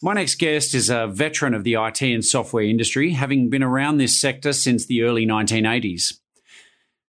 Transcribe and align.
My 0.00 0.14
next 0.14 0.36
guest 0.36 0.74
is 0.74 0.90
a 0.90 1.08
veteran 1.08 1.54
of 1.54 1.64
the 1.64 1.74
IT 1.74 2.02
and 2.02 2.24
software 2.24 2.62
industry, 2.62 3.14
having 3.14 3.50
been 3.50 3.64
around 3.64 3.96
this 3.96 4.16
sector 4.16 4.52
since 4.52 4.86
the 4.86 5.02
early 5.02 5.26
1980s. 5.26 6.20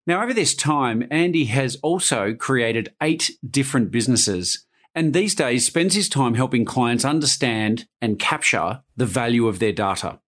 Now, 0.06 0.22
over 0.22 0.32
this 0.32 0.54
time, 0.54 1.04
Andy 1.10 1.46
has 1.46 1.76
also 1.82 2.32
created 2.32 2.94
eight 3.02 3.32
different 3.48 3.90
businesses, 3.90 4.66
and 4.94 5.12
these 5.12 5.34
days 5.34 5.66
spends 5.66 5.96
his 5.96 6.08
time 6.08 6.34
helping 6.34 6.64
clients 6.64 7.04
understand 7.04 7.88
and 8.00 8.20
capture 8.20 8.82
the 8.96 9.04
value 9.04 9.48
of 9.48 9.58
their 9.58 9.72
data. 9.72 10.20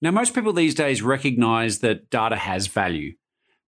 Now, 0.00 0.12
most 0.12 0.36
people 0.36 0.52
these 0.52 0.76
days 0.76 1.02
recognize 1.02 1.80
that 1.80 2.10
data 2.10 2.36
has 2.36 2.68
value, 2.68 3.14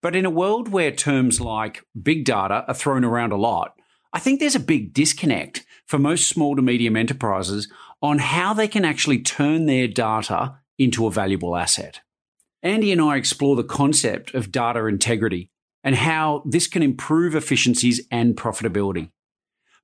but 0.00 0.16
in 0.16 0.24
a 0.24 0.30
world 0.30 0.68
where 0.68 0.92
terms 0.92 1.42
like 1.42 1.84
big 2.02 2.24
data 2.24 2.64
are 2.66 2.74
thrown 2.74 3.04
around 3.04 3.32
a 3.32 3.36
lot, 3.36 3.74
I 4.14 4.18
think 4.18 4.40
there's 4.40 4.54
a 4.54 4.60
big 4.60 4.94
disconnect 4.94 5.66
for 5.86 5.98
most 5.98 6.26
small 6.26 6.56
to 6.56 6.62
medium 6.62 6.96
enterprises 6.96 7.68
on 8.02 8.18
how 8.18 8.54
they 8.54 8.68
can 8.68 8.84
actually 8.84 9.20
turn 9.20 9.66
their 9.66 9.86
data 9.86 10.56
into 10.78 11.06
a 11.06 11.10
valuable 11.10 11.56
asset. 11.56 12.00
Andy 12.62 12.92
and 12.92 13.00
I 13.00 13.16
explore 13.16 13.56
the 13.56 13.64
concept 13.64 14.34
of 14.34 14.52
data 14.52 14.86
integrity 14.86 15.50
and 15.82 15.94
how 15.94 16.42
this 16.46 16.66
can 16.66 16.82
improve 16.82 17.34
efficiencies 17.34 18.06
and 18.10 18.36
profitability, 18.36 19.10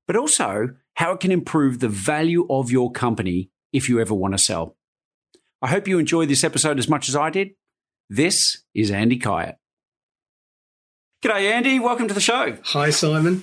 but 0.07 0.17
also 0.17 0.71
how 0.95 1.13
it 1.13 1.21
can 1.21 1.33
improve 1.33 1.79
the 1.79 1.89
value 1.89 2.47
of 2.51 2.71
your 2.71 2.91
company 2.91 3.51
if 3.73 3.89
you 3.89 4.01
ever 4.01 4.15
want 4.15 4.35
to 4.35 4.39
sell. 4.39 4.77
I 5.63 5.69
hope 5.69 5.89
you 5.89 5.99
enjoyed 5.99 6.29
this 6.29 6.45
episode 6.45 6.79
as 6.79 6.89
much 6.89 7.09
as 7.09 7.17
I 7.17 7.31
did. 7.31 7.51
This 8.09 8.63
is 8.75 8.91
Andy 8.91 9.19
Kyiet. 9.19 9.57
G'day, 11.23 11.51
Andy. 11.51 11.79
Welcome 11.79 12.09
to 12.09 12.15
the 12.15 12.21
show. 12.21 12.57
Hi, 12.63 12.91
Simon. 12.91 13.43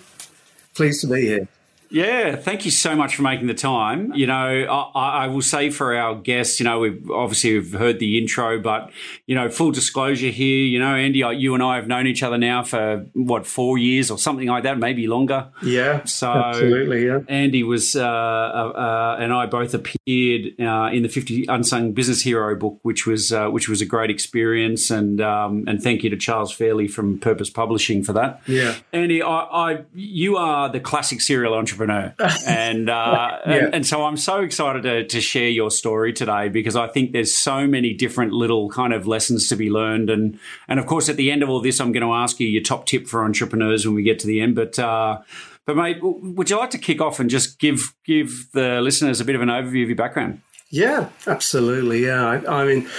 Pleased 0.75 1.01
to 1.01 1.07
be 1.07 1.21
here. 1.21 1.47
Yeah, 1.93 2.35
thank 2.37 2.65
you 2.65 2.71
so 2.71 2.95
much 2.95 3.15
for 3.15 3.21
making 3.21 3.45
the 3.45 3.53
time. 3.53 4.13
You 4.15 4.25
know, 4.25 4.33
I, 4.33 5.25
I, 5.25 5.27
will 5.27 5.43
say 5.43 5.69
for 5.69 5.95
our 5.95 6.15
guests, 6.15 6.59
you 6.59 6.63
know, 6.63 6.79
we've 6.79 7.11
obviously 7.11 7.53
we've 7.53 7.71
heard 7.73 7.99
the 7.99 8.17
intro, 8.17 8.59
but 8.59 8.89
you 9.27 9.35
know, 9.35 9.47
full 9.47 9.71
disclosure 9.71 10.29
here, 10.29 10.65
you 10.65 10.79
know, 10.79 10.95
Andy, 10.95 11.19
you 11.19 11.53
and 11.53 11.61
I 11.61 11.75
have 11.75 11.87
known 11.87 12.07
each 12.07 12.23
other 12.23 12.39
now 12.39 12.63
for 12.63 13.05
what 13.13 13.45
four 13.45 13.77
years 13.77 14.09
or 14.09 14.17
something 14.17 14.47
like 14.47 14.63
that, 14.63 14.79
maybe 14.79 15.05
longer. 15.05 15.49
Yeah, 15.61 16.03
so 16.05 16.31
absolutely. 16.31 17.05
Yeah, 17.05 17.19
Andy 17.27 17.61
was 17.61 17.95
uh, 17.95 18.01
uh, 18.01 18.71
uh 18.75 19.17
and 19.19 19.31
I 19.31 19.45
both 19.45 19.75
appeared 19.75 20.59
uh, 20.59 20.89
in 20.91 21.03
the 21.03 21.09
Fifty 21.09 21.45
Unsung 21.45 21.93
Business 21.93 22.23
Hero 22.23 22.55
book, 22.55 22.79
which 22.81 23.05
was 23.05 23.31
uh, 23.31 23.49
which 23.49 23.69
was 23.69 23.81
a 23.81 23.85
great 23.85 24.09
experience, 24.09 24.89
and 24.89 25.21
um, 25.21 25.65
and 25.67 25.79
thank 25.79 26.03
you 26.03 26.09
to 26.09 26.17
Charles 26.17 26.51
Fairley 26.51 26.87
from 26.87 27.19
Purpose 27.19 27.51
Publishing 27.51 28.03
for 28.03 28.13
that. 28.13 28.41
Yeah, 28.47 28.77
Andy, 28.91 29.21
I, 29.21 29.27
I 29.27 29.81
you 29.93 30.37
are 30.37 30.69
the 30.69 30.79
classic 30.79 31.21
serial 31.21 31.53
entrepreneur 31.53 31.82
entrepreneur. 31.89 32.13
and, 32.47 32.89
uh, 32.89 33.39
yeah. 33.45 33.53
and, 33.53 33.75
and 33.75 33.87
so 33.87 34.03
I'm 34.05 34.17
so 34.17 34.41
excited 34.41 34.83
to, 34.83 35.05
to 35.05 35.21
share 35.21 35.49
your 35.49 35.71
story 35.71 36.13
today 36.13 36.49
because 36.49 36.75
I 36.75 36.87
think 36.87 37.11
there's 37.11 37.35
so 37.35 37.67
many 37.67 37.93
different 37.93 38.33
little 38.33 38.69
kind 38.69 38.93
of 38.93 39.07
lessons 39.07 39.47
to 39.49 39.55
be 39.55 39.69
learned. 39.69 40.09
And, 40.09 40.39
and 40.67 40.79
of 40.79 40.85
course, 40.85 41.09
at 41.09 41.17
the 41.17 41.31
end 41.31 41.43
of 41.43 41.49
all 41.49 41.61
this, 41.61 41.79
I'm 41.79 41.91
going 41.91 42.05
to 42.05 42.13
ask 42.13 42.39
you 42.39 42.47
your 42.47 42.63
top 42.63 42.85
tip 42.85 43.07
for 43.07 43.23
entrepreneurs 43.23 43.85
when 43.85 43.95
we 43.95 44.03
get 44.03 44.19
to 44.19 44.27
the 44.27 44.41
end. 44.41 44.55
But, 44.55 44.77
uh, 44.79 45.21
but 45.65 45.77
mate, 45.77 45.99
would 46.01 46.49
you 46.49 46.57
like 46.57 46.71
to 46.71 46.77
kick 46.77 47.01
off 47.01 47.19
and 47.19 47.29
just 47.29 47.59
give 47.59 47.93
give 48.03 48.49
the 48.51 48.81
listeners 48.81 49.21
a 49.21 49.25
bit 49.25 49.35
of 49.35 49.41
an 49.41 49.47
overview 49.47 49.83
of 49.83 49.89
your 49.89 49.95
background? 49.95 50.41
Yeah, 50.69 51.09
absolutely. 51.27 52.03
Yeah, 52.03 52.25
I, 52.25 52.61
I, 52.61 52.65
mean, 52.65 52.89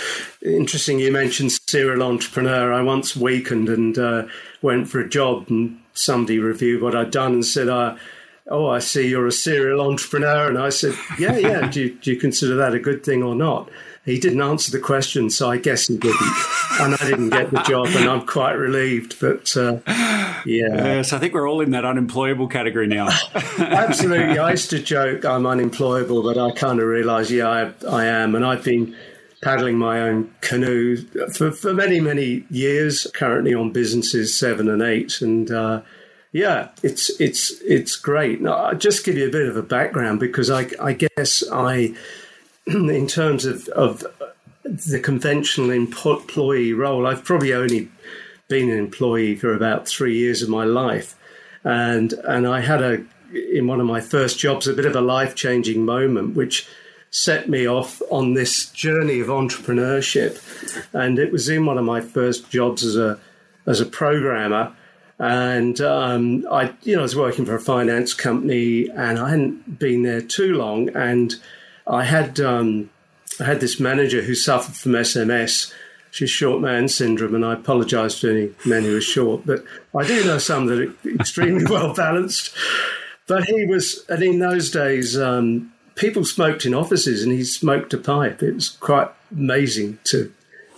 interesting. 0.42 1.00
You 1.00 1.10
mentioned 1.10 1.50
serial 1.52 2.04
entrepreneur. 2.04 2.72
I 2.72 2.82
once 2.82 3.16
weakened 3.16 3.68
and 3.68 3.98
uh, 3.98 4.26
went 4.62 4.88
for 4.88 5.00
a 5.00 5.08
job, 5.08 5.46
and 5.48 5.80
somebody 5.92 6.38
reviewed 6.38 6.82
what 6.82 6.94
I'd 6.94 7.10
done 7.10 7.32
and 7.34 7.44
said, 7.44 7.68
uh, 7.68 7.96
oh, 8.48 8.68
I 8.68 8.78
see 8.78 9.08
you're 9.08 9.26
a 9.26 9.32
serial 9.32 9.80
entrepreneur. 9.80 10.48
And 10.48 10.58
I 10.58 10.68
said, 10.68 10.94
yeah, 11.18 11.36
yeah. 11.36 11.68
do, 11.68 11.82
you, 11.82 11.94
do 11.94 12.12
you 12.12 12.18
consider 12.18 12.56
that 12.56 12.74
a 12.74 12.78
good 12.78 13.04
thing 13.04 13.22
or 13.22 13.34
not? 13.34 13.70
He 14.04 14.20
didn't 14.20 14.42
answer 14.42 14.70
the 14.70 14.80
question, 14.80 15.30
so 15.30 15.50
I 15.50 15.56
guess 15.56 15.86
he 15.86 15.96
didn't. 15.96 16.32
and 16.78 16.94
I 16.94 17.06
didn't 17.06 17.30
get 17.30 17.50
the 17.50 17.62
job, 17.62 17.86
and 17.86 18.06
I'm 18.06 18.26
quite 18.26 18.52
relieved. 18.52 19.18
But 19.18 19.56
uh, 19.56 19.78
yeah. 20.44 21.00
so 21.00 21.16
I 21.16 21.20
think 21.20 21.32
we're 21.32 21.48
all 21.48 21.62
in 21.62 21.70
that 21.70 21.86
unemployable 21.86 22.48
category 22.48 22.86
now. 22.86 23.08
Absolutely. 23.58 24.38
I 24.38 24.50
used 24.50 24.68
to 24.70 24.78
joke 24.78 25.24
I'm 25.24 25.46
unemployable, 25.46 26.22
but 26.22 26.36
I 26.36 26.50
kind 26.50 26.80
of 26.80 26.86
realise, 26.86 27.30
yeah, 27.30 27.48
I, 27.48 27.86
I 27.88 28.04
am. 28.04 28.34
And 28.34 28.44
I've 28.44 28.62
been 28.62 28.94
paddling 29.40 29.78
my 29.78 30.00
own 30.00 30.34
canoe 30.42 30.96
for, 31.32 31.50
for 31.50 31.72
many, 31.72 31.98
many 31.98 32.44
years, 32.50 33.06
currently 33.14 33.54
on 33.54 33.72
businesses 33.72 34.38
seven 34.38 34.68
and 34.68 34.82
eight. 34.82 35.22
And 35.22 35.50
uh, 35.50 35.80
yeah, 36.34 36.70
it's 36.82 37.10
it's 37.20 37.52
it's 37.62 37.94
great. 37.94 38.40
Now, 38.40 38.54
I'll 38.54 38.74
just 38.74 39.04
give 39.04 39.16
you 39.16 39.28
a 39.28 39.30
bit 39.30 39.46
of 39.46 39.56
a 39.56 39.62
background 39.62 40.18
because 40.18 40.50
I, 40.50 40.68
I 40.82 40.92
guess 40.92 41.44
I, 41.52 41.94
in 42.66 43.06
terms 43.06 43.44
of, 43.44 43.68
of 43.68 44.04
the 44.64 44.98
conventional 44.98 45.70
employee 45.70 46.72
role, 46.72 47.06
I've 47.06 47.22
probably 47.22 47.54
only 47.54 47.88
been 48.48 48.68
an 48.68 48.78
employee 48.78 49.36
for 49.36 49.54
about 49.54 49.86
three 49.86 50.18
years 50.18 50.42
of 50.42 50.48
my 50.48 50.64
life, 50.64 51.14
and 51.62 52.12
and 52.12 52.48
I 52.48 52.62
had 52.62 52.82
a 52.82 53.04
in 53.32 53.68
one 53.68 53.78
of 53.80 53.86
my 53.86 54.00
first 54.00 54.36
jobs 54.36 54.66
a 54.66 54.74
bit 54.74 54.86
of 54.86 54.96
a 54.96 55.00
life 55.00 55.36
changing 55.36 55.84
moment, 55.84 56.34
which 56.34 56.66
set 57.12 57.48
me 57.48 57.68
off 57.68 58.02
on 58.10 58.34
this 58.34 58.70
journey 58.70 59.20
of 59.20 59.28
entrepreneurship, 59.28 60.42
and 60.92 61.20
it 61.20 61.30
was 61.30 61.48
in 61.48 61.64
one 61.64 61.78
of 61.78 61.84
my 61.84 62.00
first 62.00 62.50
jobs 62.50 62.84
as 62.84 62.96
a 62.96 63.20
as 63.66 63.80
a 63.80 63.86
programmer 63.86 64.74
and 65.18 65.80
um, 65.80 66.46
I, 66.50 66.74
you 66.82 66.94
know, 66.94 67.00
I 67.00 67.02
was 67.02 67.16
working 67.16 67.44
for 67.44 67.54
a 67.54 67.60
finance 67.60 68.14
company, 68.14 68.88
and 68.88 69.18
I 69.18 69.30
hadn't 69.30 69.78
been 69.78 70.02
there 70.02 70.20
too 70.20 70.54
long, 70.54 70.88
and 70.90 71.34
I 71.86 72.04
had 72.04 72.40
um, 72.40 72.90
I 73.40 73.44
had 73.44 73.60
this 73.60 73.78
manager 73.78 74.22
who 74.22 74.34
suffered 74.34 74.76
from 74.76 74.92
SMS. 74.92 75.72
She's 76.10 76.30
short 76.30 76.60
man 76.60 76.88
syndrome, 76.88 77.34
and 77.34 77.44
I 77.44 77.54
apologise 77.54 78.20
to 78.20 78.30
any 78.30 78.54
men 78.68 78.82
who 78.82 78.96
are 78.96 79.00
short, 79.00 79.42
but 79.46 79.64
I 79.96 80.06
do 80.06 80.24
know 80.24 80.38
some 80.38 80.66
that 80.66 80.80
are 80.80 81.10
extremely 81.14 81.64
well 81.70 81.94
balanced. 81.94 82.54
But 83.26 83.44
he 83.44 83.64
was, 83.66 84.04
and 84.08 84.22
in 84.22 84.38
those 84.38 84.70
days, 84.70 85.18
um, 85.18 85.72
people 85.94 86.24
smoked 86.24 86.66
in 86.66 86.74
offices, 86.74 87.22
and 87.22 87.32
he 87.32 87.44
smoked 87.44 87.94
a 87.94 87.98
pipe. 87.98 88.42
It 88.42 88.54
was 88.54 88.68
quite 88.68 89.08
amazing 89.30 89.98
to 90.04 90.32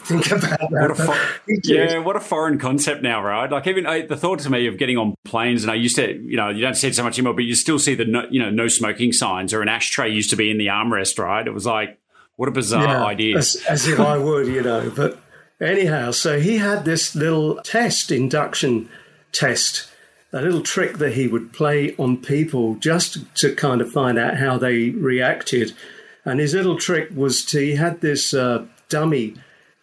think 0.07 0.31
about 0.31 0.71
that. 0.71 0.95
What 0.99 1.41
yeah, 1.65 1.99
what 1.99 2.17
a 2.17 2.21
foreign 2.21 2.59
concept 2.59 3.03
now, 3.03 3.23
right? 3.23 3.51
Like 3.51 3.67
even 3.67 3.87
I, 3.87 4.07
the 4.07 4.17
thought 4.17 4.39
to 4.41 4.51
me 4.51 4.67
of 4.67 4.79
getting 4.79 4.97
on 4.97 5.15
planes, 5.25 5.63
and 5.65 5.71
I 5.71 5.75
used 5.75 5.97
to, 5.97 6.15
you 6.15 6.37
know, 6.37 6.49
you 6.49 6.61
don't 6.61 6.75
see 6.75 6.89
it 6.89 6.95
so 6.95 7.03
much 7.03 7.19
anymore, 7.19 7.35
but 7.35 7.45
you 7.45 7.55
still 7.55 7.79
see 7.79 7.95
the, 7.95 8.05
no, 8.05 8.27
you 8.31 8.41
know, 8.41 8.51
no 8.51 8.69
smoking 8.69 9.13
signs 9.13 9.53
or 9.53 9.63
an 9.63 9.69
ashtray 9.69 10.11
used 10.11 10.31
to 10.31 10.37
be 10.37 10.51
in 10.51 10.59
the 10.59 10.69
armrest, 10.69 11.19
right? 11.19 11.47
It 11.47 11.53
was 11.53 11.67
like, 11.67 11.99
what 12.37 12.49
a 12.49 12.53
bizarre 12.53 12.85
yeah, 12.85 13.05
idea. 13.05 13.39
As, 13.39 13.57
as 13.69 13.89
if 13.89 13.99
I 13.99 14.19
would, 14.19 14.47
you 14.47 14.63
know. 14.63 14.93
But 14.95 15.19
anyhow, 15.61 16.11
so 16.11 16.39
he 16.39 16.59
had 16.59 16.85
this 16.85 17.15
little 17.15 17.57
test, 17.63 18.11
induction 18.11 18.89
test, 19.33 19.89
a 20.33 20.43
little 20.43 20.61
trick 20.61 20.99
that 20.99 21.15
he 21.15 21.27
would 21.27 21.53
play 21.53 21.97
on 21.97 22.19
people 22.19 22.75
just 22.77 23.35
to 23.37 23.55
kind 23.55 23.81
of 23.81 23.91
find 23.91 24.19
out 24.19 24.37
how 24.37 24.59
they 24.59 24.91
reacted. 24.91 25.75
And 26.25 26.41
his 26.41 26.55
little 26.55 26.77
trick 26.77 27.09
was 27.15 27.45
to, 27.47 27.61
he 27.61 27.77
had 27.77 28.01
this 28.01 28.35
uh, 28.35 28.67
dummy 28.89 29.35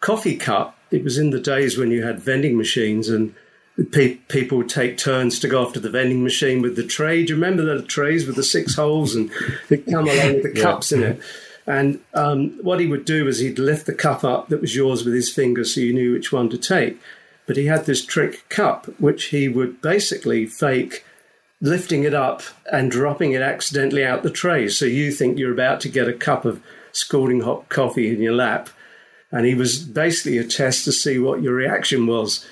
coffee 0.04 0.36
cup. 0.36 0.76
It 0.90 1.02
was 1.02 1.16
in 1.16 1.30
the 1.30 1.40
days 1.40 1.78
when 1.78 1.90
you 1.90 2.04
had 2.04 2.20
vending 2.20 2.58
machines, 2.58 3.08
and 3.08 3.34
pe- 3.90 4.16
people 4.28 4.58
would 4.58 4.68
take 4.68 4.98
turns 4.98 5.40
to 5.40 5.48
go 5.48 5.66
after 5.66 5.80
the 5.80 5.88
vending 5.88 6.22
machine 6.22 6.60
with 6.60 6.76
the 6.76 6.86
tray. 6.86 7.24
Do 7.24 7.32
you 7.32 7.36
remember 7.36 7.62
the 7.62 7.82
trays 7.82 8.26
with 8.26 8.36
the 8.36 8.42
six 8.42 8.74
holes 8.74 9.14
and 9.14 9.30
they'd 9.68 9.86
come 9.86 10.06
along 10.06 10.34
with 10.34 10.42
the 10.42 10.60
cups 10.60 10.92
in 10.92 11.02
it? 11.02 11.20
And 11.66 12.00
um, 12.12 12.58
what 12.62 12.80
he 12.80 12.86
would 12.86 13.06
do 13.06 13.26
is 13.26 13.38
he'd 13.38 13.58
lift 13.58 13.86
the 13.86 13.94
cup 13.94 14.22
up 14.22 14.48
that 14.48 14.60
was 14.60 14.76
yours 14.76 15.04
with 15.04 15.14
his 15.14 15.32
finger 15.32 15.64
so 15.64 15.80
you 15.80 15.94
knew 15.94 16.12
which 16.12 16.30
one 16.30 16.50
to 16.50 16.58
take. 16.58 17.00
But 17.46 17.56
he 17.56 17.64
had 17.64 17.86
this 17.86 18.04
trick 18.04 18.46
cup, 18.50 18.86
which 19.00 19.26
he 19.26 19.48
would 19.48 19.80
basically 19.80 20.44
fake 20.44 21.02
lifting 21.62 22.04
it 22.04 22.12
up 22.12 22.42
and 22.70 22.90
dropping 22.90 23.32
it 23.32 23.40
accidentally 23.40 24.04
out 24.04 24.22
the 24.22 24.30
tray. 24.30 24.68
So 24.68 24.84
you 24.84 25.10
think 25.10 25.38
you're 25.38 25.52
about 25.52 25.80
to 25.80 25.88
get 25.88 26.08
a 26.08 26.12
cup 26.12 26.44
of 26.44 26.62
scalding 26.92 27.40
hot 27.40 27.70
coffee 27.70 28.12
in 28.14 28.20
your 28.20 28.34
lap. 28.34 28.68
And 29.34 29.44
he 29.44 29.56
was 29.56 29.80
basically 29.80 30.38
a 30.38 30.44
test 30.44 30.84
to 30.84 30.92
see 30.92 31.18
what 31.18 31.42
your 31.42 31.54
reaction 31.54 32.06
was. 32.06 32.46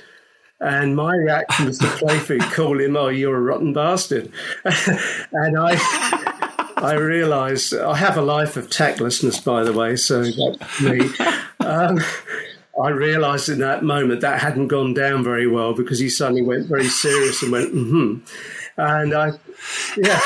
And 0.59 0.97
my 0.97 1.15
reaction 1.15 1.67
was 1.67 1.79
to 1.79 1.87
playfully 1.87 2.41
call 2.57 2.81
him, 2.81 2.97
"Oh, 2.97 3.07
you're 3.07 3.37
a 3.37 3.41
rotten 3.41 3.73
bastard," 3.73 4.33
and 4.65 5.57
I, 5.57 6.73
I 6.77 6.95
realised 6.95 7.73
I 7.73 7.95
have 7.95 8.17
a 8.17 8.23
life 8.23 8.57
of 8.57 8.69
tactlessness, 8.69 9.39
by 9.39 9.63
the 9.63 9.73
way. 9.73 9.95
So 9.95 10.25
that's 10.25 10.81
me. 10.83 11.09
Um, 11.61 12.01
I 12.83 12.89
realised 12.89 13.49
in 13.49 13.61
that 13.61 13.85
moment 13.85 14.21
that 14.23 14.41
hadn't 14.41 14.67
gone 14.67 14.93
down 14.93 15.23
very 15.23 15.47
well 15.47 15.75
because 15.75 16.01
he 16.01 16.09
suddenly 16.09 16.43
went 16.43 16.67
very 16.67 16.89
serious 16.89 17.45
and 17.45 17.53
went, 17.53 17.73
mm 17.73 17.91
"Hmm," 17.91 18.19
and 18.77 19.15
I, 19.15 19.31
yeah. 19.97 20.21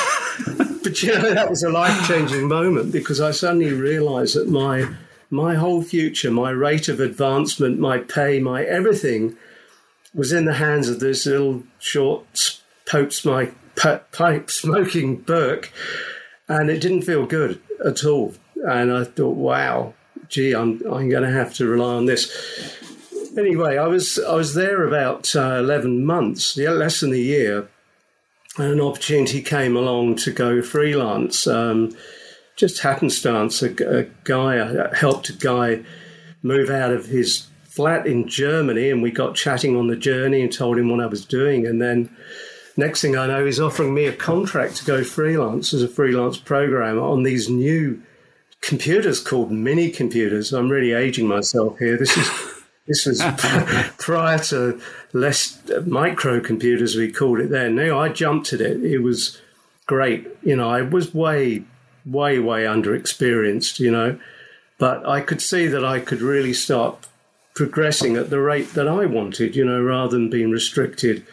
But 0.82 1.02
you 1.02 1.12
know, 1.12 1.34
that 1.34 1.50
was 1.50 1.62
a 1.62 1.68
life 1.68 2.08
changing 2.08 2.48
moment 2.48 2.92
because 2.92 3.20
I 3.20 3.32
suddenly 3.32 3.74
realised 3.74 4.36
that 4.36 4.48
my 4.48 4.88
my 5.30 5.54
whole 5.54 5.82
future, 5.82 6.30
my 6.30 6.50
rate 6.50 6.88
of 6.88 7.00
advancement, 7.00 7.78
my 7.78 7.98
pay, 7.98 8.38
my 8.40 8.64
everything 8.64 9.36
was 10.14 10.32
in 10.32 10.44
the 10.44 10.54
hands 10.54 10.88
of 10.88 11.00
this 11.00 11.26
little 11.26 11.62
short 11.78 12.60
Pope's 12.86 13.24
my 13.24 13.50
pipe 13.76 14.50
smoking 14.50 15.16
Burke, 15.16 15.72
and 16.48 16.70
it 16.70 16.80
didn't 16.80 17.02
feel 17.02 17.26
good 17.26 17.60
at 17.84 18.04
all. 18.04 18.34
And 18.64 18.92
I 18.92 19.04
thought, 19.04 19.36
wow, 19.36 19.94
gee, 20.28 20.54
I'm 20.54 20.80
I'm 20.86 21.08
going 21.08 21.24
to 21.24 21.30
have 21.30 21.52
to 21.54 21.66
rely 21.66 21.94
on 21.94 22.06
this. 22.06 22.30
Anyway, 23.36 23.76
I 23.76 23.86
was 23.86 24.18
I 24.18 24.34
was 24.34 24.54
there 24.54 24.84
about 24.84 25.34
uh, 25.34 25.56
eleven 25.58 26.04
months, 26.04 26.56
yeah, 26.56 26.70
less 26.70 27.00
than 27.00 27.12
a 27.12 27.16
year, 27.16 27.68
and 28.56 28.72
an 28.72 28.80
opportunity 28.80 29.42
came 29.42 29.76
along 29.76 30.16
to 30.16 30.30
go 30.30 30.62
freelance. 30.62 31.46
Um, 31.46 31.94
just 32.56 32.80
happenstance, 32.80 33.62
a, 33.62 33.98
a 33.98 34.04
guy 34.24 34.90
I 34.90 34.96
helped 34.96 35.28
a 35.28 35.34
guy 35.34 35.84
move 36.42 36.70
out 36.70 36.92
of 36.92 37.06
his 37.06 37.46
flat 37.64 38.06
in 38.06 38.26
Germany, 38.26 38.90
and 38.90 39.02
we 39.02 39.10
got 39.10 39.34
chatting 39.34 39.76
on 39.76 39.88
the 39.88 39.96
journey 39.96 40.40
and 40.40 40.52
told 40.52 40.78
him 40.78 40.88
what 40.88 41.00
I 41.00 41.06
was 41.06 41.24
doing. 41.24 41.66
And 41.66 41.80
then 41.80 42.14
next 42.76 43.02
thing 43.02 43.16
I 43.16 43.26
know, 43.26 43.44
he's 43.44 43.60
offering 43.60 43.94
me 43.94 44.06
a 44.06 44.12
contract 44.12 44.76
to 44.76 44.84
go 44.84 45.04
freelance 45.04 45.74
as 45.74 45.82
a 45.82 45.88
freelance 45.88 46.38
programmer 46.38 47.02
on 47.02 47.22
these 47.22 47.50
new 47.50 48.02
computers 48.62 49.20
called 49.20 49.50
mini 49.50 49.90
computers. 49.90 50.52
I'm 50.52 50.70
really 50.70 50.92
aging 50.92 51.28
myself 51.28 51.78
here. 51.78 51.96
This 51.96 52.16
is 52.16 52.30
this 52.86 53.04
was 53.06 53.22
prior 53.98 54.38
to 54.38 54.80
less 55.12 55.58
uh, 55.70 55.80
microcomputers 55.80 56.96
we 56.96 57.10
called 57.10 57.40
it 57.40 57.50
then. 57.50 57.74
Now 57.74 57.98
I 57.98 58.08
jumped 58.08 58.52
at 58.52 58.60
it. 58.60 58.82
It 58.82 58.98
was 58.98 59.40
great. 59.86 60.28
You 60.42 60.56
know, 60.56 60.70
I 60.70 60.82
was 60.82 61.12
way, 61.12 61.64
way, 62.06 62.38
way 62.38 62.64
underexperienced. 62.64 63.80
You 63.80 63.90
know, 63.90 64.18
but 64.78 65.06
I 65.06 65.20
could 65.20 65.42
see 65.42 65.66
that 65.66 65.84
I 65.84 66.00
could 66.00 66.22
really 66.22 66.54
start 66.54 67.06
progressing 67.54 68.16
at 68.16 68.30
the 68.30 68.40
rate 68.40 68.74
that 68.74 68.86
I 68.86 69.06
wanted, 69.06 69.56
you 69.56 69.64
know, 69.64 69.82
rather 69.82 70.16
than 70.16 70.28
being 70.28 70.50
restricted, 70.50 71.26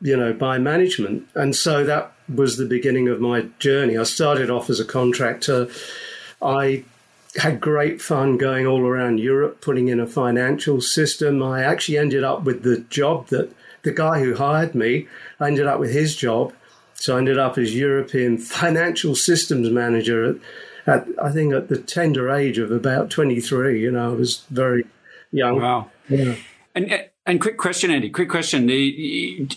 you 0.00 0.16
know, 0.16 0.32
by 0.32 0.58
management. 0.58 1.28
And 1.34 1.56
so 1.56 1.84
that 1.84 2.12
was 2.32 2.56
the 2.56 2.66
beginning 2.66 3.08
of 3.08 3.20
my 3.20 3.46
journey. 3.58 3.98
I 3.98 4.04
started 4.04 4.48
off 4.48 4.70
as 4.70 4.78
a 4.78 4.84
contractor. 4.84 5.68
I 6.40 6.84
had 7.36 7.60
great 7.60 8.00
fun 8.00 8.36
going 8.36 8.66
all 8.66 8.86
around 8.86 9.18
Europe, 9.18 9.60
putting 9.60 9.88
in 9.88 10.00
a 10.00 10.06
financial 10.06 10.80
system. 10.80 11.42
I 11.42 11.62
actually 11.62 11.98
ended 11.98 12.24
up 12.24 12.44
with 12.44 12.62
the 12.62 12.78
job 12.88 13.28
that 13.28 13.52
the 13.82 13.92
guy 13.92 14.20
who 14.20 14.34
hired 14.36 14.74
me, 14.74 15.08
I 15.40 15.48
ended 15.48 15.66
up 15.66 15.80
with 15.80 15.92
his 15.92 16.16
job. 16.16 16.52
So 16.96 17.14
I 17.14 17.18
ended 17.18 17.38
up 17.38 17.58
as 17.58 17.74
European 17.74 18.38
financial 18.38 19.14
systems 19.14 19.70
manager 19.70 20.24
at, 20.24 20.36
at 20.86 21.06
I 21.22 21.30
think 21.30 21.54
at 21.54 21.68
the 21.68 21.78
tender 21.78 22.30
age 22.30 22.58
of 22.58 22.70
about 22.70 23.10
23. 23.10 23.80
You 23.80 23.90
know, 23.90 24.12
I 24.12 24.14
was 24.14 24.44
very 24.50 24.84
young. 25.30 25.60
Wow. 25.60 25.90
Yeah. 26.08 26.36
And 26.74 27.08
and 27.28 27.40
quick 27.40 27.58
question, 27.58 27.90
Andy. 27.90 28.08
Quick 28.08 28.28
question: 28.28 28.68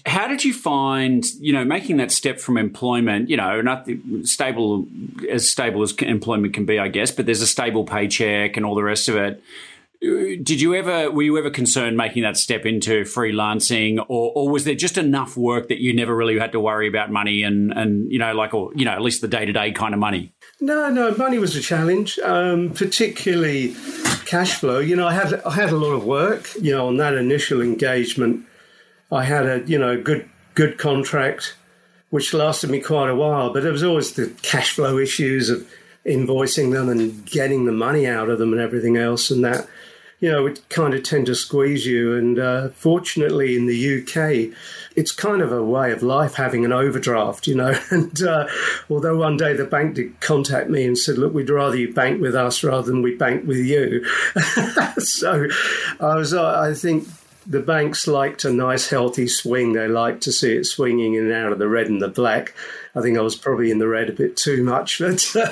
How 0.06 0.28
did 0.28 0.44
you 0.44 0.54
find 0.54 1.24
you 1.40 1.54
know 1.54 1.64
making 1.64 1.98
that 1.98 2.12
step 2.12 2.40
from 2.40 2.58
employment? 2.58 3.30
You 3.30 3.38
know, 3.38 3.62
not 3.62 3.88
stable 4.24 4.88
as 5.30 5.48
stable 5.48 5.84
as 5.84 5.94
employment 6.00 6.54
can 6.54 6.66
be, 6.66 6.80
I 6.80 6.88
guess, 6.88 7.12
but 7.12 7.28
there's 7.28 7.42
a 7.42 7.48
stable 7.48 7.84
paycheck 7.84 8.58
and 8.58 8.66
all 8.66 8.74
the 8.74 8.84
rest 8.84 9.08
of 9.08 9.16
it. 9.18 9.44
Did 10.02 10.62
you 10.62 10.76
ever 10.76 11.12
were 11.12 11.24
you 11.24 11.38
ever 11.38 11.50
concerned 11.50 11.98
making 11.98 12.24
that 12.24 12.38
step 12.38 12.66
into 12.66 13.02
freelancing, 13.04 14.00
or, 14.08 14.32
or 14.34 14.50
was 14.50 14.64
there 14.64 14.76
just 14.76 14.98
enough 14.98 15.36
work 15.36 15.68
that 15.68 15.82
you 15.82 15.94
never 15.94 16.16
really 16.16 16.40
had 16.40 16.54
to 16.54 16.60
worry 16.60 16.88
about 16.88 17.12
money 17.12 17.44
and 17.44 17.74
and 17.74 18.10
you 18.10 18.18
know 18.18 18.34
like 18.34 18.54
or 18.54 18.72
you 18.76 18.86
know 18.86 18.92
at 18.92 19.02
least 19.02 19.20
the 19.20 19.28
day 19.28 19.46
to 19.46 19.52
day 19.52 19.72
kind 19.74 19.94
of 19.94 20.00
money? 20.00 20.32
No, 20.62 20.90
no, 20.90 21.14
money 21.16 21.38
was 21.38 21.56
a 21.58 21.62
challenge, 21.62 22.18
um, 22.20 22.72
particularly 22.72 23.76
cash 24.26 24.54
flow. 24.54 24.80
You 24.80 24.96
know, 24.96 25.08
I 25.08 25.14
had 25.14 25.34
I 25.44 25.52
had 25.52 25.70
a 25.70 25.78
lot 25.78 25.92
of 25.92 26.06
work. 26.06 26.50
You 26.62 26.72
know, 26.72 26.88
on 26.88 26.96
that 26.98 27.14
initial 27.16 27.62
engagement, 27.62 28.46
I 29.12 29.26
had 29.26 29.46
a 29.48 29.64
you 29.68 29.78
know 29.78 30.02
good 30.02 30.30
good 30.54 30.78
contract, 30.78 31.56
which 32.10 32.34
lasted 32.34 32.70
me 32.70 32.80
quite 32.80 33.10
a 33.10 33.16
while. 33.16 33.52
But 33.52 33.64
there 33.64 33.72
was 33.74 33.84
always 33.84 34.14
the 34.14 34.28
cash 34.44 34.72
flow 34.72 34.98
issues 34.98 35.50
of 35.50 35.70
invoicing 36.10 36.72
them 36.72 36.90
and 36.90 37.26
getting 37.26 37.66
the 37.66 37.72
money 37.72 38.08
out 38.08 38.30
of 38.30 38.40
them 38.40 38.52
and 38.52 38.62
everything 38.62 38.98
else, 38.98 39.30
and 39.30 39.44
that 39.46 39.68
you 40.20 40.30
know, 40.30 40.48
it 40.48 40.68
kind 40.70 40.94
of 40.94 41.04
tend 41.04 41.28
to 41.28 41.36
squeeze 41.36 41.86
you. 41.86 42.16
And 42.16 42.40
uh, 42.40 42.70
fortunately, 42.70 43.56
in 43.56 43.68
the 43.68 44.02
UK, 44.02 44.54
it's 44.96 45.12
kind 45.12 45.42
of 45.42 45.52
a 45.52 45.64
way 45.64 45.92
of 45.92 46.04
life 46.04 46.34
having 46.34 46.66
an 46.66 46.74
overdraft, 46.74 47.48
you 47.48 47.56
know. 47.56 47.74
And 47.92 48.22
uh, 48.22 48.48
although 48.90 49.18
one 49.18 49.38
day 49.38 49.54
the 49.54 49.66
bank 49.66 49.96
did 49.96 50.20
contact 50.20 50.70
me 50.70 50.86
and 50.86 50.98
said, 50.98 51.18
look, 51.18 51.34
we'd 51.34 51.50
rather 51.50 51.78
you 51.78 51.94
bank 51.94 52.22
with 52.22 52.36
us 52.36 52.64
rather 52.64 52.84
than 52.84 53.02
we 53.02 53.16
bank 53.16 53.48
with 53.48 53.60
you. 53.60 54.06
so 55.00 55.48
I 56.00 56.16
was, 56.16 56.34
uh, 56.34 56.60
I 56.60 56.74
think 56.74 57.08
the 57.50 57.60
banks 57.60 58.06
liked 58.06 58.46
a 58.46 58.54
nice 58.54 58.90
healthy 58.90 59.28
swing. 59.28 59.74
They 59.74 59.88
liked 59.88 60.22
to 60.24 60.32
see 60.32 60.54
it 60.56 60.66
swinging 60.66 61.16
in 61.16 61.26
and 61.26 61.34
out 61.34 61.52
of 61.52 61.58
the 61.58 61.68
red 61.68 61.88
and 61.88 62.00
the 62.00 62.08
black. 62.08 62.54
I 62.96 63.02
think 63.02 63.18
I 63.18 63.22
was 63.22 63.36
probably 63.36 63.72
in 63.72 63.80
the 63.80 63.88
red 63.88 64.08
a 64.08 64.14
bit 64.14 64.38
too 64.38 64.64
much, 64.64 65.00
but 65.00 65.36
uh, 65.36 65.52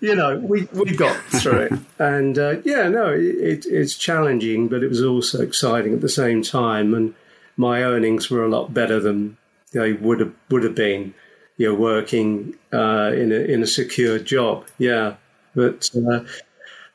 you 0.00 0.14
know, 0.14 0.36
we 0.38 0.68
we 0.72 0.94
got 0.94 1.16
through 1.24 1.60
it, 1.60 1.72
and 1.98 2.38
uh, 2.38 2.56
yeah, 2.62 2.88
no, 2.88 3.08
it, 3.08 3.64
it's 3.66 3.96
challenging, 3.96 4.68
but 4.68 4.82
it 4.82 4.88
was 4.88 5.02
also 5.02 5.40
exciting 5.40 5.94
at 5.94 6.02
the 6.02 6.10
same 6.10 6.42
time, 6.42 6.92
and 6.92 7.14
my 7.56 7.82
earnings 7.82 8.30
were 8.30 8.44
a 8.44 8.48
lot 8.48 8.74
better 8.74 9.00
than 9.00 9.38
they 9.72 9.94
would 9.94 10.20
have 10.20 10.34
would 10.50 10.62
have 10.62 10.74
been, 10.74 11.14
you 11.56 11.68
know, 11.68 11.74
working 11.74 12.54
uh, 12.70 13.12
in 13.14 13.32
a 13.32 13.36
in 13.36 13.62
a 13.62 13.66
secure 13.66 14.18
job. 14.18 14.66
Yeah, 14.76 15.14
but. 15.54 15.88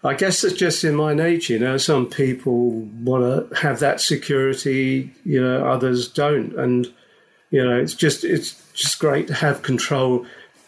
I 0.06 0.14
guess 0.14 0.44
it's 0.44 0.56
just 0.56 0.84
in 0.84 0.96
my 0.96 1.14
nature, 1.14 1.54
you 1.54 1.60
know. 1.60 1.78
Some 1.78 2.08
people 2.08 2.72
want 3.04 3.50
to 3.50 3.56
have 3.56 3.80
that 3.80 4.02
security, 4.02 5.12
you 5.24 5.42
know. 5.42 5.68
Others 5.68 6.10
don't, 6.10 6.54
and 6.58 6.92
you 7.50 7.64
know, 7.64 7.78
it's 7.78 7.94
just 7.94 8.24
it's 8.24 8.62
just 8.74 9.00
great 9.00 9.28
to 9.28 9.34
have 9.34 9.62
control 9.62 10.26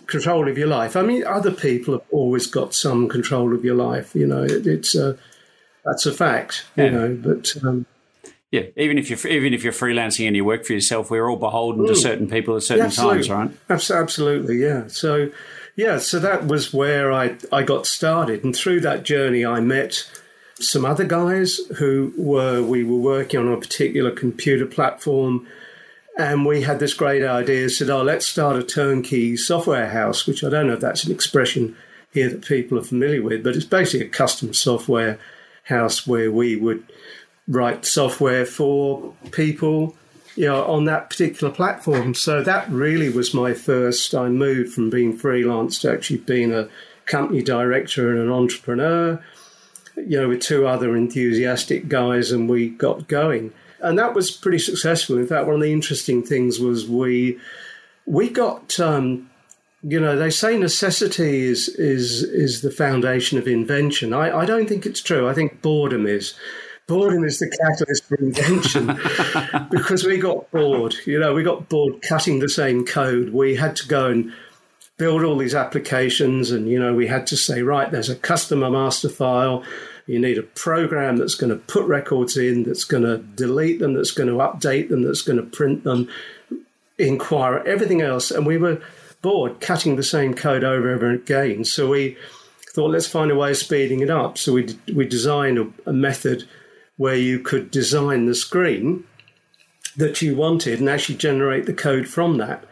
control 0.08 0.48
of 0.48 0.58
your 0.58 0.68
life. 0.68 0.96
I 0.96 1.02
mean, 1.02 1.26
other 1.26 1.52
people 1.52 1.94
have 1.94 2.08
always 2.12 2.48
got 2.48 2.74
some 2.74 3.10
control 3.10 3.54
of 3.54 3.64
your 3.64 3.76
life. 3.76 4.16
You 4.16 4.28
know, 4.28 4.44
it, 4.44 4.66
it's 4.66 4.96
a 4.96 5.18
that's 5.86 6.06
a 6.06 6.14
fact. 6.14 6.66
You 6.76 6.84
yeah. 6.86 6.90
know, 6.90 7.16
but. 7.16 7.56
Um, 7.64 7.86
yeah, 8.50 8.64
even 8.78 8.98
if 8.98 9.10
you're 9.10 9.32
even 9.32 9.54
if 9.54 9.66
you're 9.66 9.74
freelancing 9.74 10.26
and 10.26 10.34
you 10.34 10.46
work 10.46 10.66
for 10.66 10.72
yourself, 10.72 11.12
we're 11.12 11.30
all 11.30 11.36
beholden 11.36 11.86
to 11.86 11.92
mm. 11.92 11.98
certain 11.98 12.30
people 12.30 12.56
at 12.56 12.64
certain 12.64 12.90
times, 12.90 13.30
right? 13.30 13.52
Absolutely, 13.70 14.56
yeah. 14.56 14.88
So, 14.88 15.30
yeah, 15.78 16.00
so 16.00 16.18
that 16.20 16.48
was 16.48 16.74
where 16.74 17.14
I 17.14 17.38
I 17.52 17.62
got 17.62 17.86
started, 17.86 18.44
and 18.44 18.54
through 18.54 18.82
that 18.82 19.04
journey, 19.04 19.46
I 19.46 19.62
met 19.62 20.10
some 20.60 20.84
other 20.84 21.06
guys 21.06 21.60
who 21.78 22.12
were 22.18 22.64
we 22.64 22.84
were 22.84 22.98
working 22.98 23.40
on 23.40 23.54
a 23.54 23.58
particular 23.58 24.12
computer 24.12 24.66
platform. 24.66 25.48
And 26.20 26.48
we 26.48 26.64
had 26.64 26.80
this 26.80 26.96
great 26.96 27.24
idea, 27.24 27.70
said, 27.70 27.92
oh, 27.92 28.02
let's 28.02 28.26
start 28.26 28.56
a 28.56 28.64
turnkey 28.64 29.38
software 29.38 29.88
house, 29.88 30.26
which 30.26 30.44
I 30.44 30.50
don't 30.50 30.66
know 30.66 30.74
if 30.74 30.80
that's 30.80 31.04
an 31.04 31.12
expression 31.12 31.76
here 32.12 32.28
that 32.28 32.44
people 32.44 32.80
are 32.80 32.84
familiar 32.84 33.22
with, 33.22 33.44
but 33.44 33.56
it's 33.56 33.66
basically 33.66 34.08
a 34.08 34.10
custom 34.10 34.52
software 34.52 35.20
house 35.66 36.08
where 36.08 36.32
we 36.32 36.56
would 36.56 36.84
write 37.48 37.86
software 37.86 38.48
for 38.48 39.14
people 39.30 39.96
you 40.38 40.46
know, 40.46 40.64
on 40.66 40.86
that 40.86 41.10
particular 41.10 41.52
platform. 41.52 42.14
So 42.14 42.44
that 42.44 42.70
really 42.70 43.10
was 43.10 43.34
my 43.34 43.56
first. 43.56 44.14
I 44.14 44.30
moved 44.30 44.72
from 44.72 44.92
being 44.92 45.18
freelance 45.18 45.80
to 45.80 45.92
actually 45.92 46.20
being 46.20 46.54
a 46.54 46.70
company 47.08 47.42
director 47.42 48.12
and 48.12 48.20
an 48.20 48.32
entrepreneur, 48.32 49.20
you 49.96 50.22
know, 50.22 50.28
with 50.28 50.42
two 50.42 50.68
other 50.68 50.96
enthusiastic 50.96 51.90
guys, 51.90 52.32
and 52.32 52.48
we 52.48 52.70
got 52.70 53.08
going. 53.08 53.52
and 53.82 53.98
that 53.98 54.14
was 54.14 54.30
pretty 54.30 54.60
successful. 54.60 55.18
In 55.18 55.26
fact, 55.28 55.48
one 55.48 55.56
of 55.56 55.62
the 55.62 55.74
interesting 55.74 56.22
things 56.22 56.60
was 56.60 56.88
we 56.88 57.40
we 58.06 58.30
got 58.30 58.80
um, 58.80 59.30
you 59.82 60.00
know 60.00 60.16
they 60.16 60.30
say 60.30 60.56
necessity 60.58 61.46
is 61.46 61.68
is 61.68 62.22
is 62.22 62.62
the 62.62 62.72
foundation 62.72 63.40
of 63.40 63.48
invention. 63.48 64.14
I, 64.14 64.38
I 64.40 64.46
don't 64.46 64.70
think 64.70 64.86
it's 64.86 65.02
true. 65.02 65.28
I 65.28 65.34
think 65.34 65.64
boredom 65.64 66.06
is. 66.06 66.36
Boredom 66.88 67.26
is 67.26 67.40
the 67.40 67.50
catalyst 67.50 68.06
for 68.06 68.16
invention 68.16 68.88
because 69.70 70.06
we 70.06 70.18
got 70.18 70.50
bored. 70.52 70.96
You 71.06 71.20
know, 71.20 71.34
we 71.34 71.44
got 71.44 71.68
bored 71.68 72.02
cutting 72.02 72.40
the 72.40 72.48
same 72.48 72.86
code. 72.86 73.30
We 73.30 73.56
had 73.56 73.76
to 73.78 73.88
go 73.88 74.08
and 74.08 74.32
build 74.96 75.24
all 75.24 75.38
these 75.38 75.54
applications, 75.54 76.50
and 76.50 76.70
you 76.70 76.80
know, 76.80 76.94
we 76.94 77.08
had 77.08 77.28
to 77.28 77.38
say, 77.38 77.62
right, 77.62 77.92
there's 77.92 78.10
a 78.10 78.16
customer 78.16 78.70
master 78.70 79.10
file. 79.10 79.64
You 80.06 80.18
need 80.18 80.38
a 80.38 80.44
program 80.44 81.18
that's 81.18 81.36
going 81.36 81.50
to 81.50 81.58
put 81.58 81.86
records 81.86 82.38
in, 82.38 82.64
that's 82.64 82.86
going 82.86 83.04
to 83.04 83.18
delete 83.18 83.80
them, 83.80 83.94
that's 83.94 84.12
going 84.12 84.30
to 84.30 84.36
update 84.36 84.88
them, 84.88 85.04
that's 85.04 85.22
going 85.22 85.38
to 85.38 85.44
print 85.44 85.84
them, 85.84 86.08
inquire, 86.98 87.58
everything 87.66 88.02
else. 88.02 88.32
And 88.32 88.46
we 88.46 88.58
were 88.58 88.82
bored 89.22 89.60
cutting 89.60 89.98
the 89.98 90.04
same 90.04 90.34
code 90.34 90.64
over 90.64 90.94
and 90.94 91.04
over 91.04 91.12
again. 91.12 91.66
So 91.66 91.90
we 91.90 92.16
thought, 92.74 92.92
let's 92.92 93.08
find 93.08 93.30
a 93.30 93.36
way 93.36 93.52
of 93.52 93.58
speeding 93.58 94.00
it 94.00 94.10
up. 94.10 94.38
So 94.38 94.54
we, 94.54 94.78
we 94.96 95.06
designed 95.06 95.58
a, 95.58 95.68
a 95.86 95.92
method 95.94 96.48
where 96.98 97.16
you 97.16 97.40
could 97.40 97.72
design 97.72 98.26
the 98.26 98.36
screen 98.36 99.04
that 99.96 100.22
you 100.22 100.36
wanted 100.36 100.80
and 100.80 100.90
actually 100.90 101.16
generate 101.16 101.66
the 101.66 101.74
code 101.74 102.08
from 102.08 102.38
that. 102.38 102.64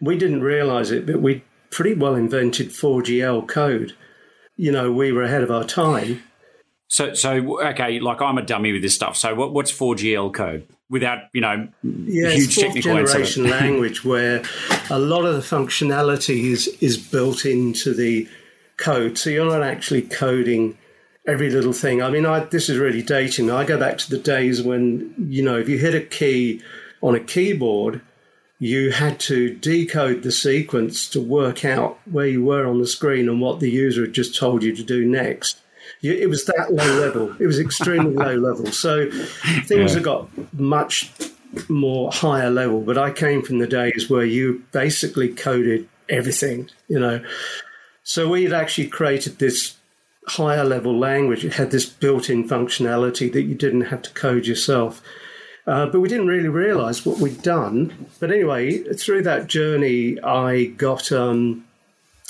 We 0.00 0.18
didn't 0.18 0.42
realize 0.42 0.90
it, 0.90 1.06
but 1.06 1.20
we 1.20 1.44
pretty 1.70 1.94
well 1.94 2.14
invented 2.14 2.70
4GL 2.70 3.46
code. 3.48 3.94
You 4.56 4.72
know, 4.72 4.92
we 4.92 5.12
were 5.12 5.22
ahead 5.22 5.42
of 5.42 5.50
our 5.50 5.64
time. 5.64 6.22
So, 6.88 7.14
so 7.14 7.60
okay, 7.66 7.98
like 8.00 8.20
I'm 8.20 8.38
a 8.38 8.42
dummy 8.42 8.72
with 8.72 8.82
this 8.82 8.94
stuff. 8.94 9.16
So, 9.16 9.34
what, 9.34 9.52
what's 9.52 9.72
4GL 9.72 10.32
code? 10.32 10.68
Without 10.90 11.24
you 11.32 11.40
know, 11.40 11.68
yeah, 11.82 12.30
huge 12.30 12.54
fourth 12.54 12.74
technical 12.74 13.04
generation 13.04 13.50
language 13.50 14.04
where 14.04 14.42
a 14.90 14.98
lot 14.98 15.24
of 15.24 15.34
the 15.34 15.40
functionality 15.40 16.44
is 16.44 16.68
is 16.80 16.98
built 16.98 17.46
into 17.46 17.94
the 17.94 18.28
code. 18.76 19.16
So 19.18 19.30
you're 19.30 19.50
not 19.50 19.62
actually 19.62 20.02
coding 20.02 20.76
every 21.26 21.50
little 21.50 21.72
thing. 21.72 22.02
I 22.02 22.10
mean, 22.10 22.26
I, 22.26 22.40
this 22.40 22.68
is 22.68 22.78
really 22.78 23.02
dating. 23.02 23.50
I 23.50 23.64
go 23.64 23.78
back 23.78 23.98
to 23.98 24.10
the 24.10 24.18
days 24.18 24.62
when, 24.62 25.14
you 25.18 25.42
know, 25.42 25.58
if 25.58 25.68
you 25.68 25.78
hit 25.78 25.94
a 25.94 26.00
key 26.00 26.62
on 27.02 27.14
a 27.14 27.20
keyboard, 27.20 28.00
you 28.58 28.92
had 28.92 29.18
to 29.20 29.54
decode 29.54 30.22
the 30.22 30.32
sequence 30.32 31.08
to 31.10 31.20
work 31.20 31.64
out 31.64 31.98
where 32.10 32.26
you 32.26 32.44
were 32.44 32.66
on 32.66 32.78
the 32.78 32.86
screen 32.86 33.28
and 33.28 33.40
what 33.40 33.60
the 33.60 33.70
user 33.70 34.02
had 34.02 34.12
just 34.12 34.36
told 34.36 34.62
you 34.62 34.74
to 34.74 34.82
do 34.82 35.04
next. 35.04 35.58
It 36.02 36.28
was 36.28 36.44
that 36.46 36.72
low 36.72 37.00
level. 37.00 37.34
It 37.38 37.46
was 37.46 37.58
extremely 37.58 38.12
low 38.24 38.36
level. 38.36 38.66
So 38.66 39.10
things 39.64 39.90
yeah. 39.90 39.94
have 39.94 40.02
got 40.02 40.28
much 40.52 41.10
more 41.68 42.12
higher 42.12 42.50
level. 42.50 42.80
But 42.80 42.98
I 42.98 43.10
came 43.10 43.42
from 43.42 43.58
the 43.58 43.66
days 43.66 44.08
where 44.10 44.24
you 44.24 44.64
basically 44.72 45.28
coded 45.28 45.88
everything, 46.08 46.68
you 46.88 46.98
know. 46.98 47.24
So 48.02 48.28
we 48.28 48.44
had 48.44 48.52
actually 48.52 48.88
created 48.88 49.38
this 49.38 49.76
higher 50.26 50.64
level 50.64 50.98
language. 50.98 51.44
It 51.44 51.54
had 51.54 51.70
this 51.70 51.86
built 51.86 52.30
in 52.30 52.48
functionality 52.48 53.32
that 53.32 53.42
you 53.42 53.54
didn't 53.54 53.82
have 53.82 54.02
to 54.02 54.10
code 54.10 54.46
yourself. 54.46 55.02
Uh, 55.66 55.86
but 55.86 56.00
we 56.00 56.08
didn't 56.08 56.26
really 56.26 56.48
realize 56.48 57.06
what 57.06 57.18
we'd 57.18 57.42
done. 57.42 58.06
But 58.20 58.30
anyway, 58.30 58.82
through 58.94 59.22
that 59.22 59.46
journey, 59.46 60.20
I 60.20 60.66
got 60.66 61.10
um, 61.10 61.64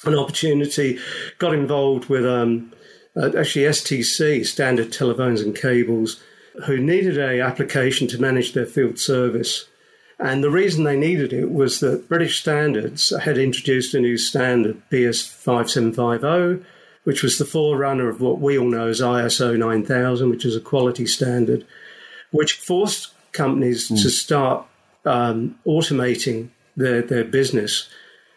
an 0.05 0.15
opportunity, 0.15 0.99
got 1.39 1.55
involved 1.55 2.09
with 2.09 2.25
um, 2.25 2.73
uh, 3.17 3.31
actually 3.37 3.65
STC, 3.65 4.47
Standard 4.47 4.93
Telephones 4.93 5.41
and 5.41 5.57
Cables, 5.57 6.23
who 6.67 6.79
needed 6.79 7.19
a 7.19 7.41
application 7.41 8.07
to 8.09 8.21
manage 8.21 8.53
their 8.53 8.67
field 8.67 8.99
service. 9.01 9.67
And 10.21 10.45
the 10.45 10.51
reason 10.51 10.85
they 10.85 10.97
needed 10.97 11.33
it 11.33 11.51
was 11.51 11.81
that 11.81 12.09
British 12.09 12.41
Standards 12.41 13.13
had 13.23 13.37
introduced 13.37 13.95
a 13.95 14.01
new 14.01 14.17
standard, 14.17 14.81
BS 14.91 15.29
5750, 15.29 16.65
which 17.05 17.23
was 17.23 17.39
the 17.39 17.45
forerunner 17.45 18.09
of 18.09 18.21
what 18.21 18.41
we 18.41 18.59
all 18.59 18.69
know 18.69 18.89
as 18.89 19.01
ISO 19.01 19.57
9000, 19.57 20.31
which 20.31 20.45
is 20.45 20.57
a 20.57 20.61
quality 20.61 21.07
standard, 21.07 21.65
which 22.31 22.55
forced 22.55 23.13
companies 23.33 23.91
mm. 23.91 24.03
to 24.03 24.11
start 24.11 24.67
um, 25.05 25.59
automating 25.67 26.49
their, 26.77 27.03
their 27.03 27.25
business. 27.25 27.89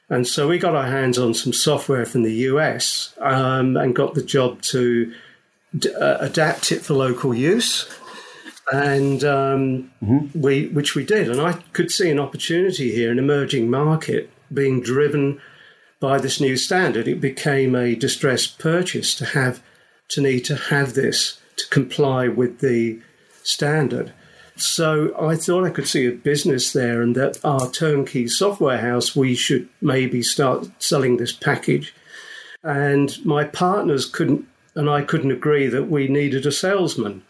And 0.10 0.28
so 0.28 0.48
we 0.48 0.58
got 0.58 0.76
our 0.76 0.88
hands 0.88 1.18
on 1.18 1.34
some 1.34 1.54
software 1.54 2.06
from 2.06 2.24
the 2.24 2.34
US 2.34 3.14
um, 3.20 3.78
and 3.78 3.96
got 3.96 4.14
the 4.14 4.24
job 4.24 4.62
to 4.64 5.14
d- 5.78 5.94
uh, 5.94 6.18
adapt 6.20 6.72
it 6.72 6.82
for 6.82 6.94
local 6.94 7.34
use. 7.34 7.90
And 8.72 9.24
um, 9.24 9.92
mm-hmm. 10.04 10.40
we, 10.40 10.68
which 10.68 10.94
we 10.94 11.06
did. 11.06 11.30
And 11.30 11.40
I 11.40 11.54
could 11.72 11.90
see 11.90 12.10
an 12.10 12.20
opportunity 12.20 12.94
here, 12.94 13.12
an 13.12 13.20
emerging 13.20 13.70
market 13.70 14.30
being 14.54 14.82
driven 14.82 15.42
by 16.00 16.20
this 16.20 16.40
new 16.40 16.58
standard, 16.58 17.08
it 17.08 17.22
became 17.22 17.76
a 17.76 17.96
distressed 17.96 18.60
purchase 18.60 19.16
to 19.16 19.26
have 19.26 19.62
to 20.10 20.22
need 20.22 20.42
to 20.46 20.56
have 20.56 20.94
this 20.94 21.40
to 21.58 21.68
comply 21.70 22.28
with 22.28 22.60
the 22.60 23.00
standard. 23.44 24.14
So 24.56 25.14
I 25.20 25.36
thought 25.36 25.66
I 25.66 25.70
could 25.70 25.88
see 25.88 26.08
a 26.08 26.12
business 26.12 26.74
there, 26.74 27.02
and 27.02 27.16
that 27.16 27.44
our 27.44 27.70
turnkey 27.70 28.28
software 28.28 28.80
house 28.80 29.16
we 29.16 29.36
should 29.36 29.70
maybe 29.82 30.24
start 30.24 30.70
selling 30.80 31.18
this 31.18 31.32
package. 31.32 31.94
And 32.64 33.24
my 33.26 33.44
partners 33.44 34.06
couldn't, 34.06 34.48
and 34.76 34.90
I 34.90 35.02
couldn't 35.04 35.32
agree 35.32 35.68
that 35.68 35.90
we 35.90 36.08
needed 36.08 36.46
a 36.46 36.52
salesman. 36.52 37.24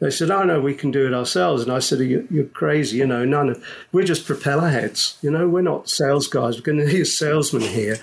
They 0.00 0.10
said, 0.10 0.30
"Oh 0.30 0.44
no, 0.44 0.60
we 0.60 0.74
can 0.74 0.90
do 0.90 1.06
it 1.06 1.14
ourselves." 1.14 1.62
And 1.62 1.72
I 1.72 1.80
said, 1.80 2.00
"You're 2.00 2.44
crazy, 2.44 2.98
you 2.98 3.06
know. 3.06 3.24
None 3.24 3.48
of 3.50 3.64
we're 3.92 4.04
just 4.04 4.26
propeller 4.26 4.68
heads. 4.68 5.18
You 5.22 5.30
know, 5.30 5.48
we're 5.48 5.62
not 5.62 5.88
sales 5.88 6.28
guys. 6.28 6.56
We're 6.56 6.62
going 6.62 6.78
to 6.78 6.86
need 6.86 7.02
a 7.02 7.06
salesman 7.06 7.62
here." 7.62 7.98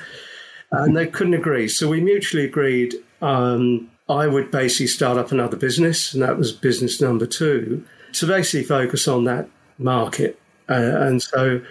And 0.71 0.97
they 0.97 1.07
couldn't 1.07 1.35
agree, 1.35 1.69
so 1.69 1.87
we 1.87 2.01
mutually 2.01 2.43
agreed. 2.43 2.95
Um, 3.21 3.89
I 4.09 4.27
would 4.27 4.51
basically 4.51 4.87
start 4.87 5.17
up 5.17 5.31
another 5.31 5.55
business, 5.55 6.13
and 6.13 6.21
that 6.21 6.37
was 6.37 6.51
business 6.51 6.99
number 6.99 7.25
two, 7.25 7.83
to 8.13 8.27
basically 8.27 8.65
focus 8.65 9.07
on 9.07 9.23
that 9.23 9.47
market. 9.77 10.39
Uh, 10.67 10.73
and 10.73 11.21
so, 11.23 11.61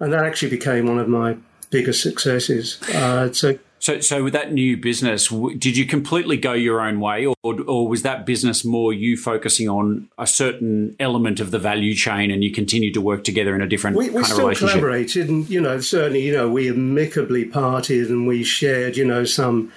and 0.00 0.12
that 0.12 0.24
actually 0.24 0.50
became 0.50 0.86
one 0.86 0.98
of 0.98 1.08
my 1.08 1.36
biggest 1.70 2.02
successes. 2.02 2.80
Uh, 2.94 3.32
so 3.32 3.58
so, 3.84 4.00
so 4.00 4.24
with 4.24 4.32
that 4.32 4.50
new 4.50 4.78
business, 4.78 5.28
did 5.28 5.76
you 5.76 5.84
completely 5.84 6.38
go 6.38 6.54
your 6.54 6.80
own 6.80 7.00
way, 7.00 7.26
or, 7.26 7.36
or 7.42 7.86
was 7.86 8.00
that 8.00 8.24
business 8.24 8.64
more 8.64 8.94
you 8.94 9.14
focusing 9.14 9.68
on 9.68 10.08
a 10.16 10.26
certain 10.26 10.96
element 10.98 11.38
of 11.38 11.50
the 11.50 11.58
value 11.58 11.94
chain, 11.94 12.30
and 12.30 12.42
you 12.42 12.50
continued 12.50 12.94
to 12.94 13.02
work 13.02 13.24
together 13.24 13.54
in 13.54 13.60
a 13.60 13.68
different 13.68 13.98
we, 13.98 14.08
we 14.08 14.14
kind 14.14 14.24
still 14.24 14.38
of 14.38 14.42
relationship? 14.44 14.78
collaborated, 14.78 15.28
and 15.28 15.50
you 15.50 15.60
know, 15.60 15.80
certainly, 15.80 16.22
you 16.22 16.32
know, 16.32 16.48
we 16.48 16.70
amicably 16.70 17.44
parted, 17.44 18.08
and 18.08 18.26
we 18.26 18.42
shared, 18.42 18.96
you 18.96 19.04
know, 19.04 19.26
some 19.26 19.70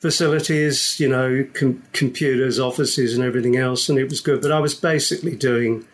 facilities, 0.00 0.98
you 0.98 1.08
know, 1.08 1.46
com- 1.54 1.84
computers, 1.92 2.58
offices, 2.58 3.16
and 3.16 3.24
everything 3.24 3.56
else, 3.56 3.88
and 3.88 3.96
it 3.96 4.08
was 4.08 4.20
good. 4.20 4.42
But 4.42 4.50
I 4.50 4.58
was 4.58 4.74
basically 4.74 5.36
doing 5.36 5.86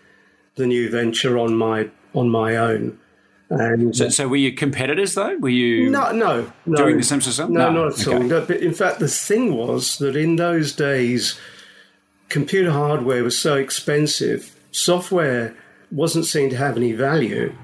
the 0.54 0.66
new 0.66 0.90
venture 0.90 1.36
on 1.36 1.58
my 1.58 1.90
on 2.14 2.30
my 2.30 2.56
own. 2.56 2.98
And 3.52 3.94
so, 3.94 4.08
so 4.08 4.28
were 4.28 4.36
you 4.36 4.52
competitors 4.54 5.14
though? 5.14 5.36
Were 5.36 5.50
you 5.50 5.90
no, 5.90 6.10
no, 6.12 6.50
no 6.64 6.76
doing 6.76 6.96
the 6.96 7.02
same 7.02 7.20
sort 7.20 7.28
of 7.28 7.34
stuff? 7.34 7.50
No, 7.50 7.70
no, 7.70 7.84
not 7.84 8.00
at 8.00 8.08
okay. 8.08 8.16
all. 8.16 8.22
No, 8.22 8.44
but 8.44 8.60
in 8.60 8.72
fact, 8.72 8.98
the 8.98 9.08
thing 9.08 9.54
was 9.54 9.98
that 9.98 10.16
in 10.16 10.36
those 10.36 10.72
days, 10.72 11.38
computer 12.30 12.70
hardware 12.70 13.22
was 13.22 13.36
so 13.36 13.56
expensive, 13.56 14.56
software 14.70 15.54
wasn't 15.90 16.24
seen 16.24 16.48
to 16.48 16.56
have 16.56 16.78
any 16.78 16.92
value, 16.92 17.54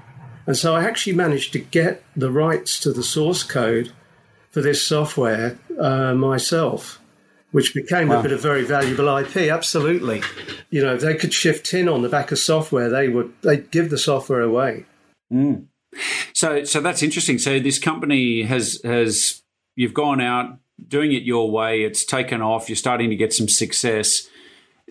and 0.45 0.55
so 0.55 0.75
I 0.75 0.83
actually 0.83 1.15
managed 1.15 1.53
to 1.53 1.59
get 1.59 2.03
the 2.15 2.31
rights 2.31 2.79
to 2.81 2.93
the 2.93 3.03
source 3.03 3.41
code 3.41 3.91
for 4.51 4.61
this 4.61 4.85
software 4.85 5.57
uh, 5.79 6.13
myself 6.13 6.99
which 7.51 7.73
became 7.73 8.09
wow. 8.09 8.19
a 8.19 8.21
bit 8.21 8.31
of 8.31 8.39
very 8.39 8.63
valuable 8.63 9.07
IP. 9.17 9.37
Absolutely, 9.51 10.21
you 10.69 10.83
know, 10.83 10.97
they 10.97 11.15
could 11.15 11.33
shift 11.33 11.65
tin 11.65 11.89
on 11.89 12.03
the 12.03 12.09
back 12.09 12.31
of 12.31 12.37
software. 12.37 12.89
They 12.89 13.09
would 13.09 13.33
they'd 13.41 13.71
give 13.71 13.89
the 13.89 13.97
software 13.97 14.41
away. 14.41 14.85
Mm. 15.33 15.65
So, 16.33 16.63
so 16.63 16.81
that's 16.81 17.03
interesting. 17.03 17.37
So, 17.37 17.59
this 17.59 17.79
company 17.79 18.43
has 18.43 18.79
has 18.83 19.41
you've 19.75 19.93
gone 19.93 20.21
out 20.21 20.57
doing 20.87 21.11
it 21.11 21.23
your 21.23 21.49
way. 21.51 21.83
It's 21.83 22.05
taken 22.05 22.41
off. 22.41 22.69
You're 22.69 22.75
starting 22.75 23.09
to 23.09 23.15
get 23.15 23.33
some 23.33 23.47
success. 23.47 24.27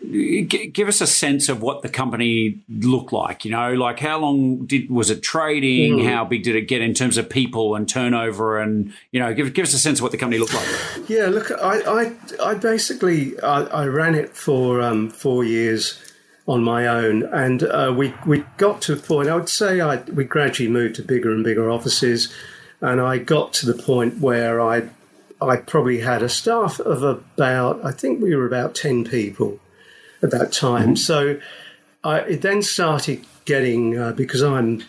G- 0.01 0.71
give 0.73 0.87
us 0.87 1.01
a 1.01 1.07
sense 1.07 1.49
of 1.49 1.61
what 1.61 1.83
the 1.83 1.89
company 1.89 2.61
looked 2.69 3.13
like. 3.13 3.45
You 3.45 3.51
know, 3.51 3.75
like 3.75 3.99
how 3.99 4.19
long 4.19 4.65
did 4.67 4.91
was 4.91 5.11
it 5.11 5.23
trading? 5.23 5.99
Mm. 5.99 6.09
How 6.09 6.25
big 6.25 6.45
did 6.45 6.55
it 6.55 6.69
get 6.69 6.83
in 6.83 6.95
terms 6.95 7.17
of 7.17 7.29
people 7.29 7.75
and 7.75 7.89
turnover? 7.89 8.59
And 8.59 8.93
you 9.11 9.19
know, 9.19 9.35
give 9.35 9.53
give 9.55 9.65
us 9.65 9.75
a 9.75 9.79
sense 9.79 9.99
of 9.99 10.05
what 10.05 10.13
the 10.13 10.19
company 10.19 10.39
looked 10.39 10.55
like. 10.55 11.09
Yeah, 11.09 11.27
look, 11.27 11.51
I 11.51 11.81
I, 11.81 12.51
I 12.51 12.55
basically 12.55 13.39
I, 13.41 13.63
I 13.63 13.87
ran 13.87 14.15
it 14.15 14.37
for 14.37 14.81
um, 14.81 15.11
four 15.11 15.45
years 15.45 16.01
on 16.49 16.65
my 16.65 16.87
own. 16.87 17.23
And 17.25 17.63
uh, 17.63 17.95
we, 17.97 18.13
we 18.27 18.45
got 18.57 18.83
to 18.83 18.95
a 18.95 18.97
point, 18.97 19.29
I 19.29 19.37
would 19.37 19.49
say 19.49 19.81
I, 19.81 19.97
we 20.03 20.25
gradually 20.25 20.71
moved 20.71 20.97
to 20.97 21.03
bigger 21.03 21.31
and 21.31 21.45
bigger 21.45 21.71
offices. 21.71 22.33
And 22.81 23.01
I 23.01 23.19
got 23.19 23.53
to 23.55 23.67
the 23.67 23.81
point 23.81 24.19
where 24.19 24.61
I, 24.61 24.89
I 25.41 25.57
probably 25.57 26.01
had 26.01 26.23
a 26.23 26.29
staff 26.29 26.81
of 26.81 27.03
about, 27.03 27.85
I 27.85 27.93
think 27.93 28.21
we 28.21 28.35
were 28.35 28.47
about 28.47 28.75
10 28.75 29.05
people 29.05 29.61
at 30.23 30.31
that 30.31 30.53
time. 30.53 30.95
Mm-hmm. 30.95 30.95
So 30.97 31.39
I, 32.03 32.21
it 32.21 32.43
then 32.43 32.63
started 32.63 33.25
getting 33.45 33.99
uh, 33.99 34.13
because 34.13 34.43
I'm 34.43 34.83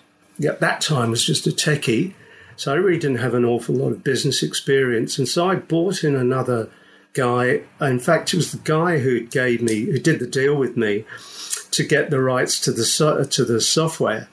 at 0.45 0.59
that 0.59 0.81
time 0.81 1.11
was 1.11 1.25
just 1.25 1.47
a 1.47 1.51
techie, 1.51 2.13
so 2.55 2.73
I 2.73 2.75
really 2.75 2.99
didn't 2.99 3.17
have 3.17 3.33
an 3.33 3.45
awful 3.45 3.75
lot 3.75 3.91
of 3.91 4.03
business 4.03 4.43
experience, 4.43 5.17
and 5.17 5.27
so 5.27 5.49
I 5.49 5.55
bought 5.55 6.03
in 6.03 6.15
another 6.15 6.69
guy. 7.13 7.61
In 7.81 7.99
fact, 7.99 8.33
it 8.33 8.37
was 8.37 8.51
the 8.51 8.59
guy 8.59 8.99
who 8.99 9.21
gave 9.21 9.61
me 9.61 9.85
who 9.85 9.99
did 9.99 10.19
the 10.19 10.27
deal 10.27 10.55
with 10.55 10.77
me 10.77 11.05
to 11.71 11.85
get 11.85 12.09
the 12.09 12.21
rights 12.21 12.59
to 12.61 12.71
the 12.71 13.27
to 13.31 13.45
the 13.45 13.61
software. 13.61 14.27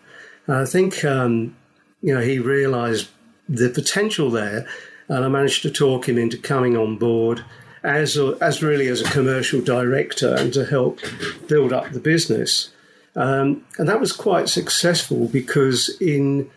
And 0.47 0.57
I 0.57 0.65
think 0.65 1.05
um, 1.05 1.57
you 2.03 2.15
know 2.15 2.21
he 2.21 2.39
realised 2.39 3.09
the 3.49 3.71
potential 3.71 4.31
there, 4.31 4.67
and 5.09 5.25
I 5.25 5.29
managed 5.29 5.63
to 5.63 5.71
talk 5.71 6.09
him 6.09 6.19
into 6.19 6.39
coming 6.39 6.77
on 6.77 6.97
board 6.97 7.45
as 7.83 8.17
a, 8.17 8.37
as 8.41 8.63
really 8.63 8.89
as 8.89 9.01
a 9.01 9.11
commercial 9.11 9.61
director 9.61 10.35
and 10.35 10.53
to 10.53 10.65
help 10.65 11.01
build 11.47 11.73
up 11.73 11.93
the 11.93 12.01
business. 12.01 12.71
Um, 13.15 13.65
and 13.79 13.89
that 13.89 14.01
was 14.01 14.13
quite 14.13 14.49
successful 14.49 15.29
because 15.29 15.97
in 16.01 16.51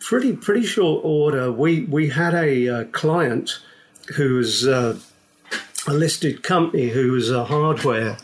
pretty 0.00 0.36
pretty 0.36 0.64
short 0.64 1.04
order, 1.04 1.50
we 1.50 1.84
we 1.84 2.10
had 2.10 2.34
a 2.34 2.68
uh, 2.68 2.84
client 2.86 3.58
who 4.16 4.36
was 4.36 4.66
uh, 4.66 4.98
a 5.88 5.92
listed 5.92 6.42
company 6.42 6.90
who 6.90 7.12
was 7.12 7.30
a 7.30 7.44
hardware 7.44 8.18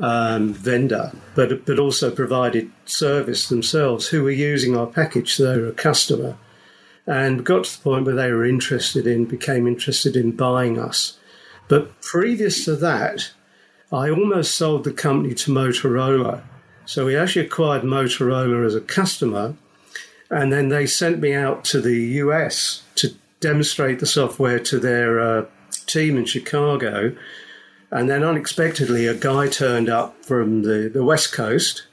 um, 0.00 0.54
vendor, 0.54 1.12
but 1.34 1.64
but 1.66 1.78
also 1.78 2.10
provided 2.10 2.70
service 2.86 3.48
themselves, 3.48 4.08
who 4.08 4.22
were 4.22 4.30
using 4.30 4.76
our 4.76 4.86
package. 4.86 5.34
So 5.34 5.44
they 5.44 5.60
were 5.60 5.68
a 5.68 5.72
customer, 5.72 6.36
and 7.06 7.44
got 7.44 7.64
to 7.64 7.76
the 7.76 7.82
point 7.82 8.06
where 8.06 8.14
they 8.14 8.32
were 8.32 8.44
interested 8.44 9.06
in, 9.06 9.26
became 9.26 9.66
interested 9.66 10.16
in 10.16 10.32
buying 10.32 10.78
us. 10.78 11.18
But 11.68 12.00
previous 12.00 12.64
to 12.64 12.74
that, 12.76 13.30
I 13.92 14.10
almost 14.10 14.54
sold 14.54 14.84
the 14.84 14.92
company 14.92 15.34
to 15.34 15.52
Motorola. 15.52 16.42
So 16.86 17.06
we 17.06 17.16
actually 17.16 17.46
acquired 17.46 17.82
Motorola 17.82 18.66
as 18.66 18.74
a 18.74 18.80
customer, 18.80 19.54
and 20.30 20.52
then 20.52 20.68
they 20.68 20.86
sent 20.86 21.20
me 21.20 21.34
out 21.34 21.64
to 21.66 21.80
the 21.80 21.96
US 22.24 22.82
to 22.96 23.14
demonstrate 23.40 24.00
the 24.00 24.06
software 24.06 24.58
to 24.60 24.78
their 24.78 25.20
uh, 25.20 25.46
team 25.86 26.16
in 26.16 26.24
Chicago. 26.24 27.14
And 27.90 28.08
then 28.08 28.22
unexpectedly, 28.22 29.06
a 29.06 29.14
guy 29.14 29.48
turned 29.48 29.88
up 29.88 30.24
from 30.24 30.62
the, 30.62 30.88
the 30.92 31.04
West 31.04 31.32
Coast 31.32 31.86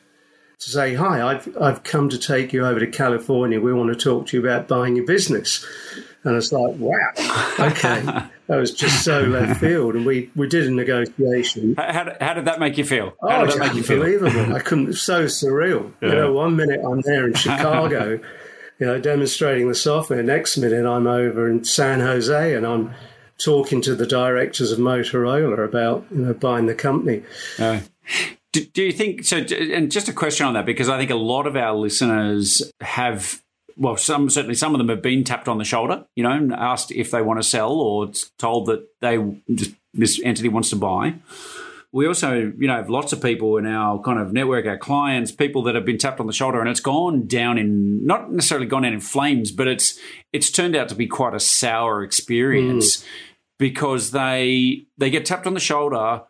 to 0.59 0.69
say, 0.69 0.93
Hi, 0.93 1.25
I've, 1.25 1.57
I've 1.59 1.83
come 1.83 2.09
to 2.09 2.17
take 2.17 2.53
you 2.53 2.65
over 2.65 2.79
to 2.79 2.87
California. 2.87 3.59
We 3.59 3.73
want 3.73 3.89
to 3.89 3.95
talk 3.95 4.27
to 4.27 4.37
you 4.37 4.45
about 4.45 4.67
buying 4.67 4.95
your 4.95 5.05
business. 5.05 5.65
And 6.23 6.35
it's 6.35 6.51
like, 6.51 6.75
wow, 6.77 7.11
okay. 7.59 8.01
that 8.01 8.57
was 8.57 8.73
just 8.73 9.05
so 9.05 9.21
left 9.21 9.61
field. 9.61 9.95
And 9.95 10.05
we, 10.05 10.29
we 10.35 10.49
did 10.49 10.67
a 10.67 10.71
negotiation. 10.71 11.75
How, 11.77 12.03
did, 12.03 12.17
how 12.19 12.33
did 12.33 12.45
that 12.45 12.59
make 12.59 12.77
you 12.77 12.83
feel? 12.83 13.15
How 13.21 13.43
oh, 13.43 13.45
did 13.45 13.55
that 13.55 13.59
make 13.59 13.75
you 13.75 13.83
feel? 13.83 14.03
Unbelievable. 14.03 14.53
I 14.53 14.59
couldn't, 14.59 14.93
so 14.95 15.25
surreal. 15.25 15.93
Yeah. 16.01 16.09
You 16.09 16.15
know, 16.15 16.33
one 16.33 16.57
minute 16.57 16.81
I'm 16.83 16.99
there 17.01 17.27
in 17.27 17.33
Chicago, 17.35 18.19
you 18.77 18.85
know, 18.85 18.99
demonstrating 18.99 19.69
the 19.69 19.75
software. 19.75 20.21
Next 20.21 20.57
minute 20.57 20.85
I'm 20.85 21.07
over 21.07 21.47
in 21.49 21.63
San 21.63 22.01
Jose 22.01 22.55
and 22.55 22.67
I'm 22.67 22.93
talking 23.37 23.81
to 23.81 23.95
the 23.95 24.07
directors 24.07 24.71
of 24.71 24.79
Motorola 24.79 25.63
about 25.63 26.05
you 26.11 26.19
know 26.19 26.33
buying 26.33 26.65
the 26.65 26.75
company. 26.75 27.23
Uh, 27.59 27.81
do, 28.53 28.65
do 28.65 28.83
you 28.83 28.91
think 28.91 29.23
so? 29.25 29.37
And 29.37 29.91
just 29.91 30.09
a 30.09 30.13
question 30.13 30.45
on 30.45 30.53
that 30.53 30.65
because 30.65 30.89
I 30.89 30.97
think 30.97 31.11
a 31.11 31.15
lot 31.15 31.47
of 31.47 31.55
our 31.55 31.75
listeners 31.75 32.71
have 32.81 33.41
well, 33.77 33.95
some 33.95 34.29
certainly 34.29 34.55
some 34.55 34.73
of 34.73 34.79
them 34.79 34.89
have 34.89 35.01
been 35.01 35.23
tapped 35.23 35.47
on 35.47 35.59
the 35.59 35.63
shoulder, 35.63 36.05
you 36.15 36.23
know, 36.23 36.49
asked 36.55 36.91
if 36.91 37.11
they 37.11 37.21
want 37.21 37.39
to 37.39 37.43
sell 37.43 37.73
or 37.73 38.11
told 38.39 38.65
that 38.67 38.87
they 39.01 39.19
just 39.53 39.75
this 39.93 40.19
entity 40.23 40.49
wants 40.49 40.69
to 40.71 40.75
buy. 40.75 41.15
We 41.91 42.05
also, 42.05 42.51
you 42.57 42.67
know, 42.67 42.75
have 42.75 42.89
lots 42.89 43.13
of 43.13 43.21
people 43.21 43.57
in 43.57 43.65
our 43.65 43.99
kind 44.01 44.19
of 44.19 44.33
network, 44.33 44.65
our 44.65 44.77
clients, 44.77 45.31
people 45.31 45.63
that 45.63 45.75
have 45.75 45.85
been 45.85 45.97
tapped 45.97 46.19
on 46.19 46.27
the 46.27 46.33
shoulder, 46.33 46.59
and 46.59 46.69
it's 46.69 46.81
gone 46.81 47.27
down 47.27 47.57
in 47.57 48.05
not 48.05 48.31
necessarily 48.31 48.67
gone 48.67 48.83
down 48.83 48.93
in 48.93 48.99
flames, 48.99 49.51
but 49.51 49.67
it's 49.67 49.97
it's 50.33 50.51
turned 50.51 50.75
out 50.75 50.89
to 50.89 50.95
be 50.95 51.07
quite 51.07 51.33
a 51.33 51.39
sour 51.39 52.03
experience. 52.03 52.97
Mm 52.97 53.05
because 53.57 54.11
they 54.11 54.85
they 54.97 55.09
get 55.09 55.25
tapped 55.25 55.47
on 55.47 55.53
the 55.53 55.59
shoulder 55.59 56.23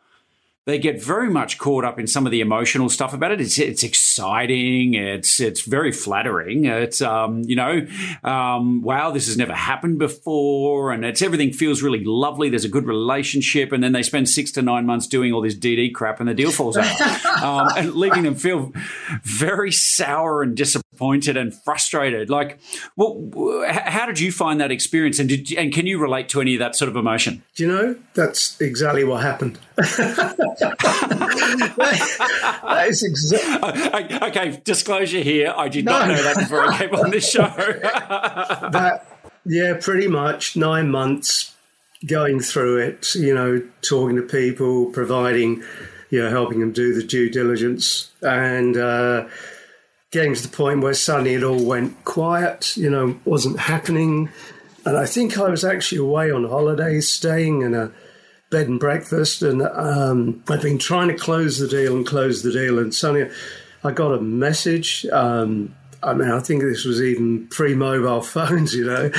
they 0.68 0.78
get 0.78 1.02
very 1.02 1.30
much 1.30 1.58
caught 1.58 1.86
up 1.86 1.98
in 1.98 2.08
some 2.08 2.26
of 2.26 2.32
the 2.34 2.42
emotional 2.42 2.90
stuff 2.90 3.14
about 3.14 3.32
it. 3.32 3.40
It's 3.40 3.58
it's 3.58 3.84
exciting. 3.84 4.96
It's 4.96 5.40
it's 5.40 5.62
very 5.62 5.94
flattering. 5.94 6.66
It's 6.66 7.02
um, 7.02 7.42
you 7.46 7.56
know, 7.56 7.88
um, 8.22 8.82
wow, 8.82 9.12
this 9.12 9.28
has 9.28 9.38
never 9.38 9.54
happened 9.54 9.98
before, 9.98 10.92
and 10.92 11.06
it's 11.06 11.22
everything 11.22 11.54
feels 11.54 11.82
really 11.82 12.04
lovely. 12.04 12.50
There's 12.50 12.66
a 12.66 12.70
good 12.70 12.86
relationship, 12.86 13.72
and 13.72 13.82
then 13.82 13.94
they 13.94 14.04
spend 14.04 14.28
six 14.28 14.52
to 14.52 14.62
nine 14.62 14.86
months 14.86 15.08
doing 15.08 15.32
all 15.32 15.42
this 15.42 15.56
DD 15.56 15.94
crap, 15.94 16.20
and 16.20 16.28
the 16.28 16.34
deal 16.34 16.52
falls 16.52 16.76
out, 16.76 17.02
um, 17.42 17.70
and 17.78 17.96
leaving 17.96 18.24
them 18.24 18.36
feel 18.36 18.74
very 19.24 19.72
sour 19.72 20.44
and 20.44 20.58
disappointed 20.58 20.87
and 21.38 21.54
frustrated. 21.54 22.30
Like, 22.30 22.60
well, 22.96 23.32
how 23.68 24.06
did 24.06 24.20
you 24.20 24.32
find 24.32 24.60
that 24.62 24.72
experience, 24.72 25.20
and 25.20 25.30
did 25.30 25.52
and 25.54 25.74
can 25.74 25.86
you 25.88 26.00
relate 26.00 26.30
to 26.30 26.42
any 26.42 26.56
of 26.56 26.60
that 26.60 26.76
sort 26.76 26.90
of 26.90 26.96
emotion? 26.96 27.44
Do 27.56 27.64
you 27.64 27.72
know 27.72 27.96
that's 28.14 28.60
exactly 28.60 29.04
what 29.04 29.22
happened. 29.22 29.60
that 29.76 29.96
is 32.90 33.04
exactly. 33.04 34.18
Okay, 34.28 34.60
disclosure 34.64 35.20
here. 35.20 35.54
I 35.56 35.70
did 35.70 35.86
no. 35.86 36.00
not 36.00 36.08
know 36.08 36.24
that 36.24 36.38
before 36.38 36.66
I 36.66 36.78
came 36.78 36.96
on 36.96 37.12
this 37.12 37.30
show. 37.34 37.48
that, 37.48 39.06
yeah, 39.46 39.78
pretty 39.80 40.08
much 40.08 40.56
nine 40.58 40.90
months 40.90 41.56
going 42.06 42.40
through 42.40 42.78
it, 42.80 43.16
you 43.16 43.34
know, 43.34 43.62
talking 43.82 44.16
to 44.18 44.22
people, 44.22 44.88
providing, 44.88 45.64
you 46.10 46.22
know, 46.22 46.30
helping 46.30 46.60
them 46.60 46.72
do 46.72 46.94
the 46.94 47.04
due 47.04 47.30
diligence 47.30 48.12
and, 48.22 48.78
uh, 48.78 49.28
getting 50.12 50.34
to 50.34 50.42
the 50.42 50.56
point 50.56 50.82
where 50.82 50.94
suddenly 50.94 51.34
it 51.34 51.44
all 51.44 51.64
went 51.64 52.06
quiet, 52.06 52.76
you 52.78 52.90
know, 52.90 53.20
wasn't 53.26 53.60
happening. 53.60 54.30
And 54.86 54.96
I 54.96 55.06
think 55.06 55.38
I 55.38 55.50
was 55.50 55.66
actually 55.66 55.98
away 56.00 56.32
on 56.32 56.48
holidays, 56.48 57.12
staying 57.12 57.62
in 57.62 57.74
a 57.74 57.92
bed 58.50 58.70
and 58.70 58.80
breakfast, 58.80 59.42
and 59.42 59.62
um, 59.62 60.42
I've 60.48 60.62
been 60.62 60.78
trying 60.78 61.10
to 61.10 61.14
close 61.14 61.60
the 61.60 61.68
deal 61.68 61.96
and 61.98 62.06
close 62.06 62.42
the 62.42 62.52
deal, 62.52 62.80
and 62.80 62.96
suddenly 62.96 63.30
I 63.84 63.92
got 63.92 64.14
a 64.14 64.22
message. 64.22 65.06
Um, 65.12 65.76
I 66.02 66.14
mean, 66.14 66.30
I 66.30 66.40
think 66.40 66.62
this 66.62 66.86
was 66.86 67.02
even 67.02 67.48
pre-mobile 67.48 68.22
phones, 68.22 68.74
you 68.74 68.86
know, 68.86 69.12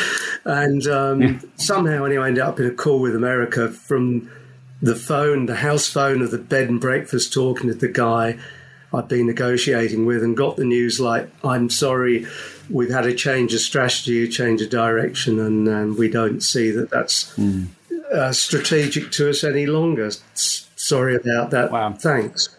and 0.44 0.86
um, 0.86 1.22
yeah. 1.22 1.38
somehow 1.56 2.04
anyway, 2.04 2.24
I 2.24 2.28
ended 2.28 2.42
up 2.42 2.58
in 2.58 2.66
a 2.66 2.70
call 2.70 3.00
with 3.00 3.14
America 3.14 3.68
from 3.68 4.30
the 4.80 4.96
phone, 4.96 5.46
the 5.46 5.56
house 5.56 5.88
phone 5.88 6.22
of 6.22 6.30
the 6.30 6.38
bed 6.38 6.70
and 6.70 6.80
breakfast, 6.80 7.34
talking 7.34 7.68
to 7.68 7.74
the 7.74 7.88
guy 7.88 8.38
I'd 8.92 9.08
been 9.08 9.26
negotiating 9.26 10.06
with, 10.06 10.22
and 10.22 10.36
got 10.36 10.56
the 10.56 10.64
news 10.64 10.98
like, 10.98 11.30
"I'm 11.44 11.70
sorry, 11.70 12.26
we've 12.70 12.90
had 12.90 13.06
a 13.06 13.14
change 13.14 13.54
of 13.54 13.60
strategy, 13.60 14.24
a 14.24 14.28
change 14.28 14.62
of 14.62 14.70
direction, 14.70 15.38
and, 15.38 15.68
and 15.68 15.98
we 15.98 16.08
don't 16.08 16.40
see 16.40 16.70
that 16.70 16.90
that's 16.90 17.36
mm 17.36 17.68
uh, 18.12 18.32
strategic 18.32 19.10
to 19.12 19.30
us 19.30 19.44
any 19.44 19.66
longer. 19.66 20.10
Sorry 20.34 21.16
about 21.16 21.50
that. 21.50 21.70
Wow. 21.70 21.92
Thanks. 21.92 22.56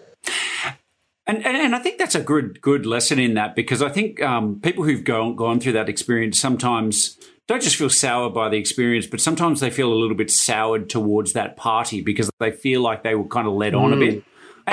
And, 1.27 1.45
and, 1.45 1.55
and 1.55 1.75
I 1.75 1.79
think 1.79 1.99
that's 1.99 2.15
a 2.15 2.21
good 2.21 2.59
good 2.61 2.85
lesson 2.85 3.19
in 3.19 3.35
that 3.35 3.55
because 3.55 3.81
I 3.83 3.89
think 3.89 4.21
um, 4.21 4.59
people 4.61 4.83
who've 4.83 5.03
gone 5.03 5.35
gone 5.35 5.59
through 5.59 5.73
that 5.73 5.87
experience 5.87 6.39
sometimes 6.39 7.17
don't 7.47 7.61
just 7.61 7.75
feel 7.75 7.89
sour 7.89 8.29
by 8.29 8.49
the 8.49 8.57
experience, 8.57 9.05
but 9.05 9.21
sometimes 9.21 9.59
they 9.59 9.69
feel 9.69 9.91
a 9.91 9.95
little 9.95 10.15
bit 10.15 10.31
soured 10.31 10.89
towards 10.89 11.33
that 11.33 11.55
party 11.55 12.01
because 12.01 12.29
they 12.39 12.51
feel 12.51 12.81
like 12.81 13.03
they 13.03 13.15
were 13.15 13.27
kind 13.27 13.47
of 13.47 13.53
led 13.53 13.75
on 13.75 13.91
mm. 13.91 13.93
a 13.93 13.99
bit. 13.99 14.23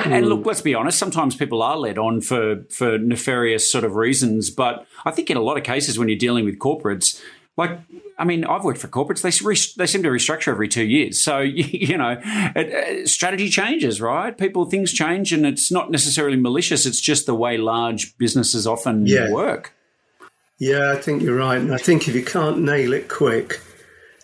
And, 0.04 0.14
and, 0.14 0.26
look, 0.28 0.44
let's 0.44 0.60
be 0.60 0.74
honest. 0.74 0.98
Sometimes 0.98 1.34
people 1.34 1.62
are 1.62 1.76
led 1.76 1.98
on 1.98 2.20
for 2.20 2.64
for 2.70 2.98
nefarious 2.98 3.70
sort 3.70 3.84
of 3.84 3.96
reasons, 3.96 4.50
but 4.50 4.86
I 5.04 5.10
think 5.10 5.30
in 5.30 5.36
a 5.36 5.42
lot 5.42 5.56
of 5.56 5.64
cases, 5.64 5.98
when 5.98 6.08
you're 6.08 6.18
dealing 6.18 6.44
with 6.44 6.58
corporates, 6.58 7.20
like, 7.56 7.78
I 8.18 8.24
mean, 8.24 8.44
I've 8.44 8.64
worked 8.64 8.80
for 8.80 8.88
corporates. 8.88 9.22
They 9.22 9.30
re- 9.44 9.74
they 9.76 9.86
seem 9.86 10.02
to 10.02 10.08
restructure 10.10 10.48
every 10.48 10.68
two 10.68 10.84
years. 10.84 11.18
So 11.20 11.38
you 11.40 11.96
know, 11.96 12.20
it, 12.24 13.04
uh, 13.04 13.06
strategy 13.06 13.48
changes, 13.48 14.00
right? 14.00 14.36
People 14.36 14.66
things 14.66 14.92
change, 14.92 15.32
and 15.32 15.46
it's 15.46 15.70
not 15.70 15.90
necessarily 15.90 16.36
malicious. 16.36 16.86
It's 16.86 17.00
just 17.00 17.26
the 17.26 17.34
way 17.34 17.56
large 17.56 18.16
businesses 18.18 18.66
often 18.66 19.06
yeah. 19.06 19.30
work. 19.30 19.72
Yeah, 20.58 20.92
I 20.92 20.96
think 20.96 21.22
you're 21.22 21.36
right. 21.36 21.58
And 21.58 21.74
I 21.74 21.78
think 21.78 22.08
if 22.08 22.14
you 22.14 22.24
can't 22.24 22.60
nail 22.60 22.92
it 22.92 23.08
quick, 23.08 23.60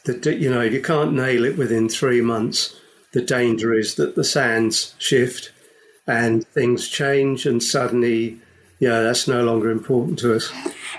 that 0.04 0.24
you 0.26 0.50
know, 0.50 0.60
if 0.60 0.72
you 0.72 0.82
can't 0.82 1.12
nail 1.12 1.44
it 1.44 1.56
within 1.56 1.88
three 1.88 2.20
months, 2.20 2.78
the 3.12 3.22
danger 3.22 3.74
is 3.74 3.94
that 3.96 4.14
the 4.14 4.24
sands 4.24 4.94
shift 4.98 5.51
and 6.06 6.46
things 6.48 6.88
change, 6.88 7.46
and 7.46 7.62
suddenly, 7.62 8.38
yeah, 8.78 9.00
that's 9.00 9.28
no 9.28 9.44
longer 9.44 9.70
important 9.70 10.18
to 10.20 10.34
us. 10.34 10.52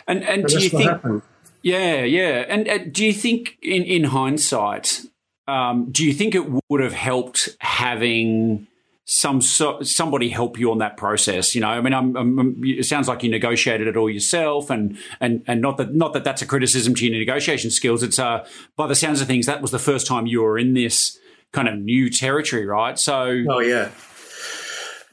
And 0.07 0.23
and, 0.23 0.41
and 0.41 0.45
do 0.45 0.59
you 0.59 0.69
think? 0.69 0.89
Happened 0.89 1.21
yeah, 1.63 2.03
yeah. 2.03 2.45
And 2.47 2.67
uh, 2.67 2.77
do 2.91 3.05
you 3.05 3.13
think, 3.13 3.57
in 3.61 3.83
in 3.83 4.03
hindsight, 4.03 5.01
um, 5.47 5.89
do 5.91 6.05
you 6.05 6.13
think 6.13 6.35
it 6.35 6.43
would 6.69 6.81
have 6.81 6.93
helped 6.93 7.55
having 7.59 8.67
some 9.05 9.41
so, 9.41 9.81
somebody 9.81 10.27
help 10.29 10.59
you 10.59 10.71
on 10.71 10.79
that 10.79 10.97
process? 10.97 11.55
You 11.55 11.61
know, 11.61 11.69
I 11.69 11.79
mean, 11.79 11.93
I'm, 11.93 12.15
I'm, 12.17 12.61
it 12.65 12.85
sounds 12.85 13.07
like 13.07 13.23
you 13.23 13.31
negotiated 13.31 13.87
it 13.87 13.95
all 13.95 14.09
yourself, 14.09 14.69
and 14.69 14.97
and 15.21 15.41
and 15.47 15.61
not 15.61 15.77
that 15.77 15.95
not 15.95 16.11
that 16.13 16.25
that's 16.25 16.41
a 16.41 16.45
criticism 16.45 16.95
to 16.95 17.07
your 17.07 17.17
negotiation 17.17 17.71
skills. 17.71 18.03
It's 18.03 18.19
uh, 18.19 18.45
by 18.75 18.85
the 18.85 18.95
sounds 18.95 19.21
of 19.21 19.27
things, 19.27 19.45
that 19.45 19.61
was 19.61 19.71
the 19.71 19.79
first 19.79 20.05
time 20.05 20.27
you 20.27 20.41
were 20.41 20.59
in 20.59 20.73
this 20.73 21.17
kind 21.53 21.69
of 21.69 21.75
new 21.79 22.09
territory, 22.09 22.65
right? 22.65 22.99
So, 22.99 23.41
oh 23.49 23.59
yeah. 23.59 23.89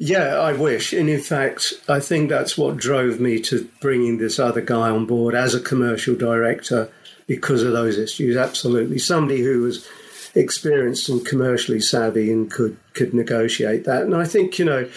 Yeah, 0.02 0.38
I 0.38 0.54
wish. 0.54 0.94
And 0.94 1.10
in 1.10 1.20
fact, 1.20 1.74
I 1.86 2.00
think 2.00 2.30
that's 2.30 2.56
what 2.56 2.78
drove 2.78 3.20
me 3.20 3.38
to 3.42 3.68
bringing 3.82 4.16
this 4.16 4.38
other 4.38 4.62
guy 4.62 4.88
on 4.88 5.04
board 5.04 5.34
as 5.34 5.54
a 5.54 5.60
commercial 5.60 6.14
director 6.14 6.90
because 7.26 7.62
of 7.62 7.72
those 7.72 7.98
issues. 7.98 8.34
Absolutely. 8.34 8.98
Somebody 8.98 9.42
who 9.42 9.60
was 9.60 9.86
experienced 10.34 11.10
and 11.10 11.24
commercially 11.26 11.80
savvy 11.80 12.32
and 12.32 12.50
could, 12.50 12.78
could 12.94 13.12
negotiate 13.12 13.84
that. 13.84 14.04
And 14.04 14.16
I 14.16 14.24
think, 14.24 14.58
you 14.58 14.64
know, 14.64 14.88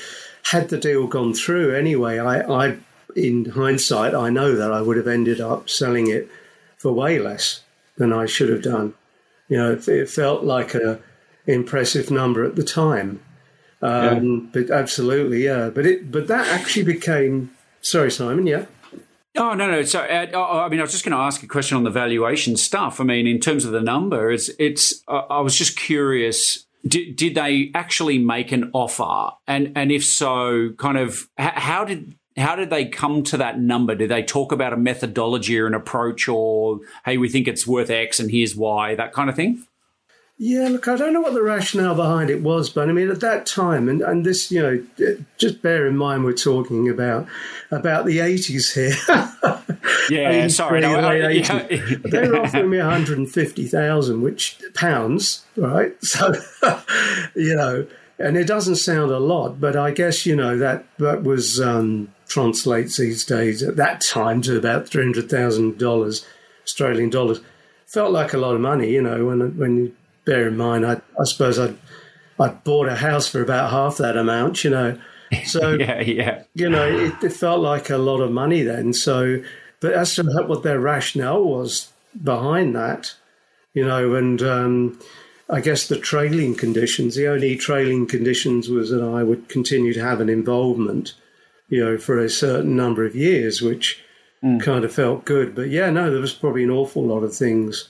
had 0.43 0.69
the 0.69 0.77
deal 0.77 1.05
gone 1.05 1.33
through 1.33 1.75
anyway, 1.75 2.19
I, 2.19 2.39
I 2.69 2.77
in 3.13 3.43
hindsight, 3.43 4.15
I 4.15 4.29
know 4.29 4.55
that 4.55 4.71
I 4.71 4.81
would 4.81 4.95
have 4.95 5.09
ended 5.09 5.41
up 5.41 5.69
selling 5.69 6.09
it 6.09 6.29
for 6.77 6.93
way 6.93 7.19
less 7.19 7.59
than 7.97 8.13
I 8.13 8.25
should 8.25 8.49
have 8.49 8.63
done. 8.63 8.93
You 9.49 9.57
know, 9.57 9.73
it, 9.73 9.85
it 9.89 10.09
felt 10.09 10.45
like 10.45 10.73
a 10.75 11.01
impressive 11.45 12.09
number 12.09 12.45
at 12.45 12.55
the 12.55 12.63
time. 12.63 13.19
Um, 13.84 14.52
yeah. 14.54 14.62
But 14.62 14.72
absolutely, 14.72 15.43
yeah. 15.43 15.69
But 15.69 15.86
it, 15.86 16.12
but 16.12 16.28
that 16.28 16.48
actually 16.48 16.86
became. 16.86 17.52
Sorry, 17.82 18.10
Simon. 18.10 18.48
Yeah. 18.48 18.65
Oh 19.36 19.54
no, 19.54 19.69
no. 19.69 19.82
So 19.84 20.00
oh, 20.34 20.60
I 20.60 20.69
mean, 20.69 20.80
I 20.80 20.84
was 20.84 20.91
just 20.91 21.04
going 21.04 21.17
to 21.17 21.24
ask 21.24 21.43
a 21.43 21.48
question 21.48 21.76
on 21.76 21.84
the 21.84 21.89
valuation 21.89 22.56
stuff. 22.56 23.02
I 23.02 23.04
mean, 23.04 23.28
in 23.28 23.39
terms 23.39 23.65
of 23.65 23.72
the 23.72 23.82
number, 23.82 24.32
it's 24.32 24.50
it's. 24.58 25.04
Uh, 25.08 25.24
I 25.30 25.41
was 25.41 25.56
just 25.56 25.78
curious. 25.78 26.65
Did, 26.86 27.15
did 27.15 27.36
they 27.36 27.72
actually 27.74 28.19
make 28.19 28.52
an 28.52 28.69
offer? 28.74 29.36
And 29.48 29.74
and 29.76 29.91
if 29.91 30.06
so, 30.06 30.72
kind 30.78 30.98
of 30.98 31.28
how 31.38 31.84
did 31.84 32.15
how 32.38 32.56
did 32.56 32.69
they 32.69 32.86
come 32.86 33.24
to 33.24 33.38
that 33.38 33.60
number? 33.60 33.96
Did 33.96 34.12
they 34.12 34.24
talk 34.24 34.52
about 34.52 34.74
a 34.74 34.78
methodology 34.78 35.60
or 35.60 35.67
an 35.67 35.74
approach, 35.74 36.28
or 36.28 36.80
hey, 37.06 37.17
we 37.17 37.28
think 37.28 37.48
it's 37.48 37.65
worth 37.67 37.89
X 37.89 38.19
and 38.19 38.32
here's 38.32 38.56
why, 38.56 38.96
that 38.96 39.13
kind 39.13 39.30
of 39.30 39.36
thing? 39.36 39.65
Yeah, 40.38 40.67
look, 40.67 40.88
I 40.88 40.96
don't 40.96 41.13
know 41.13 41.22
what 41.22 41.36
the 41.36 41.43
rationale 41.43 41.93
behind 41.93 42.32
it 42.32 42.41
was, 42.41 42.69
but 42.69 42.89
I 42.89 42.91
mean, 42.91 43.10
at 43.12 43.19
that 43.19 43.46
time, 43.46 43.88
and, 43.88 44.02
and 44.02 44.26
this, 44.26 44.52
you 44.52 44.62
know, 44.62 45.15
just 45.38 45.62
bear 45.62 45.86
in 45.86 45.96
mind 45.96 46.24
we're 46.24 46.34
talking 46.34 46.89
about 46.89 47.28
about 47.69 48.06
the 48.06 48.19
eighties 48.19 48.74
here. 48.74 48.96
yeah, 50.10 50.48
sorry, 50.50 50.82
no, 50.82 50.96
I, 50.96 51.30
yeah. 51.30 51.67
they 51.67 52.28
were 52.28 52.39
offering 52.41 52.72
me 52.72 52.80
one 52.80 52.89
hundred 52.89 53.19
and 53.19 53.32
fifty 53.32 53.67
thousand, 53.67 54.22
which 54.22 54.60
pounds, 54.74 55.46
right? 55.56 55.96
So, 56.04 56.34
you 57.36 57.56
know, 57.56 57.88
and 58.17 58.36
it 58.36 58.48
doesn't 58.48 58.78
sound 58.78 59.12
a 59.12 59.19
lot, 59.19 59.62
but 59.62 59.76
I 59.76 59.91
guess 59.91 60.26
you 60.26 60.36
know 60.36 60.58
that 60.58 60.86
that 60.98 61.24
was 61.24 61.62
um, 61.62 62.12
translates 62.28 62.98
these 62.98 63.24
days 63.24 63.62
at 63.62 63.76
that 63.76 64.02
time 64.02 64.41
to 64.41 64.58
about 64.58 64.89
three 64.89 65.04
hundred 65.04 65.30
thousand 65.30 65.78
dollars, 65.78 66.26
Australian 66.63 67.12
dollars. 67.12 67.39
Felt 67.86 68.12
like 68.12 68.34
a 68.34 68.39
lot 68.39 68.56
of 68.56 68.62
money, 68.62 68.89
you 68.89 69.02
know, 69.02 69.26
when 69.26 69.58
when 69.58 69.78
you 69.78 69.96
bear 70.25 70.47
in 70.47 70.57
mind, 70.57 70.86
I, 70.86 71.01
I 71.19 71.23
suppose 71.25 71.59
I 71.59 71.73
I 72.39 72.49
bought 72.49 72.88
a 72.88 72.95
house 72.95 73.27
for 73.27 73.41
about 73.41 73.71
half 73.71 73.97
that 73.97 74.17
amount, 74.17 74.63
you 74.63 74.69
know. 74.69 74.97
So 75.45 75.73
yeah, 75.79 76.01
yeah, 76.01 76.43
you 76.53 76.69
know, 76.69 76.88
it, 76.88 77.23
it, 77.23 77.33
felt 77.33 77.62
like 77.62 77.89
a 77.89 77.97
lot 77.97 78.21
of 78.21 78.31
money 78.31 78.63
then. 78.63 78.93
So, 78.93 79.43
but 79.79 79.93
as 79.93 80.15
to 80.15 80.23
what 80.23 80.63
their 80.63 80.79
rationale 80.79 81.43
was 81.43 81.91
behind 82.21 82.75
that, 82.75 83.15
you 83.73 83.86
know, 83.86 84.15
and 84.15 84.41
um, 84.41 84.99
I 85.49 85.62
guess 85.62 85.88
the 85.88 85.99
trailing 85.99 86.55
conditions, 86.55 87.15
the 87.15 87.27
only 87.27 87.55
trailing 87.55 88.07
conditions 88.07 88.69
was 88.69 88.89
that 88.91 89.03
I 89.03 89.23
would 89.23 89.49
continue 89.49 89.93
to 89.93 90.03
have 90.03 90.21
an 90.21 90.29
involvement, 90.29 91.13
you 91.69 91.83
know, 91.83 91.97
for 91.97 92.19
a 92.19 92.29
certain 92.29 92.75
number 92.75 93.05
of 93.05 93.15
years, 93.15 93.62
which 93.62 94.03
mm. 94.43 94.62
kind 94.62 94.86
of 94.86 94.93
felt 94.93 95.25
good. 95.25 95.55
But 95.55 95.69
yeah, 95.69 95.89
no, 95.89 96.12
there 96.12 96.21
was 96.21 96.33
probably 96.33 96.63
an 96.63 96.71
awful 96.71 97.03
lot 97.03 97.23
of 97.23 97.36
things 97.36 97.89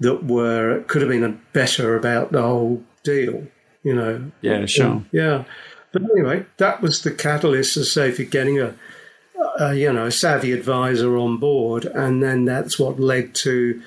that 0.00 0.24
were 0.24 0.82
could 0.86 1.02
have 1.02 1.10
been 1.10 1.40
better 1.52 1.96
about 1.96 2.32
the 2.32 2.42
whole 2.42 2.82
deal. 3.02 3.46
You 3.82 3.94
know. 3.94 4.30
Yeah, 4.40 4.66
sure. 4.66 5.04
Yeah, 5.12 5.44
but 5.92 6.02
anyway, 6.02 6.46
that 6.56 6.82
was 6.82 7.02
the 7.02 7.12
catalyst, 7.12 7.74
to 7.74 7.84
say, 7.84 8.10
for 8.10 8.24
getting 8.24 8.60
a, 8.60 8.74
a 9.60 9.74
you 9.74 9.92
know 9.92 10.06
a 10.06 10.10
savvy 10.10 10.52
advisor 10.52 11.16
on 11.16 11.38
board, 11.38 11.84
and 11.84 12.22
then 12.22 12.44
that's 12.44 12.78
what 12.78 12.98
led 12.98 13.34
to 13.36 13.80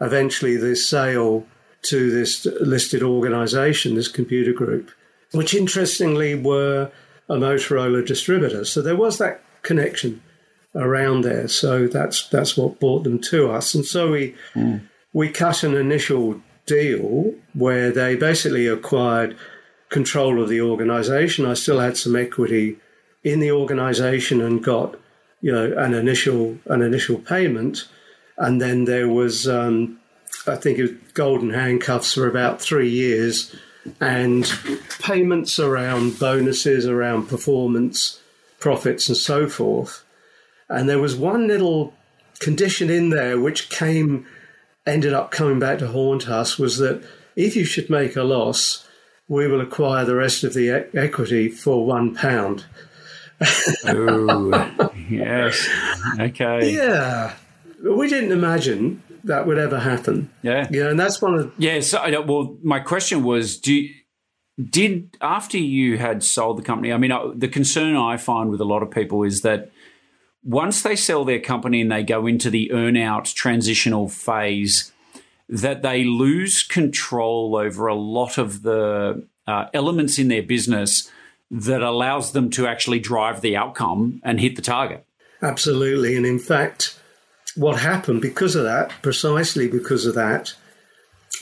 eventually 0.00 0.56
this 0.56 0.88
sale 0.88 1.46
to 1.82 2.10
this 2.10 2.46
listed 2.60 3.02
organisation, 3.02 3.94
this 3.94 4.08
computer 4.08 4.52
group, 4.52 4.90
which 5.32 5.54
interestingly 5.54 6.34
were 6.34 6.90
a 7.28 7.34
Motorola 7.34 8.04
distributor. 8.06 8.64
So 8.64 8.82
there 8.82 8.96
was 8.96 9.18
that 9.18 9.42
connection 9.62 10.20
around 10.74 11.22
there. 11.22 11.46
So 11.46 11.86
that's 11.86 12.28
that's 12.28 12.56
what 12.56 12.80
brought 12.80 13.04
them 13.04 13.20
to 13.20 13.52
us, 13.52 13.74
and 13.74 13.84
so 13.84 14.10
we. 14.10 14.34
Mm 14.54 14.88
we 15.12 15.28
cut 15.28 15.62
an 15.62 15.74
initial 15.74 16.40
deal 16.66 17.34
where 17.54 17.90
they 17.90 18.16
basically 18.16 18.66
acquired 18.66 19.36
control 19.88 20.42
of 20.42 20.48
the 20.48 20.60
organization. 20.60 21.44
I 21.44 21.54
still 21.54 21.80
had 21.80 21.96
some 21.96 22.16
equity 22.16 22.78
in 23.22 23.40
the 23.40 23.52
organization 23.52 24.40
and 24.40 24.62
got 24.62 24.96
you 25.40 25.52
know 25.52 25.76
an 25.76 25.94
initial 25.94 26.58
an 26.66 26.82
initial 26.82 27.18
payment, 27.18 27.88
and 28.38 28.60
then 28.60 28.84
there 28.84 29.08
was 29.08 29.46
um, 29.46 29.98
I 30.46 30.56
think 30.56 30.78
it 30.78 30.82
was 30.82 30.92
golden 31.14 31.50
handcuffs 31.50 32.14
for 32.14 32.26
about 32.26 32.60
three 32.60 32.88
years, 32.88 33.54
and 34.00 34.50
payments 35.00 35.58
around 35.58 36.18
bonuses, 36.18 36.86
around 36.86 37.28
performance, 37.28 38.20
profits, 38.58 39.08
and 39.08 39.16
so 39.16 39.48
forth. 39.48 40.04
And 40.68 40.88
there 40.88 41.00
was 41.00 41.14
one 41.14 41.48
little 41.48 41.92
condition 42.38 42.88
in 42.90 43.10
there 43.10 43.38
which 43.38 43.68
came 43.68 44.26
ended 44.86 45.12
up 45.12 45.30
coming 45.30 45.58
back 45.58 45.78
to 45.78 45.88
haunt 45.88 46.28
us 46.28 46.58
was 46.58 46.78
that 46.78 47.04
if 47.36 47.56
you 47.56 47.64
should 47.64 47.88
make 47.88 48.16
a 48.16 48.22
loss, 48.22 48.86
we 49.28 49.46
will 49.46 49.60
acquire 49.60 50.04
the 50.04 50.14
rest 50.14 50.44
of 50.44 50.54
the 50.54 50.76
e- 50.76 50.98
equity 50.98 51.48
for 51.48 51.86
one 51.86 52.14
pound. 52.14 52.66
oh, 53.86 54.90
yes. 55.08 55.68
Okay. 56.18 56.72
Yeah. 56.74 57.34
We 57.82 58.08
didn't 58.08 58.32
imagine 58.32 59.02
that 59.24 59.46
would 59.46 59.58
ever 59.58 59.78
happen. 59.78 60.30
Yeah. 60.42 60.68
Yeah, 60.70 60.88
and 60.88 60.98
that's 60.98 61.20
one 61.22 61.34
of. 61.34 61.52
Yeah. 61.58 61.80
So, 61.80 61.98
uh, 61.98 62.22
well, 62.22 62.56
my 62.62 62.80
question 62.80 63.22
was 63.24 63.58
do 63.58 63.74
you, 63.74 63.94
did 64.62 65.16
after 65.20 65.58
you 65.58 65.98
had 65.98 66.22
sold 66.22 66.58
the 66.58 66.62
company, 66.62 66.92
I 66.92 66.98
mean, 66.98 67.10
uh, 67.10 67.32
the 67.34 67.48
concern 67.48 67.96
I 67.96 68.16
find 68.16 68.50
with 68.50 68.60
a 68.60 68.64
lot 68.64 68.82
of 68.82 68.90
people 68.90 69.22
is 69.22 69.40
that 69.42 69.71
once 70.44 70.82
they 70.82 70.96
sell 70.96 71.24
their 71.24 71.40
company 71.40 71.80
and 71.80 71.90
they 71.90 72.02
go 72.02 72.26
into 72.26 72.50
the 72.50 72.70
earnout 72.72 73.32
transitional 73.34 74.08
phase, 74.08 74.92
that 75.48 75.82
they 75.82 76.04
lose 76.04 76.62
control 76.62 77.56
over 77.56 77.86
a 77.86 77.94
lot 77.94 78.38
of 78.38 78.62
the 78.62 79.26
uh, 79.46 79.66
elements 79.74 80.18
in 80.18 80.28
their 80.28 80.42
business 80.42 81.10
that 81.50 81.82
allows 81.82 82.32
them 82.32 82.48
to 82.50 82.66
actually 82.66 82.98
drive 82.98 83.40
the 83.42 83.56
outcome 83.56 84.20
and 84.24 84.40
hit 84.40 84.56
the 84.56 84.62
target. 84.62 85.04
Absolutely. 85.42 86.16
And 86.16 86.24
in 86.24 86.38
fact, 86.38 86.98
what 87.56 87.78
happened 87.78 88.22
because 88.22 88.56
of 88.56 88.64
that, 88.64 88.90
precisely 89.02 89.68
because 89.68 90.06
of 90.06 90.14
that, 90.14 90.54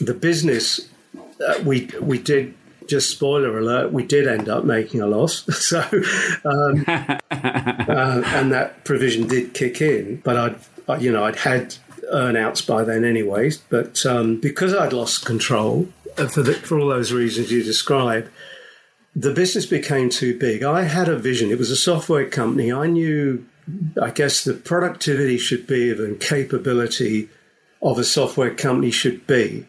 the 0.01 0.15
business 0.15 0.89
uh, 1.47 1.61
we 1.65 1.89
we 2.01 2.19
did 2.19 2.55
just 2.91 3.11
spoiler 3.11 3.57
alert, 3.59 3.93
we 3.93 4.05
did 4.05 4.27
end 4.27 4.49
up 4.49 4.65
making 4.65 5.01
a 5.01 5.07
loss. 5.07 5.47
So, 5.71 5.81
um, 6.45 6.85
uh, 6.89 7.19
and 7.31 8.53
that 8.53 8.85
provision 8.85 9.29
did 9.29 9.55
kick 9.55 9.81
in, 9.81 10.17
but 10.25 10.37
I'd, 10.89 11.03
you 11.03 11.13
know, 11.13 11.25
I'd 11.25 11.37
had 11.37 11.77
earnouts 12.13 12.67
by 12.67 12.83
then 12.83 13.05
anyways. 13.05 13.59
But 13.59 14.05
um, 14.05 14.41
because 14.41 14.75
I'd 14.75 14.93
lost 14.93 15.25
control 15.25 15.89
uh, 16.19 16.27
for 16.27 16.43
the, 16.43 16.55
for 16.55 16.79
all 16.79 16.89
those 16.89 17.13
reasons 17.13 17.53
you 17.53 17.63
described, 17.63 18.29
the 19.15 19.33
business 19.33 19.67
became 19.67 20.11
too 20.11 20.37
big. 20.39 20.65
I 20.65 20.83
had 20.83 21.09
a 21.09 21.17
vision. 21.17 21.51
It 21.51 21.59
was 21.59 21.71
a 21.71 21.77
software 21.77 22.29
company. 22.29 22.73
I 22.73 22.87
knew, 22.87 23.47
I 24.03 24.11
guess, 24.11 24.43
the 24.43 24.55
productivity 24.55 25.39
should 25.39 25.67
be 25.67 25.91
and 25.93 26.21
capability 26.21 27.29
of 27.83 27.99
a 27.99 28.05
software 28.05 28.55
company 28.55 28.91
should 28.91 29.27
be. 29.27 29.67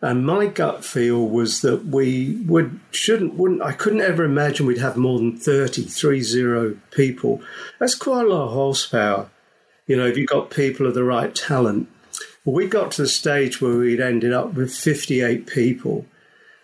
And 0.00 0.24
my 0.24 0.46
gut 0.46 0.84
feel 0.84 1.26
was 1.26 1.60
that 1.62 1.86
we 1.86 2.36
would 2.46 2.78
shouldn't 2.92 3.34
wouldn't 3.34 3.62
I 3.62 3.72
couldn't 3.72 4.00
ever 4.00 4.24
imagine 4.24 4.66
we'd 4.66 4.78
have 4.78 4.96
more 4.96 5.18
than 5.18 5.36
30, 5.36 5.82
30 5.82 6.78
people. 6.92 7.42
That's 7.80 7.96
quite 7.96 8.24
a 8.24 8.28
lot 8.28 8.46
of 8.46 8.52
horsepower. 8.52 9.28
You 9.86 9.96
know, 9.96 10.06
if 10.06 10.16
you've 10.16 10.28
got 10.28 10.50
people 10.50 10.86
of 10.86 10.94
the 10.94 11.04
right 11.04 11.34
talent. 11.34 11.88
We 12.44 12.66
got 12.66 12.92
to 12.92 13.02
the 13.02 13.08
stage 13.08 13.60
where 13.60 13.76
we'd 13.76 14.00
ended 14.00 14.32
up 14.32 14.54
with 14.54 14.72
58 14.72 15.46
people. 15.46 16.06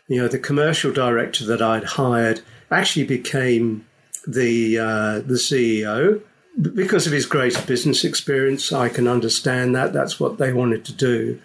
You 0.08 0.22
know, 0.22 0.28
the 0.28 0.38
commercial 0.38 0.92
director 0.92 1.44
that 1.46 1.60
I'd 1.60 1.84
hired 1.84 2.40
actually 2.70 3.04
became 3.04 3.86
the 4.26 4.78
uh, 4.78 5.18
the 5.20 5.34
CEO 5.34 6.22
because 6.60 7.06
of 7.06 7.12
his 7.12 7.26
great 7.26 7.66
business 7.66 8.04
experience. 8.04 8.72
I 8.72 8.88
can 8.88 9.08
understand 9.08 9.74
that. 9.74 9.92
That's 9.92 10.20
what 10.20 10.38
they 10.38 10.52
wanted 10.52 10.84
to 10.84 10.92
do. 10.92 11.40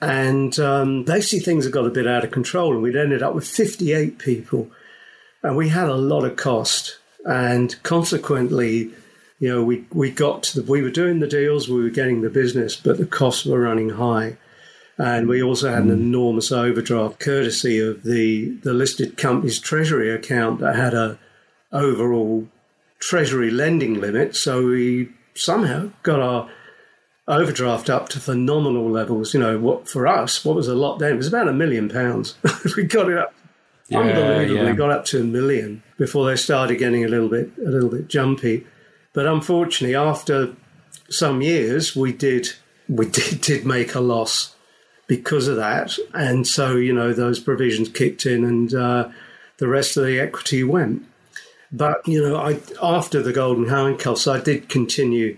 And 0.00 0.58
um, 0.58 1.04
basically, 1.04 1.40
things 1.40 1.64
had 1.64 1.72
got 1.72 1.86
a 1.86 1.90
bit 1.90 2.06
out 2.06 2.24
of 2.24 2.30
control, 2.30 2.72
and 2.72 2.82
we'd 2.82 2.96
ended 2.96 3.22
up 3.22 3.34
with 3.34 3.46
58 3.46 4.18
people, 4.18 4.70
and 5.42 5.56
we 5.56 5.68
had 5.68 5.88
a 5.88 5.94
lot 5.94 6.24
of 6.24 6.36
cost. 6.36 6.98
And 7.26 7.80
consequently, 7.82 8.90
you 9.38 9.48
know, 9.48 9.62
we, 9.62 9.84
we 9.92 10.10
got 10.10 10.42
to 10.44 10.60
the, 10.60 10.70
we 10.70 10.80
were 10.82 10.90
doing 10.90 11.20
the 11.20 11.26
deals, 11.26 11.68
we 11.68 11.82
were 11.82 11.90
getting 11.90 12.22
the 12.22 12.30
business, 12.30 12.76
but 12.76 12.96
the 12.96 13.06
costs 13.06 13.44
were 13.44 13.60
running 13.60 13.90
high. 13.90 14.36
And 14.96 15.28
we 15.28 15.42
also 15.42 15.70
had 15.70 15.82
an 15.82 15.88
hmm. 15.88 16.02
enormous 16.02 16.52
overdraft 16.52 17.20
courtesy 17.20 17.78
of 17.78 18.02
the, 18.02 18.50
the 18.62 18.74
listed 18.74 19.16
company's 19.16 19.58
treasury 19.58 20.10
account 20.10 20.60
that 20.60 20.76
had 20.76 20.94
a 20.94 21.18
overall 21.72 22.46
treasury 22.98 23.50
lending 23.50 24.00
limit. 24.00 24.36
So 24.36 24.66
we 24.66 25.10
somehow 25.34 25.90
got 26.02 26.20
our 26.20 26.50
overdraft 27.30 27.88
up 27.88 28.08
to 28.10 28.20
phenomenal 28.20 28.90
levels. 28.90 29.32
You 29.32 29.40
know, 29.40 29.58
what 29.58 29.88
for 29.88 30.06
us, 30.06 30.44
what 30.44 30.56
was 30.56 30.68
a 30.68 30.74
lot 30.74 30.98
then? 30.98 31.14
It 31.14 31.16
was 31.16 31.28
about 31.28 31.48
a 31.48 31.52
million 31.52 31.88
pounds. 31.88 32.34
we 32.76 32.84
got 32.84 33.10
it 33.10 33.18
up 33.18 33.34
yeah, 33.90 33.98
unbelievably. 33.98 34.66
Yeah. 34.66 34.72
Got 34.72 34.90
up 34.90 35.04
to 35.06 35.20
a 35.20 35.24
million 35.24 35.82
before 35.98 36.26
they 36.26 36.36
started 36.36 36.76
getting 36.76 37.04
a 37.04 37.08
little 37.08 37.28
bit 37.28 37.50
a 37.58 37.70
little 37.70 37.90
bit 37.90 38.08
jumpy. 38.08 38.66
But 39.12 39.26
unfortunately, 39.26 39.96
after 39.96 40.54
some 41.08 41.42
years, 41.42 41.96
we 41.96 42.12
did 42.12 42.50
we 42.88 43.06
did, 43.10 43.40
did 43.40 43.66
make 43.66 43.94
a 43.94 44.00
loss 44.00 44.54
because 45.06 45.48
of 45.48 45.56
that, 45.56 45.98
and 46.14 46.46
so 46.46 46.76
you 46.76 46.92
know 46.92 47.12
those 47.12 47.40
provisions 47.40 47.88
kicked 47.88 48.26
in, 48.26 48.44
and 48.44 48.72
uh, 48.72 49.08
the 49.58 49.68
rest 49.68 49.96
of 49.96 50.04
the 50.04 50.20
equity 50.20 50.62
went. 50.62 51.06
But 51.72 52.06
you 52.06 52.22
know, 52.22 52.36
I 52.36 52.60
after 52.80 53.20
the 53.22 53.32
Golden 53.32 53.68
Handcuffs, 53.68 54.26
I 54.26 54.40
did 54.40 54.68
continue 54.68 55.36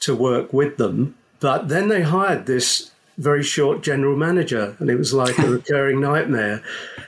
to 0.00 0.14
work 0.14 0.52
with 0.52 0.76
them. 0.76 1.16
But 1.40 1.68
then 1.68 1.88
they 1.88 2.02
hired 2.02 2.46
this 2.46 2.90
very 3.16 3.42
short 3.42 3.82
general 3.82 4.16
manager, 4.16 4.76
and 4.78 4.90
it 4.90 4.96
was 4.96 5.12
like 5.12 5.38
a 5.38 5.50
recurring 5.50 6.00
nightmare. 6.00 6.62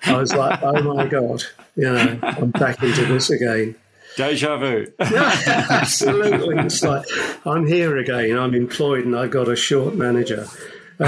I 0.05 0.17
was 0.17 0.35
like, 0.35 0.63
oh 0.63 0.83
my 0.83 1.07
god, 1.07 1.45
you 1.77 1.85
know, 1.85 2.19
I'm 2.23 2.51
back 2.51 2.83
into 2.83 3.05
this 3.07 3.31
again. 3.31 3.77
Deja 4.17 4.59
vu. 4.59 4.87
yeah, 5.01 5.67
absolutely. 5.71 6.59
It's 6.59 6.83
like 6.83 7.07
I'm 7.47 7.67
here 7.67 7.97
again. 7.97 8.39
I'm 8.39 8.55
employed, 8.55 9.05
and 9.07 9.17
I've 9.17 9.31
got 9.31 9.49
a 9.49 9.57
short 9.57 9.95
manager. 9.95 10.47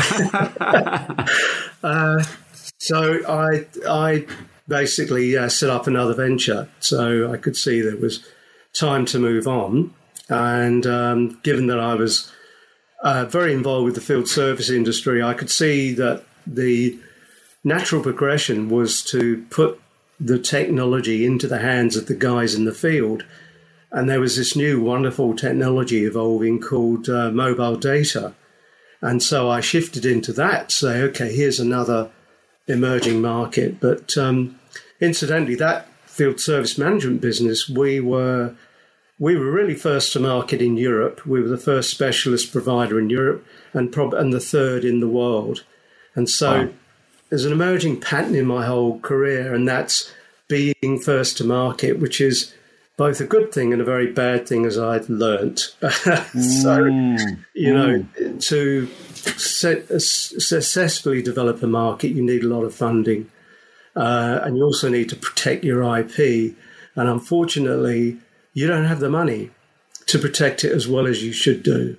uh, 1.82 2.24
so 2.78 3.20
I 3.28 3.66
I 3.86 4.26
basically 4.66 5.36
uh, 5.36 5.48
set 5.48 5.68
up 5.68 5.86
another 5.86 6.14
venture. 6.14 6.68
So 6.80 7.30
I 7.30 7.36
could 7.36 7.56
see 7.56 7.80
there 7.82 7.96
was 7.96 8.26
time 8.72 9.04
to 9.06 9.18
move 9.18 9.46
on, 9.46 9.92
and 10.30 10.86
um, 10.86 11.40
given 11.42 11.66
that 11.66 11.78
I 11.78 11.94
was 11.94 12.32
uh, 13.04 13.26
very 13.26 13.52
involved 13.52 13.84
with 13.84 13.94
the 13.94 14.00
field 14.00 14.28
service 14.28 14.70
industry, 14.70 15.22
I 15.22 15.34
could 15.34 15.50
see 15.50 15.92
that 15.92 16.24
the 16.46 16.98
natural 17.62 18.02
progression 18.02 18.68
was 18.70 19.02
to 19.04 19.44
put 19.50 19.80
the 20.18 20.38
technology 20.38 21.24
into 21.26 21.46
the 21.46 21.58
hands 21.58 21.96
of 21.96 22.06
the 22.06 22.14
guys 22.14 22.54
in 22.54 22.64
the 22.64 22.72
field. 22.72 23.24
And 23.92 24.08
there 24.08 24.20
was 24.20 24.36
this 24.36 24.56
new 24.56 24.80
wonderful 24.80 25.36
technology 25.36 26.04
evolving 26.04 26.60
called 26.60 27.08
uh, 27.08 27.30
mobile 27.30 27.76
data. 27.76 28.34
And 29.00 29.22
so 29.22 29.50
I 29.50 29.60
shifted 29.60 30.06
into 30.06 30.32
that, 30.32 30.72
say, 30.72 31.02
okay, 31.02 31.34
here's 31.34 31.60
another 31.60 32.10
emerging 32.66 33.20
market. 33.20 33.80
But 33.80 34.16
um, 34.16 34.58
incidentally, 34.98 35.56
that 35.56 35.88
field 36.06 36.40
service 36.40 36.78
management 36.78 37.20
business, 37.20 37.68
we 37.68 38.00
were 38.00 38.54
we 39.18 39.36
were 39.36 39.50
really 39.50 39.74
first 39.74 40.12
to 40.12 40.20
market 40.20 40.60
in 40.60 40.76
Europe. 40.76 41.24
We 41.26 41.40
were 41.40 41.48
the 41.48 41.56
first 41.56 41.90
specialist 41.90 42.52
provider 42.52 42.98
in 42.98 43.10
Europe 43.10 43.46
and 43.72 43.92
prob- 43.92 44.14
and 44.14 44.32
the 44.32 44.40
third 44.40 44.84
in 44.84 45.00
the 45.00 45.08
world. 45.08 45.64
And 46.14 46.28
so 46.28 46.64
wow. 46.64 46.68
there's 47.28 47.44
an 47.44 47.52
emerging 47.52 48.00
pattern 48.00 48.34
in 48.34 48.46
my 48.46 48.66
whole 48.66 48.98
career, 49.00 49.54
and 49.54 49.68
that's 49.68 50.12
being 50.48 51.00
first 51.02 51.38
to 51.38 51.44
market, 51.44 51.98
which 51.98 52.20
is 52.20 52.54
both 52.96 53.20
a 53.20 53.24
good 53.24 53.52
thing 53.52 53.72
and 53.72 53.82
a 53.82 53.84
very 53.84 54.12
bad 54.12 54.46
thing, 54.46 54.64
as 54.66 54.78
I've 54.78 55.08
learnt. 55.08 55.58
so, 55.80 56.84
mm. 56.84 57.38
you 57.54 57.74
know, 57.74 58.04
mm. 58.18 58.42
to 58.48 58.86
set, 59.36 59.90
uh, 59.90 59.98
successfully 59.98 61.22
develop 61.22 61.62
a 61.62 61.66
market, 61.66 62.08
you 62.08 62.22
need 62.22 62.44
a 62.44 62.48
lot 62.48 62.62
of 62.62 62.74
funding. 62.74 63.30
Uh, 63.96 64.40
and 64.42 64.56
you 64.56 64.64
also 64.64 64.88
need 64.88 65.08
to 65.08 65.16
protect 65.16 65.64
your 65.64 65.82
IP. 65.98 66.54
And 66.96 67.08
unfortunately, 67.08 68.18
you 68.54 68.66
don't 68.66 68.86
have 68.86 69.00
the 69.00 69.10
money 69.10 69.50
to 70.06 70.18
protect 70.18 70.64
it 70.64 70.72
as 70.72 70.88
well 70.88 71.06
as 71.06 71.22
you 71.22 71.32
should 71.32 71.62
do. 71.62 71.96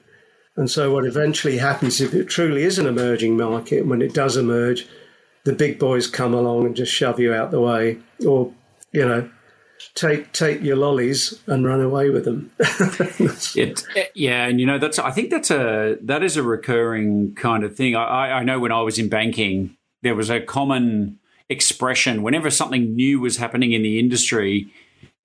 And 0.57 0.71
so, 0.71 0.93
what 0.93 1.05
eventually 1.05 1.57
happens 1.57 1.99
if 1.99 2.13
it 2.13 2.29
truly 2.29 2.63
is 2.63 2.79
an 2.79 2.87
emerging 2.87 3.35
market, 3.35 3.85
when 3.85 4.01
it 4.01 4.13
does 4.13 4.37
emerge, 4.37 4.87
the 5.43 5.53
big 5.53 5.77
boys 5.77 6.07
come 6.07 6.33
along 6.33 6.65
and 6.65 6.75
just 6.75 6.93
shove 6.93 7.19
you 7.19 7.33
out 7.33 7.51
the 7.51 7.59
way, 7.59 7.97
or 8.25 8.53
you 8.93 9.05
know, 9.05 9.29
take 9.95 10.31
take 10.31 10.61
your 10.61 10.77
lollies 10.77 11.41
and 11.45 11.65
run 11.65 11.81
away 11.81 12.09
with 12.09 12.23
them. 12.23 12.51
it, 12.59 13.83
yeah, 14.15 14.45
and 14.45 14.61
you 14.61 14.65
know 14.65 14.79
that's 14.79 14.97
I 14.97 15.11
think 15.11 15.29
that's 15.29 15.51
a 15.51 15.97
that 16.01 16.23
is 16.23 16.37
a 16.37 16.43
recurring 16.43 17.35
kind 17.35 17.65
of 17.65 17.75
thing. 17.75 17.97
I, 17.97 18.39
I 18.39 18.43
know 18.43 18.59
when 18.59 18.71
I 18.71 18.81
was 18.81 18.97
in 18.97 19.09
banking, 19.09 19.75
there 20.03 20.15
was 20.15 20.29
a 20.29 20.39
common 20.39 21.19
expression 21.49 22.23
whenever 22.23 22.49
something 22.49 22.95
new 22.95 23.19
was 23.19 23.37
happening 23.37 23.73
in 23.73 23.83
the 23.83 23.99
industry 23.99 24.71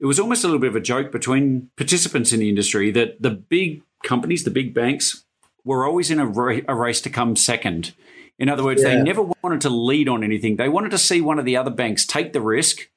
it 0.00 0.06
was 0.06 0.18
almost 0.18 0.44
a 0.44 0.46
little 0.46 0.60
bit 0.60 0.70
of 0.70 0.76
a 0.76 0.80
joke 0.80 1.12
between 1.12 1.70
participants 1.76 2.32
in 2.32 2.40
the 2.40 2.48
industry 2.48 2.90
that 2.90 3.20
the 3.20 3.30
big 3.30 3.82
companies, 4.02 4.44
the 4.44 4.50
big 4.50 4.72
banks, 4.72 5.24
were 5.64 5.86
always 5.86 6.10
in 6.10 6.18
a, 6.18 6.26
ra- 6.26 6.60
a 6.66 6.74
race 6.74 7.00
to 7.02 7.10
come 7.10 7.36
second. 7.36 7.92
In 8.38 8.48
other 8.48 8.64
words, 8.64 8.82
yeah. 8.82 8.96
they 8.96 9.02
never 9.02 9.22
wanted 9.42 9.60
to 9.62 9.68
lead 9.68 10.08
on 10.08 10.24
anything. 10.24 10.56
They 10.56 10.70
wanted 10.70 10.92
to 10.92 10.98
see 10.98 11.20
one 11.20 11.38
of 11.38 11.44
the 11.44 11.58
other 11.58 11.70
banks 11.70 12.06
take 12.06 12.32
the 12.32 12.40
risk, 12.40 12.88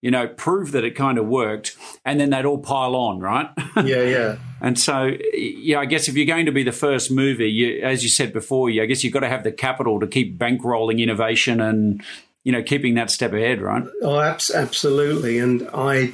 you 0.00 0.12
know, 0.12 0.28
prove 0.28 0.70
that 0.70 0.84
it 0.84 0.92
kind 0.92 1.18
of 1.18 1.26
worked, 1.26 1.76
and 2.04 2.20
then 2.20 2.30
they'd 2.30 2.44
all 2.44 2.58
pile 2.58 2.94
on, 2.94 3.18
right? 3.18 3.50
Yeah, 3.84 4.02
yeah. 4.02 4.36
and 4.62 4.78
so, 4.78 5.10
yeah, 5.34 5.80
I 5.80 5.84
guess 5.84 6.08
if 6.08 6.16
you're 6.16 6.24
going 6.24 6.46
to 6.46 6.52
be 6.52 6.62
the 6.62 6.72
first 6.72 7.10
mover, 7.10 7.44
you, 7.44 7.82
as 7.82 8.02
you 8.02 8.08
said 8.08 8.32
before, 8.32 8.70
you, 8.70 8.82
I 8.82 8.86
guess 8.86 9.04
you've 9.04 9.12
got 9.12 9.20
to 9.20 9.28
have 9.28 9.44
the 9.44 9.52
capital 9.52 10.00
to 10.00 10.06
keep 10.06 10.38
bankrolling 10.38 10.98
innovation 10.98 11.60
and, 11.60 12.02
you 12.42 12.52
know, 12.52 12.62
keeping 12.62 12.94
that 12.94 13.10
step 13.10 13.34
ahead, 13.34 13.60
right? 13.60 13.84
Oh, 14.00 14.18
absolutely. 14.20 15.40
And 15.40 15.68
I 15.74 16.12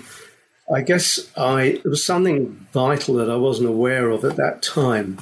I 0.70 0.82
guess 0.82 1.30
I 1.36 1.62
it 1.62 1.84
was 1.84 2.04
something 2.04 2.66
vital 2.72 3.14
that 3.16 3.30
I 3.30 3.36
wasn't 3.36 3.68
aware 3.68 4.10
of 4.10 4.24
at 4.24 4.36
that 4.36 4.62
time. 4.62 5.18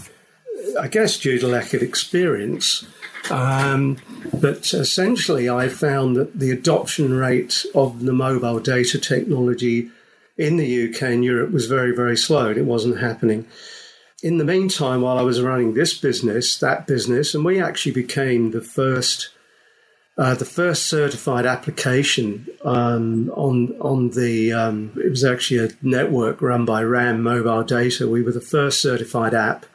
I 0.79 0.88
guess 0.88 1.18
due 1.18 1.38
to 1.38 1.46
lack 1.46 1.72
of 1.74 1.83
experience. 1.83 2.87
Um, 3.31 3.98
but 4.33 4.72
essentially, 4.72 5.48
I 5.48 5.68
found 5.68 6.16
that 6.16 6.38
the 6.38 6.50
adoption 6.50 7.14
rate 7.14 7.64
of 7.74 8.05
the 8.05 8.12
mobile 8.12 8.61
data 8.61 8.98
technology 8.98 9.90
in 10.38 10.57
the 10.57 10.88
UK 10.88 11.03
and 11.03 11.24
Europe 11.24 11.50
was 11.53 11.66
very, 11.66 11.94
very 11.94 12.16
slow 12.16 12.48
and 12.48 12.59
it 12.59 12.64
wasn't 12.64 12.98
happening. 12.98 13.46
In 14.22 14.38
the 14.38 14.44
meantime, 14.44 15.03
while 15.03 15.18
I 15.18 15.22
was 15.22 15.40
running 15.40 15.74
this 15.74 15.98
business, 15.98 16.59
that 16.59 16.87
business, 16.87 17.35
and 17.35 17.44
we 17.44 17.61
actually 17.61 17.92
became 17.92 18.50
the 18.50 18.61
first 18.61 19.31
uh, 20.18 20.35
the 20.35 20.44
first 20.44 20.87
certified 20.87 21.46
application 21.46 22.46
um, 22.64 23.31
on 23.31 23.75
on 23.81 24.11
the 24.11 24.53
um, 24.53 24.92
it 25.03 25.09
was 25.09 25.25
actually 25.25 25.64
a 25.64 25.70
network 25.83 26.42
run 26.42 26.64
by 26.64 26.83
RAM 26.83 27.23
Mobile 27.23 27.62
Data. 27.62 28.09
We 28.09 28.23
were 28.23 28.33
the 28.33 28.40
first 28.40 28.83
certified 28.83 29.35
app 29.35 29.66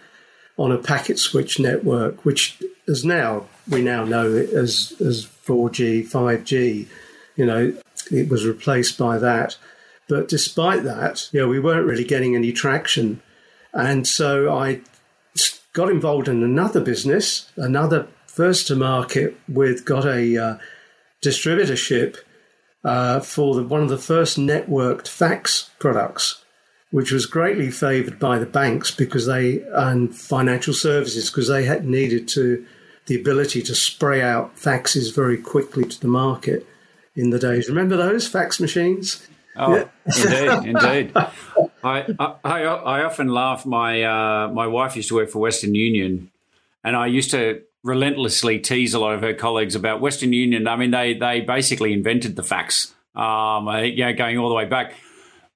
on 0.58 0.72
a 0.72 0.78
packet 0.78 1.20
switch 1.20 1.60
network, 1.60 2.24
which 2.26 2.62
is 2.88 3.04
now 3.04 3.48
we 3.70 3.82
now 3.82 4.04
know 4.04 4.34
it 4.34 4.50
as 4.52 4.94
as 5.00 5.26
4G, 5.26 6.10
5G. 6.10 6.88
You 7.36 7.46
know, 7.46 7.74
it 8.12 8.30
was 8.30 8.46
replaced 8.46 8.98
by 8.98 9.18
that. 9.18 9.58
But 10.08 10.28
despite 10.28 10.84
that, 10.84 11.28
you 11.32 11.42
know, 11.42 11.48
we 11.48 11.60
weren't 11.60 11.88
really 11.88 12.04
getting 12.04 12.36
any 12.36 12.52
traction, 12.52 13.22
and 13.74 14.08
so 14.08 14.56
I 14.56 14.82
got 15.74 15.90
involved 15.90 16.28
in 16.28 16.44
another 16.44 16.80
business, 16.80 17.52
another 17.58 18.08
first 18.36 18.68
to 18.68 18.76
market 18.76 19.38
with 19.48 19.86
got 19.86 20.06
a 20.06 20.38
uh, 20.38 20.58
distributorship 21.24 22.18
uh, 22.84 23.20
for 23.22 23.56
the, 23.56 23.64
one 23.64 23.82
of 23.82 23.90
the 23.90 23.98
first 23.98 24.38
networked 24.38 25.08
fax 25.08 25.72
products, 25.80 26.44
which 26.92 27.12
was 27.12 27.26
greatly 27.26 27.72
favoured 27.72 28.20
by 28.20 28.38
the 28.38 28.46
banks 28.46 28.92
because 28.92 29.26
they 29.26 29.64
and 29.74 30.16
financial 30.16 30.74
services 30.74 31.30
because 31.30 31.48
they 31.48 31.64
had 31.64 31.86
needed 31.86 32.28
to 32.28 32.66
the 33.08 33.20
ability 33.20 33.62
to 33.62 33.74
spray 33.74 34.22
out 34.22 34.56
faxes 34.56 35.16
very 35.16 35.38
quickly 35.38 35.86
to 35.86 36.00
the 36.02 36.08
market 36.08 36.68
in 37.16 37.30
the 37.30 37.40
days. 37.40 37.70
Remember 37.70 37.96
those 37.96 38.28
fax 38.28 38.60
machines? 38.60 39.28
Oh, 39.56 39.76
yeah. 39.78 39.88
indeed, 40.06 40.70
indeed. 40.76 41.12
I, 41.84 42.06
I, 42.44 42.64
I 42.64 43.04
often 43.04 43.30
laugh. 43.30 43.66
My 43.66 44.04
uh, 44.04 44.50
my 44.50 44.68
wife 44.68 44.96
used 44.96 45.10
to 45.10 45.16
work 45.16 45.30
for 45.30 45.40
Western 45.40 45.76
Union, 45.76 46.32
and 46.84 46.96
I 46.96 47.08
used 47.08 47.32
to 47.32 47.62
relentlessly 47.86 48.58
tease 48.60 48.94
a 48.96 49.00
lot 49.00 49.14
of 49.14 49.22
her 49.22 49.34
colleagues 49.34 49.76
about 49.76 50.02
Western 50.02 50.34
Union. 50.34 50.68
I 50.68 50.76
mean, 50.76 50.92
they 50.92 51.14
they 51.14 51.42
basically 51.42 51.94
invented 51.94 52.36
the 52.36 52.44
fax, 52.44 52.94
um, 53.16 53.68
uh, 53.68 53.82
you 53.82 54.04
know, 54.04 54.14
going 54.14 54.38
all 54.38 54.50
the 54.50 54.56
way 54.56 54.66
back. 54.66 54.96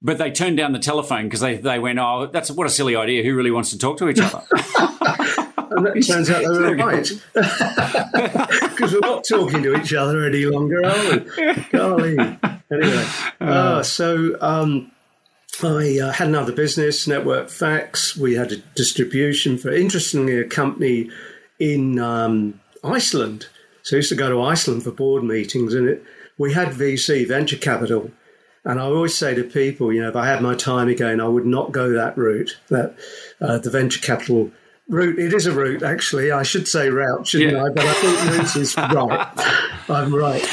But 0.00 0.16
they 0.16 0.30
turned 0.30 0.56
down 0.56 0.72
the 0.72 0.78
telephone 0.78 1.24
because 1.24 1.40
they, 1.40 1.56
they 1.56 1.78
went, 1.78 1.98
oh, 1.98 2.30
that's 2.32 2.50
what 2.50 2.66
a 2.66 2.70
silly 2.70 2.96
idea. 2.96 3.22
Who 3.22 3.36
really 3.36 3.50
wants 3.50 3.70
to 3.70 3.78
talk 3.78 3.98
to 3.98 4.08
each 4.08 4.18
other? 4.18 4.42
and 5.58 5.86
it 5.88 6.06
turns 6.06 6.30
out 6.30 6.40
they 6.40 6.48
were 6.48 6.74
right. 6.76 7.10
Because 8.70 8.94
we're 8.94 9.00
not 9.00 9.24
talking 9.24 9.62
to 9.62 9.78
each 9.78 9.92
other 9.92 10.24
any 10.24 10.46
longer, 10.46 10.86
are 10.86 11.18
we? 11.18 11.64
Golly. 11.70 12.16
Anyway, 12.72 13.06
uh, 13.42 13.44
uh, 13.44 13.82
so 13.82 14.38
um, 14.40 14.90
I 15.62 15.98
uh, 16.02 16.12
had 16.12 16.28
another 16.28 16.52
business, 16.52 17.06
Network 17.06 17.50
Fax. 17.50 18.16
We 18.16 18.36
had 18.36 18.52
a 18.52 18.56
distribution 18.74 19.58
for, 19.58 19.70
interestingly, 19.70 20.38
a 20.38 20.44
company 20.44 21.10
in 21.60 21.98
um, 22.00 22.60
Iceland. 22.82 23.46
So 23.82 23.96
I 23.96 23.98
used 23.98 24.08
to 24.08 24.16
go 24.16 24.28
to 24.28 24.42
Iceland 24.42 24.82
for 24.82 24.90
board 24.90 25.22
meetings, 25.22 25.74
and 25.74 25.88
it, 25.88 26.04
we 26.38 26.52
had 26.52 26.68
VC 26.68 27.28
venture 27.28 27.56
capital, 27.56 28.10
And 28.64 28.80
I 28.80 28.84
always 28.84 29.16
say 29.16 29.34
to 29.34 29.44
people, 29.44 29.92
you 29.92 30.02
know, 30.02 30.08
if 30.08 30.16
I 30.16 30.26
had 30.26 30.42
my 30.42 30.54
time 30.54 30.88
again, 30.88 31.20
I 31.20 31.28
would 31.28 31.46
not 31.46 31.70
go 31.70 31.90
that 31.90 32.16
route, 32.16 32.58
that 32.68 32.96
uh, 33.40 33.58
the 33.58 33.70
venture 33.70 34.00
capital 34.00 34.50
route. 34.88 35.18
It 35.18 35.32
is 35.32 35.46
a 35.46 35.52
route, 35.52 35.82
actually. 35.82 36.32
I 36.32 36.42
should 36.42 36.66
say 36.66 36.88
route, 36.88 37.26
shouldn't 37.26 37.52
yeah. 37.52 37.64
I? 37.64 37.68
But 37.68 37.84
I 37.84 37.92
think 37.94 38.36
route 38.38 38.56
is 38.56 38.76
right. 38.76 39.88
I'm 39.88 40.14
right. 40.14 40.46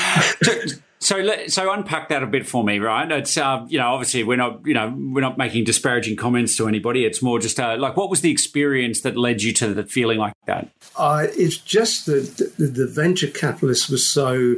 So, 1.00 1.48
so 1.48 1.72
unpack 1.72 2.10
that 2.10 2.24
a 2.24 2.28
bit 2.28 2.48
for 2.48 2.64
me, 2.64 2.80
right? 2.80 3.12
It's 3.12 3.38
uh, 3.38 3.66
you 3.70 3.78
know, 3.78 3.90
obviously 3.90 4.24
we're 4.24 4.38
not 4.38 4.66
you 4.66 4.74
know 4.74 4.94
we're 4.98 5.22
not 5.22 5.38
making 5.38 5.64
disparaging 5.64 6.16
comments 6.16 6.58
to 6.58 6.68
anybody. 6.68 7.06
It's 7.06 7.22
more 7.22 7.40
just 7.40 7.60
uh, 7.60 7.78
like 7.78 7.96
what 7.96 8.10
was 8.10 8.22
the 8.22 8.32
experience 8.32 9.02
that 9.02 9.16
led 9.16 9.44
you 9.44 9.54
to 9.54 9.74
the 9.74 9.84
feeling 9.84 10.18
like 10.18 10.34
that? 10.46 10.70
Uh, 10.96 11.28
it's 11.32 11.58
just 11.58 12.08
that 12.08 12.54
the, 12.58 12.66
the 12.66 12.88
venture 12.88 13.28
capitalist 13.28 13.90
was 13.90 14.08
so 14.08 14.56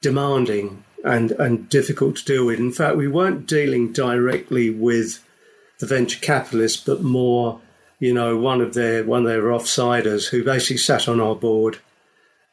demanding 0.00 0.84
and 1.04 1.32
and 1.32 1.68
difficult 1.68 2.16
to 2.16 2.24
deal 2.24 2.46
with. 2.46 2.58
In 2.58 2.72
fact, 2.72 2.96
we 2.96 3.08
weren't 3.08 3.46
dealing 3.46 3.92
directly 3.92 4.70
with 4.70 5.24
the 5.80 5.86
venture 5.86 6.18
capitalists, 6.20 6.82
but 6.82 7.02
more, 7.02 7.60
you 8.00 8.12
know, 8.12 8.36
one 8.36 8.60
of 8.60 8.74
their 8.74 9.04
one 9.04 9.26
of 9.26 9.28
their 9.28 9.42
offsiders 9.42 10.28
who 10.28 10.42
basically 10.42 10.78
sat 10.78 11.08
on 11.08 11.20
our 11.20 11.36
board 11.36 11.78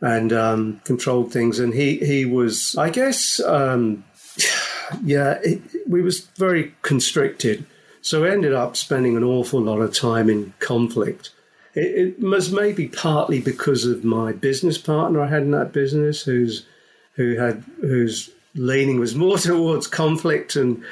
and 0.02 0.34
um, 0.34 0.82
controlled 0.84 1.32
things. 1.32 1.60
And 1.60 1.74
he 1.74 1.98
he 1.98 2.26
was, 2.26 2.76
I 2.78 2.90
guess, 2.90 3.40
um, 3.42 4.04
yeah, 5.04 5.40
it, 5.44 5.62
we 5.88 6.02
was 6.02 6.22
very 6.38 6.74
constricted. 6.82 7.66
So 8.02 8.22
we 8.22 8.30
ended 8.30 8.54
up 8.54 8.78
spending 8.78 9.18
an 9.18 9.24
awful 9.24 9.60
lot 9.60 9.80
of 9.80 9.94
time 9.94 10.30
in 10.30 10.54
conflict. 10.60 11.32
It, 11.74 12.20
it 12.20 12.20
was 12.20 12.52
maybe 12.52 12.88
partly 12.88 13.42
because 13.42 13.86
of 13.86 14.04
my 14.04 14.32
business 14.32 14.78
partner 14.78 15.22
I 15.22 15.28
had 15.28 15.42
in 15.42 15.52
that 15.52 15.74
business, 15.74 16.22
who's 16.22 16.66
who 17.14 17.36
had 17.36 17.64
whose 17.82 18.30
leaning 18.54 19.00
was 19.00 19.16
more 19.16 19.38
towards 19.40 19.88
conflict 19.88 20.56
and 20.56 20.84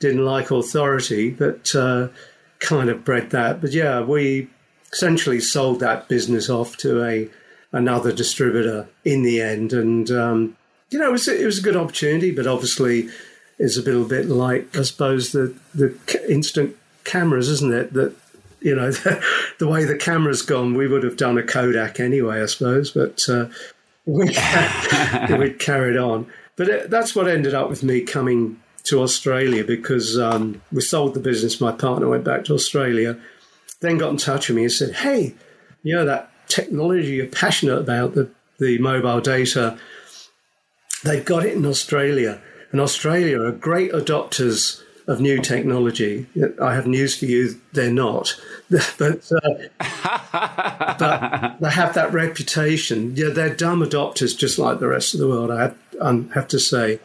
didn't 0.00 0.24
like 0.24 0.50
authority, 0.50 1.30
but 1.30 1.74
uh, 1.74 2.08
kind 2.58 2.90
of 2.90 3.04
bred 3.04 3.30
that. 3.30 3.60
But 3.60 3.72
yeah, 3.72 4.00
we 4.00 4.48
essentially 4.92 5.40
sold 5.40 5.80
that 5.80 6.08
business 6.08 6.50
off 6.50 6.76
to 6.78 7.04
a 7.04 7.28
another 7.72 8.12
distributor 8.12 8.86
in 9.04 9.22
the 9.22 9.40
end. 9.40 9.72
And, 9.72 10.10
um, 10.10 10.56
you 10.90 10.98
know, 10.98 11.08
it 11.08 11.12
was, 11.12 11.26
it 11.28 11.44
was 11.44 11.58
a 11.58 11.62
good 11.62 11.76
opportunity, 11.76 12.30
but 12.30 12.46
obviously 12.46 13.08
it's 13.58 13.76
a 13.76 13.82
little 13.82 14.04
bit 14.04 14.26
like, 14.26 14.76
I 14.76 14.82
suppose, 14.82 15.32
the, 15.32 15.54
the 15.74 15.96
instant 16.28 16.76
cameras, 17.04 17.48
isn't 17.48 17.72
it? 17.72 17.92
That, 17.94 18.14
you 18.60 18.74
know, 18.74 18.90
the, 18.92 19.24
the 19.58 19.68
way 19.68 19.84
the 19.84 19.96
camera's 19.96 20.42
gone, 20.42 20.74
we 20.74 20.86
would 20.86 21.02
have 21.02 21.16
done 21.16 21.38
a 21.38 21.42
Kodak 21.42 21.98
anyway, 21.98 22.42
I 22.42 22.46
suppose, 22.46 22.90
but 22.90 23.26
uh, 23.28 23.46
we, 24.04 24.26
we'd 25.38 25.58
carried 25.58 25.96
on. 25.96 26.26
But 26.56 26.68
it, 26.68 26.90
that's 26.90 27.14
what 27.16 27.28
ended 27.28 27.54
up 27.54 27.70
with 27.70 27.82
me 27.82 28.02
coming 28.02 28.60
to 28.84 29.00
Australia 29.00 29.64
because 29.64 30.18
um, 30.18 30.60
we 30.72 30.80
sold 30.80 31.14
the 31.14 31.20
business. 31.20 31.60
My 31.60 31.72
partner 31.72 32.08
went 32.08 32.24
back 32.24 32.44
to 32.44 32.54
Australia, 32.54 33.18
then 33.80 33.98
got 33.98 34.10
in 34.10 34.16
touch 34.16 34.48
with 34.48 34.56
me 34.56 34.64
and 34.64 34.72
said, 34.72 34.94
Hey, 34.94 35.34
you 35.82 35.94
know, 35.94 36.04
that 36.04 36.31
technology 36.52 37.12
you're 37.12 37.26
passionate 37.26 37.78
about, 37.78 38.14
the, 38.14 38.30
the 38.58 38.78
mobile 38.78 39.20
data, 39.20 39.78
they've 41.04 41.24
got 41.24 41.44
it 41.44 41.54
in 41.54 41.66
Australia. 41.66 42.40
And 42.70 42.80
Australia 42.80 43.40
are 43.40 43.52
great 43.52 43.92
adopters 43.92 44.82
of 45.06 45.20
new 45.20 45.40
technology. 45.40 46.26
I 46.60 46.74
have 46.74 46.86
news 46.86 47.18
for 47.18 47.26
you, 47.26 47.60
they're 47.72 47.92
not. 47.92 48.40
but, 48.70 49.30
uh, 49.32 49.50
but 50.98 51.56
they 51.60 51.70
have 51.70 51.94
that 51.94 52.12
reputation. 52.12 53.14
Yeah, 53.16 53.28
they're 53.28 53.54
dumb 53.54 53.80
adopters 53.80 54.36
just 54.36 54.58
like 54.58 54.78
the 54.78 54.88
rest 54.88 55.14
of 55.14 55.20
the 55.20 55.28
world, 55.28 55.50
I 55.50 55.62
have, 55.62 55.78
I 56.00 56.24
have 56.34 56.48
to 56.48 56.58
say. 56.58 57.00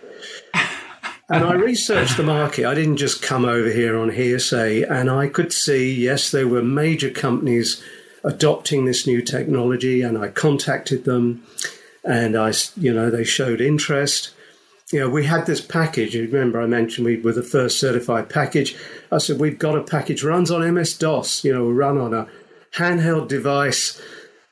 And 1.29 1.43
I 1.43 1.53
researched 1.55 2.15
the 2.15 2.23
market. 2.23 2.65
I 2.65 2.73
didn't 2.73 2.97
just 2.97 3.21
come 3.21 3.43
over 3.43 3.69
here 3.69 3.97
on 3.97 4.09
hearsay. 4.09 4.83
And 4.83 5.09
I 5.09 5.27
could 5.27 5.51
see, 5.51 5.93
yes, 5.93 6.31
there 6.31 6.47
were 6.47 6.63
major 6.63 7.09
companies 7.09 7.83
adopting 8.23 8.85
this 8.85 9.07
new 9.07 9.21
technology, 9.21 10.01
and 10.01 10.17
I 10.17 10.29
contacted 10.29 11.05
them, 11.05 11.45
and 12.03 12.37
I, 12.37 12.53
you 12.75 12.93
know, 12.93 13.09
they 13.09 13.23
showed 13.23 13.61
interest. 13.61 14.33
You 14.91 15.01
know, 15.01 15.09
we 15.09 15.25
had 15.25 15.45
this 15.45 15.61
package. 15.61 16.15
You 16.15 16.25
remember 16.25 16.61
I 16.61 16.65
mentioned 16.65 17.05
we 17.05 17.17
were 17.17 17.33
the 17.33 17.43
first 17.43 17.79
certified 17.79 18.29
package. 18.29 18.77
I 19.11 19.17
said 19.17 19.39
we've 19.39 19.59
got 19.59 19.77
a 19.77 19.83
package 19.83 20.23
runs 20.23 20.49
on 20.49 20.73
MS 20.73 20.97
DOS. 20.97 21.43
You 21.43 21.53
know, 21.53 21.69
run 21.69 21.97
on 21.97 22.13
a 22.13 22.27
handheld 22.73 23.27
device 23.27 24.01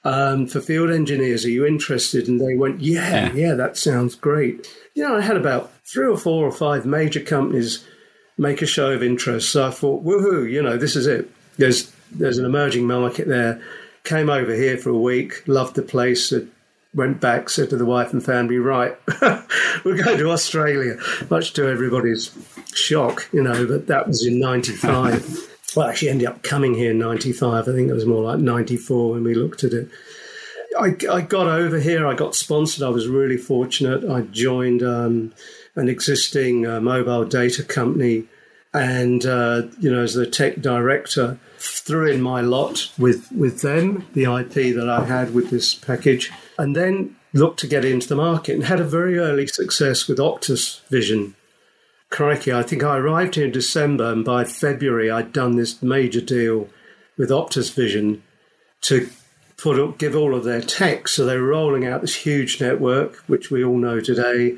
um, 0.03 0.47
for 0.47 0.61
field 0.61 0.91
engineers. 0.91 1.45
Are 1.45 1.49
you 1.49 1.65
interested? 1.65 2.27
And 2.27 2.39
they 2.39 2.55
went, 2.55 2.81
yeah, 2.81 3.27
yeah, 3.27 3.33
yeah, 3.33 3.53
that 3.55 3.77
sounds 3.77 4.15
great. 4.15 4.67
You 4.93 5.03
know, 5.03 5.17
I 5.17 5.21
had 5.21 5.37
about 5.37 5.71
three 5.83 6.07
or 6.07 6.17
four 6.17 6.45
or 6.45 6.51
five 6.51 6.85
major 6.85 7.19
companies 7.19 7.85
make 8.37 8.61
a 8.61 8.65
show 8.67 8.91
of 8.91 9.03
interest. 9.03 9.51
So 9.51 9.67
I 9.67 9.71
thought, 9.71 10.05
woohoo, 10.05 10.49
you 10.49 10.61
know, 10.61 10.77
this 10.77 10.95
is 10.95 11.07
it. 11.07 11.29
There's 11.57 11.91
there's 12.17 12.37
an 12.37 12.45
emerging 12.45 12.87
market 12.87 13.27
there. 13.27 13.61
Came 14.03 14.29
over 14.29 14.53
here 14.53 14.77
for 14.77 14.89
a 14.89 14.97
week, 14.97 15.43
loved 15.47 15.75
the 15.75 15.81
place, 15.81 16.31
went 16.95 17.19
back, 17.19 17.49
said 17.49 17.69
to 17.69 17.77
the 17.77 17.85
wife 17.85 18.13
and 18.13 18.23
family, 18.23 18.57
right, 18.57 18.95
we're 19.83 20.01
going 20.01 20.17
to 20.17 20.31
Australia, 20.31 20.95
much 21.29 21.53
to 21.53 21.67
everybody's 21.67 22.31
shock, 22.73 23.27
you 23.33 23.43
know, 23.43 23.67
but 23.67 23.87
that 23.87 24.07
was 24.07 24.25
in 24.25 24.39
95. 24.39 25.73
well, 25.75 25.87
actually 25.87 26.09
ended 26.09 26.27
up 26.27 26.41
coming 26.41 26.73
here 26.73 26.91
in 26.91 26.99
95. 26.99 27.67
I 27.67 27.71
think 27.71 27.89
it 27.89 27.93
was 27.93 28.05
more 28.05 28.23
like 28.23 28.39
94 28.39 29.11
when 29.11 29.23
we 29.23 29.35
looked 29.35 29.63
at 29.63 29.73
it. 29.73 29.89
I, 30.79 30.95
I 31.11 31.21
got 31.21 31.47
over 31.47 31.79
here, 31.79 32.07
I 32.07 32.13
got 32.13 32.35
sponsored. 32.35 32.83
I 32.83 32.89
was 32.89 33.07
really 33.07 33.37
fortunate. 33.37 34.09
I 34.09 34.21
joined 34.21 34.83
um, 34.83 35.33
an 35.75 35.89
existing 35.89 36.65
uh, 36.65 36.79
mobile 36.79 37.25
data 37.25 37.63
company 37.63 38.25
and, 38.73 39.25
uh, 39.25 39.63
you 39.79 39.91
know, 39.91 40.01
as 40.01 40.15
the 40.15 40.25
tech 40.25 40.61
director, 40.61 41.39
threw 41.65 42.09
in 42.09 42.21
my 42.21 42.41
lot 42.41 42.91
with, 42.97 43.31
with 43.31 43.61
them, 43.61 44.07
the 44.13 44.23
IP 44.23 44.75
that 44.75 44.89
I 44.89 45.05
had 45.05 45.33
with 45.33 45.49
this 45.49 45.73
package, 45.73 46.31
and 46.57 46.75
then 46.75 47.15
looked 47.33 47.59
to 47.59 47.67
get 47.67 47.85
into 47.85 48.07
the 48.07 48.15
market 48.15 48.55
and 48.55 48.63
had 48.63 48.79
a 48.79 48.85
very 48.85 49.17
early 49.17 49.47
success 49.47 50.07
with 50.07 50.17
Optus 50.17 50.87
Vision. 50.89 51.35
Crikey, 52.09 52.53
I 52.53 52.63
think 52.63 52.83
I 52.83 52.97
arrived 52.97 53.35
here 53.35 53.45
in 53.45 53.51
December, 53.51 54.11
and 54.11 54.23
by 54.23 54.45
February 54.45 55.11
I'd 55.11 55.33
done 55.33 55.55
this 55.55 55.81
major 55.81 56.21
deal 56.21 56.69
with 57.17 57.29
Optus 57.29 57.73
Vision 57.73 58.23
to 58.81 59.09
put 59.57 59.79
up, 59.79 59.97
give 59.97 60.15
all 60.15 60.35
of 60.35 60.43
their 60.43 60.61
tech. 60.61 61.07
So 61.07 61.25
they 61.25 61.37
were 61.37 61.47
rolling 61.47 61.85
out 61.85 62.01
this 62.01 62.15
huge 62.15 62.61
network, 62.61 63.17
which 63.27 63.51
we 63.51 63.63
all 63.63 63.77
know 63.77 63.99
today. 63.99 64.57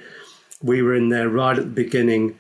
We 0.62 0.82
were 0.82 0.96
in 0.96 1.10
there 1.10 1.30
right 1.30 1.58
at 1.58 1.64
the 1.64 1.70
beginning, 1.70 2.38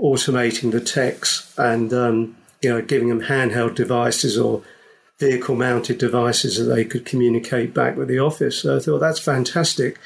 automating 0.00 0.72
the 0.72 0.80
techs, 0.80 1.54
and 1.58 1.92
um, 1.92 2.36
you 2.60 2.70
know, 2.70 2.82
giving 2.82 3.08
them 3.08 3.22
handheld 3.22 3.74
devices 3.74 4.38
or 4.38 4.62
vehicle 5.18 5.56
mounted 5.56 5.98
devices 5.98 6.58
that 6.58 6.72
they 6.72 6.84
could 6.84 7.04
communicate 7.04 7.74
back 7.74 7.96
with 7.96 8.08
the 8.08 8.18
office. 8.18 8.60
So 8.60 8.76
I 8.76 8.80
thought 8.80 9.00
that's 9.00 9.20
fantastic. 9.20 9.98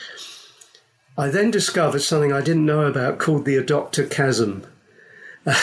I 1.16 1.28
then 1.28 1.50
discovered 1.50 2.00
something 2.00 2.32
I 2.32 2.40
didn't 2.40 2.66
know 2.66 2.86
about 2.86 3.18
called 3.18 3.44
the 3.44 3.56
adopter 3.56 4.10
chasm. 4.10 4.66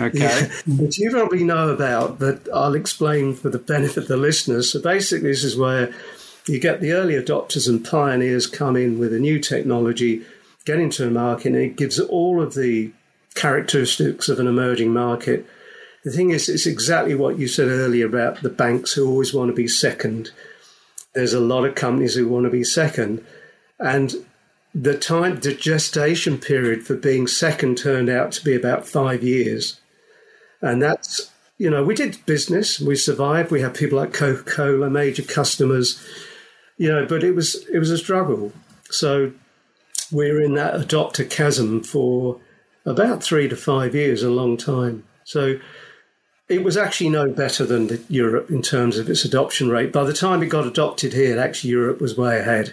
Okay. 0.00 0.48
which 0.66 0.98
you 0.98 1.10
probably 1.10 1.42
know 1.42 1.70
about, 1.70 2.20
but 2.20 2.48
I'll 2.54 2.74
explain 2.74 3.34
for 3.34 3.50
the 3.50 3.58
benefit 3.58 4.04
of 4.04 4.08
the 4.08 4.16
listeners. 4.16 4.70
So 4.70 4.80
basically, 4.80 5.30
this 5.30 5.42
is 5.42 5.56
where 5.56 5.92
you 6.46 6.60
get 6.60 6.80
the 6.80 6.92
early 6.92 7.14
adopters 7.14 7.68
and 7.68 7.84
pioneers 7.84 8.46
come 8.46 8.76
in 8.76 8.98
with 8.98 9.12
a 9.12 9.18
new 9.18 9.40
technology, 9.40 10.24
get 10.64 10.78
into 10.78 11.06
a 11.06 11.10
market, 11.10 11.48
and 11.48 11.56
it 11.56 11.76
gives 11.76 11.98
all 11.98 12.40
of 12.40 12.54
the 12.54 12.92
characteristics 13.34 14.28
of 14.28 14.38
an 14.38 14.46
emerging 14.46 14.92
market 14.92 15.46
the 16.04 16.10
thing 16.12 16.30
is, 16.30 16.48
it's 16.48 16.66
exactly 16.66 17.14
what 17.14 17.38
you 17.38 17.48
said 17.48 17.68
earlier 17.68 18.06
about 18.06 18.42
the 18.42 18.48
banks 18.48 18.92
who 18.92 19.08
always 19.08 19.34
want 19.34 19.50
to 19.50 19.54
be 19.54 19.68
second. 19.68 20.30
There's 21.14 21.34
a 21.34 21.40
lot 21.40 21.64
of 21.64 21.74
companies 21.74 22.14
who 22.14 22.28
want 22.28 22.44
to 22.44 22.50
be 22.50 22.64
second. 22.64 23.24
And 23.78 24.14
the 24.74 24.96
time, 24.96 25.40
the 25.40 25.54
gestation 25.54 26.38
period 26.38 26.86
for 26.86 26.94
being 26.94 27.26
second 27.26 27.78
turned 27.78 28.08
out 28.08 28.32
to 28.32 28.44
be 28.44 28.54
about 28.54 28.86
five 28.86 29.22
years. 29.22 29.80
And 30.60 30.80
that's, 30.80 31.32
you 31.56 31.68
know, 31.70 31.82
we 31.82 31.94
did 31.94 32.24
business, 32.26 32.78
we 32.78 32.94
survived. 32.94 33.50
We 33.50 33.60
had 33.60 33.74
people 33.74 33.98
like 33.98 34.12
Coca 34.12 34.44
Cola, 34.44 34.90
major 34.90 35.22
customers, 35.22 36.04
you 36.76 36.88
know, 36.88 37.06
but 37.06 37.24
it 37.24 37.32
was, 37.32 37.66
it 37.72 37.78
was 37.78 37.90
a 37.90 37.98
struggle. 37.98 38.52
So 38.90 39.32
we're 40.12 40.40
in 40.40 40.54
that 40.54 40.74
adopter 40.74 41.28
chasm 41.28 41.82
for 41.82 42.40
about 42.86 43.22
three 43.22 43.48
to 43.48 43.56
five 43.56 43.94
years, 43.94 44.22
a 44.22 44.30
long 44.30 44.56
time. 44.56 45.04
So 45.24 45.58
it 46.48 46.64
was 46.64 46.76
actually 46.76 47.10
no 47.10 47.30
better 47.30 47.64
than 47.64 48.04
Europe 48.08 48.50
in 48.50 48.62
terms 48.62 48.98
of 48.98 49.08
its 49.10 49.24
adoption 49.24 49.68
rate. 49.68 49.92
By 49.92 50.04
the 50.04 50.12
time 50.12 50.42
it 50.42 50.46
got 50.46 50.66
adopted 50.66 51.12
here, 51.12 51.38
actually 51.38 51.70
Europe 51.70 52.00
was 52.00 52.16
way 52.16 52.38
ahead. 52.38 52.72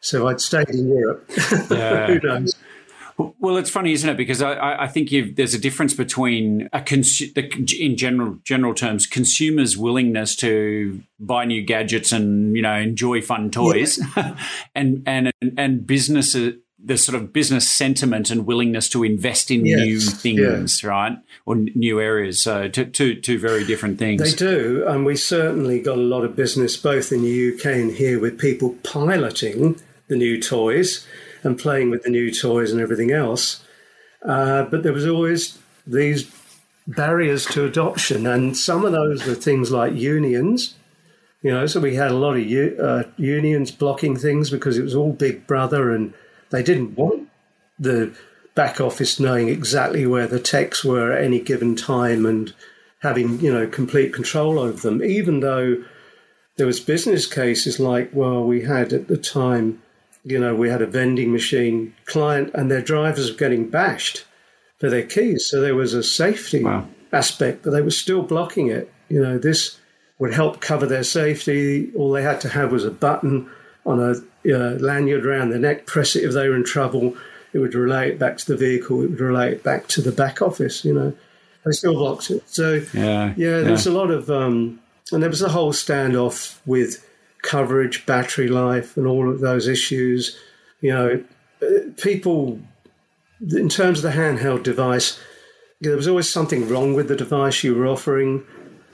So 0.00 0.28
I'd 0.28 0.40
stayed 0.40 0.70
in 0.70 0.88
Europe. 0.88 1.30
Yeah. 1.70 2.06
Who 2.06 2.20
knows? 2.20 2.56
Well, 3.16 3.56
it's 3.58 3.70
funny, 3.70 3.92
isn't 3.92 4.08
it? 4.08 4.16
Because 4.16 4.42
I, 4.42 4.84
I 4.84 4.88
think 4.88 5.10
there's 5.36 5.54
a 5.54 5.58
difference 5.58 5.94
between 5.94 6.68
a 6.72 6.80
consu- 6.80 7.32
the, 7.32 7.48
in 7.80 7.96
general 7.96 8.38
general 8.42 8.74
terms, 8.74 9.06
consumers' 9.06 9.76
willingness 9.76 10.34
to 10.36 11.00
buy 11.20 11.44
new 11.44 11.62
gadgets 11.62 12.10
and 12.10 12.56
you 12.56 12.62
know 12.62 12.74
enjoy 12.74 13.22
fun 13.22 13.50
toys, 13.52 14.00
yeah. 14.16 14.36
and 14.74 15.04
and 15.06 15.32
and 15.56 15.86
businesses 15.86 16.54
uh, 16.54 16.56
the 16.84 16.98
sort 16.98 17.16
of 17.16 17.32
business 17.32 17.66
sentiment 17.66 18.30
and 18.30 18.46
willingness 18.46 18.88
to 18.90 19.02
invest 19.02 19.50
in 19.50 19.64
yes, 19.64 19.78
new 19.80 20.00
things, 20.00 20.82
yeah. 20.82 20.88
right, 20.90 21.18
or 21.46 21.54
n- 21.54 21.70
new 21.74 22.00
areas. 22.00 22.42
So 22.42 22.68
two, 22.68 22.84
two, 22.84 23.20
two 23.20 23.38
very 23.38 23.64
different 23.64 23.98
things. 23.98 24.20
They 24.20 24.36
do, 24.36 24.84
and 24.86 25.06
we 25.06 25.16
certainly 25.16 25.80
got 25.80 25.96
a 25.96 26.02
lot 26.02 26.24
of 26.24 26.36
business 26.36 26.76
both 26.76 27.10
in 27.10 27.22
the 27.22 27.54
UK 27.54 27.66
and 27.66 27.92
here 27.92 28.20
with 28.20 28.38
people 28.38 28.76
piloting 28.82 29.80
the 30.08 30.16
new 30.16 30.40
toys 30.40 31.06
and 31.42 31.58
playing 31.58 31.90
with 31.90 32.02
the 32.02 32.10
new 32.10 32.30
toys 32.30 32.70
and 32.70 32.80
everything 32.80 33.10
else. 33.10 33.64
Uh, 34.22 34.64
but 34.64 34.82
there 34.82 34.92
was 34.92 35.06
always 35.06 35.58
these 35.86 36.30
barriers 36.86 37.46
to 37.46 37.64
adoption, 37.64 38.26
and 38.26 38.56
some 38.56 38.84
of 38.84 38.92
those 38.92 39.26
were 39.26 39.34
things 39.34 39.70
like 39.70 39.94
unions. 39.94 40.76
You 41.40 41.50
know, 41.50 41.66
so 41.66 41.80
we 41.80 41.94
had 41.94 42.10
a 42.10 42.16
lot 42.16 42.36
of 42.36 42.78
uh, 42.78 43.08
unions 43.18 43.70
blocking 43.70 44.16
things 44.16 44.50
because 44.50 44.78
it 44.78 44.82
was 44.82 44.94
all 44.94 45.12
Big 45.12 45.46
Brother 45.46 45.90
and 45.90 46.14
they 46.54 46.62
didn't 46.62 46.96
want 46.96 47.28
the 47.80 48.16
back 48.54 48.80
office 48.80 49.18
knowing 49.18 49.48
exactly 49.48 50.06
where 50.06 50.28
the 50.28 50.38
techs 50.38 50.84
were 50.84 51.12
at 51.12 51.24
any 51.24 51.40
given 51.40 51.74
time 51.74 52.24
and 52.24 52.54
having, 53.00 53.40
you 53.40 53.52
know, 53.52 53.66
complete 53.66 54.14
control 54.14 54.60
over 54.60 54.80
them, 54.80 55.02
even 55.02 55.40
though 55.40 55.82
there 56.56 56.66
was 56.66 56.78
business 56.78 57.26
cases 57.26 57.80
like, 57.80 58.10
well, 58.12 58.44
we 58.44 58.62
had 58.62 58.92
at 58.92 59.08
the 59.08 59.16
time, 59.16 59.82
you 60.22 60.38
know, 60.38 60.54
we 60.54 60.70
had 60.70 60.80
a 60.80 60.86
vending 60.86 61.32
machine 61.32 61.92
client 62.06 62.52
and 62.54 62.70
their 62.70 62.80
drivers 62.80 63.32
were 63.32 63.36
getting 63.36 63.68
bashed 63.68 64.24
for 64.78 64.88
their 64.88 65.02
keys. 65.02 65.46
So 65.46 65.60
there 65.60 65.74
was 65.74 65.92
a 65.92 66.04
safety 66.04 66.62
wow. 66.62 66.86
aspect, 67.12 67.64
but 67.64 67.72
they 67.72 67.82
were 67.82 67.90
still 67.90 68.22
blocking 68.22 68.68
it. 68.68 68.92
You 69.08 69.20
know, 69.20 69.38
this 69.38 69.78
would 70.20 70.32
help 70.32 70.60
cover 70.60 70.86
their 70.86 71.02
safety. 71.02 71.90
All 71.96 72.12
they 72.12 72.22
had 72.22 72.40
to 72.42 72.48
have 72.48 72.70
was 72.70 72.84
a 72.84 72.92
button 72.92 73.50
on 73.84 74.00
a 74.00 74.14
uh, 74.46 74.78
lanyard 74.78 75.24
around 75.24 75.50
the 75.50 75.58
neck, 75.58 75.86
press 75.86 76.16
it 76.16 76.24
if 76.24 76.32
they 76.32 76.48
were 76.48 76.56
in 76.56 76.64
trouble. 76.64 77.16
It 77.52 77.58
would 77.58 77.74
relay 77.74 78.10
it 78.10 78.18
back 78.18 78.36
to 78.38 78.46
the 78.46 78.56
vehicle. 78.56 79.02
It 79.02 79.10
would 79.10 79.20
relay 79.20 79.52
it 79.52 79.62
back 79.62 79.86
to 79.88 80.02
the 80.02 80.12
back 80.12 80.42
office. 80.42 80.84
You 80.84 80.94
know, 80.94 81.12
they 81.64 81.72
still 81.72 81.94
blocked 81.94 82.30
it. 82.30 82.42
So 82.48 82.82
yeah, 82.92 83.32
yeah, 83.36 83.60
there's 83.60 83.86
yeah. 83.86 83.92
a 83.92 83.94
lot 83.94 84.10
of, 84.10 84.30
um, 84.30 84.80
and 85.12 85.22
there 85.22 85.30
was 85.30 85.42
a 85.42 85.48
whole 85.48 85.72
standoff 85.72 86.58
with 86.66 87.06
coverage, 87.42 88.06
battery 88.06 88.48
life, 88.48 88.96
and 88.96 89.06
all 89.06 89.30
of 89.30 89.40
those 89.40 89.68
issues. 89.68 90.36
You 90.80 90.92
know, 90.92 91.24
uh, 91.62 91.90
people, 91.96 92.60
in 93.40 93.68
terms 93.68 94.02
of 94.02 94.10
the 94.10 94.18
handheld 94.18 94.64
device, 94.64 95.20
there 95.80 95.96
was 95.96 96.08
always 96.08 96.28
something 96.28 96.68
wrong 96.68 96.94
with 96.94 97.08
the 97.08 97.16
device 97.16 97.62
you 97.62 97.74
were 97.74 97.86
offering. 97.86 98.44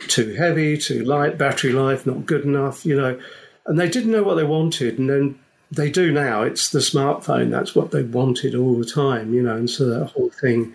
Too 0.08 0.34
heavy, 0.34 0.76
too 0.78 1.04
light, 1.04 1.38
battery 1.38 1.72
life 1.72 2.06
not 2.06 2.26
good 2.26 2.44
enough. 2.44 2.84
You 2.84 2.96
know, 2.96 3.20
and 3.66 3.78
they 3.78 3.88
didn't 3.88 4.12
know 4.12 4.22
what 4.22 4.34
they 4.34 4.44
wanted, 4.44 4.98
and 4.98 5.08
then 5.08 5.38
they 5.70 5.90
do 5.90 6.10
now. 6.12 6.42
It's 6.42 6.70
the 6.70 6.80
smartphone. 6.80 7.50
That's 7.50 7.74
what 7.74 7.90
they 7.90 8.02
wanted 8.02 8.54
all 8.54 8.78
the 8.78 8.84
time, 8.84 9.32
you 9.32 9.42
know. 9.42 9.56
And 9.56 9.70
so 9.70 9.86
that 9.86 10.06
whole 10.06 10.30
thing 10.30 10.72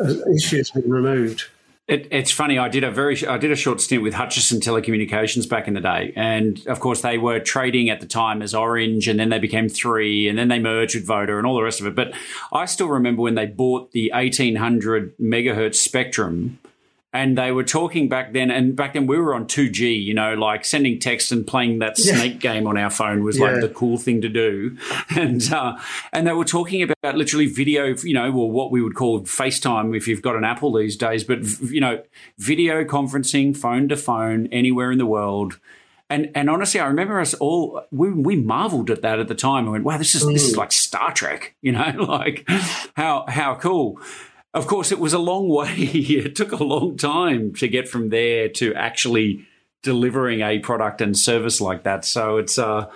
uh, 0.00 0.14
issue 0.34 0.58
has 0.58 0.70
been 0.70 0.90
removed. 0.90 1.44
It, 1.88 2.06
it's 2.12 2.30
funny. 2.30 2.58
I 2.58 2.68
did 2.68 2.84
a 2.84 2.90
very 2.92 3.26
I 3.26 3.36
did 3.38 3.50
a 3.50 3.56
short 3.56 3.80
stint 3.80 4.04
with 4.04 4.14
Hutchison 4.14 4.60
Telecommunications 4.60 5.48
back 5.48 5.66
in 5.66 5.74
the 5.74 5.80
day, 5.80 6.12
and 6.14 6.64
of 6.68 6.78
course 6.78 7.02
they 7.02 7.18
were 7.18 7.40
trading 7.40 7.90
at 7.90 8.00
the 8.00 8.06
time 8.06 8.40
as 8.40 8.54
Orange, 8.54 9.08
and 9.08 9.18
then 9.18 9.30
they 9.30 9.40
became 9.40 9.68
Three, 9.68 10.28
and 10.28 10.38
then 10.38 10.48
they 10.48 10.60
merged 10.60 10.94
with 10.94 11.06
Voda, 11.06 11.36
and 11.36 11.46
all 11.46 11.56
the 11.56 11.62
rest 11.62 11.80
of 11.80 11.86
it. 11.86 11.96
But 11.96 12.14
I 12.52 12.66
still 12.66 12.88
remember 12.88 13.20
when 13.20 13.34
they 13.34 13.46
bought 13.46 13.90
the 13.90 14.12
eighteen 14.14 14.56
hundred 14.56 15.18
megahertz 15.18 15.74
spectrum 15.74 16.60
and 17.12 17.36
they 17.36 17.52
were 17.52 17.64
talking 17.64 18.08
back 18.08 18.32
then 18.32 18.50
and 18.50 18.74
back 18.74 18.94
then 18.94 19.06
we 19.06 19.18
were 19.18 19.34
on 19.34 19.46
2g 19.46 20.02
you 20.02 20.14
know 20.14 20.34
like 20.34 20.64
sending 20.64 20.98
text 20.98 21.30
and 21.30 21.46
playing 21.46 21.78
that 21.78 21.98
snake 21.98 22.38
game 22.40 22.66
on 22.66 22.78
our 22.78 22.90
phone 22.90 23.22
was 23.22 23.38
yeah. 23.38 23.50
like 23.50 23.60
the 23.60 23.68
cool 23.68 23.98
thing 23.98 24.20
to 24.20 24.28
do 24.28 24.76
and 25.16 25.52
uh, 25.52 25.76
and 26.12 26.26
they 26.26 26.32
were 26.32 26.44
talking 26.44 26.82
about 26.82 27.16
literally 27.16 27.46
video 27.46 27.94
you 28.02 28.14
know 28.14 28.32
or 28.32 28.50
what 28.50 28.70
we 28.70 28.82
would 28.82 28.94
call 28.94 29.20
facetime 29.22 29.96
if 29.96 30.08
you've 30.08 30.22
got 30.22 30.36
an 30.36 30.44
apple 30.44 30.72
these 30.72 30.96
days 30.96 31.24
but 31.24 31.38
you 31.62 31.80
know 31.80 32.02
video 32.38 32.84
conferencing 32.84 33.56
phone 33.56 33.88
to 33.88 33.96
phone 33.96 34.46
anywhere 34.48 34.90
in 34.90 34.98
the 34.98 35.06
world 35.06 35.58
and 36.12 36.30
and 36.34 36.50
honestly, 36.50 36.78
I 36.78 36.86
remember 36.88 37.18
us 37.20 37.32
all 37.32 37.86
we, 37.90 38.12
we 38.12 38.36
marveled 38.36 38.90
at 38.90 39.00
that 39.00 39.18
at 39.18 39.28
the 39.28 39.34
time. 39.34 39.64
and 39.64 39.72
went, 39.72 39.84
"Wow, 39.84 39.96
this 39.96 40.14
is 40.14 40.26
this 40.26 40.44
is 40.44 40.54
mm. 40.54 40.58
like 40.58 40.70
Star 40.70 41.10
Trek," 41.10 41.54
you 41.62 41.72
know, 41.72 41.90
like 42.06 42.46
how 42.94 43.24
how 43.28 43.54
cool. 43.54 43.98
Of 44.54 44.66
course, 44.66 44.92
it 44.92 44.98
was 44.98 45.12
a 45.12 45.18
long 45.18 45.48
way. 45.48 45.74
it 45.76 46.36
took 46.36 46.52
a 46.52 46.62
long 46.62 46.96
time 46.96 47.54
to 47.54 47.68
get 47.68 47.88
from 47.88 48.10
there 48.10 48.48
to 48.50 48.74
actually 48.74 49.46
delivering 49.82 50.40
a 50.40 50.58
product 50.60 51.00
and 51.00 51.16
service 51.16 51.60
like 51.60 51.82
that. 51.82 52.04
So 52.04 52.36
it's 52.36 52.58
uh, 52.58 52.90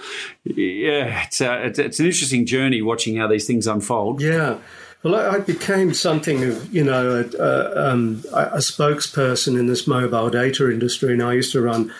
yeah, 0.44 1.24
it's, 1.24 1.40
uh, 1.40 1.60
it's, 1.64 1.78
it's 1.78 2.00
an 2.00 2.06
interesting 2.06 2.46
journey 2.46 2.82
watching 2.82 3.16
how 3.16 3.26
these 3.26 3.46
things 3.46 3.66
unfold. 3.66 4.20
Yeah. 4.20 4.58
Well, 5.02 5.14
I 5.14 5.38
became 5.38 5.94
something 5.94 6.42
of, 6.42 6.74
you 6.74 6.82
know, 6.82 7.24
a, 7.38 7.42
a, 7.42 7.90
um, 7.92 8.24
a, 8.32 8.58
spokesperson 8.58 9.58
in 9.58 9.66
this 9.66 9.86
mobile 9.86 10.30
data 10.30 10.70
industry, 10.70 11.12
and 11.12 11.22
I 11.22 11.34
used 11.34 11.52
to 11.52 11.60
run 11.60 11.92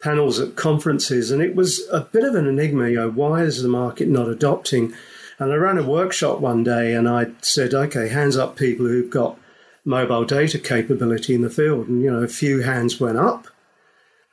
panels 0.00 0.38
at 0.38 0.56
conferences, 0.56 1.30
and 1.30 1.42
it 1.42 1.54
was 1.54 1.86
a 1.92 2.00
bit 2.00 2.24
of 2.24 2.34
an 2.34 2.46
enigma. 2.46 2.88
You 2.88 2.96
know, 2.96 3.10
why 3.10 3.42
is 3.42 3.62
the 3.62 3.68
market 3.68 4.08
not 4.08 4.28
adopting? 4.28 4.94
And 5.38 5.52
I 5.52 5.56
ran 5.56 5.78
a 5.78 5.82
workshop 5.82 6.40
one 6.40 6.64
day 6.64 6.94
and 6.94 7.08
I 7.08 7.26
said, 7.42 7.74
okay, 7.74 8.08
hands 8.08 8.36
up 8.36 8.56
people 8.56 8.86
who've 8.86 9.10
got 9.10 9.38
mobile 9.84 10.24
data 10.24 10.58
capability 10.58 11.34
in 11.34 11.42
the 11.42 11.50
field. 11.50 11.88
And, 11.88 12.02
you 12.02 12.10
know, 12.10 12.22
a 12.22 12.28
few 12.28 12.62
hands 12.62 12.98
went 12.98 13.18
up. 13.18 13.46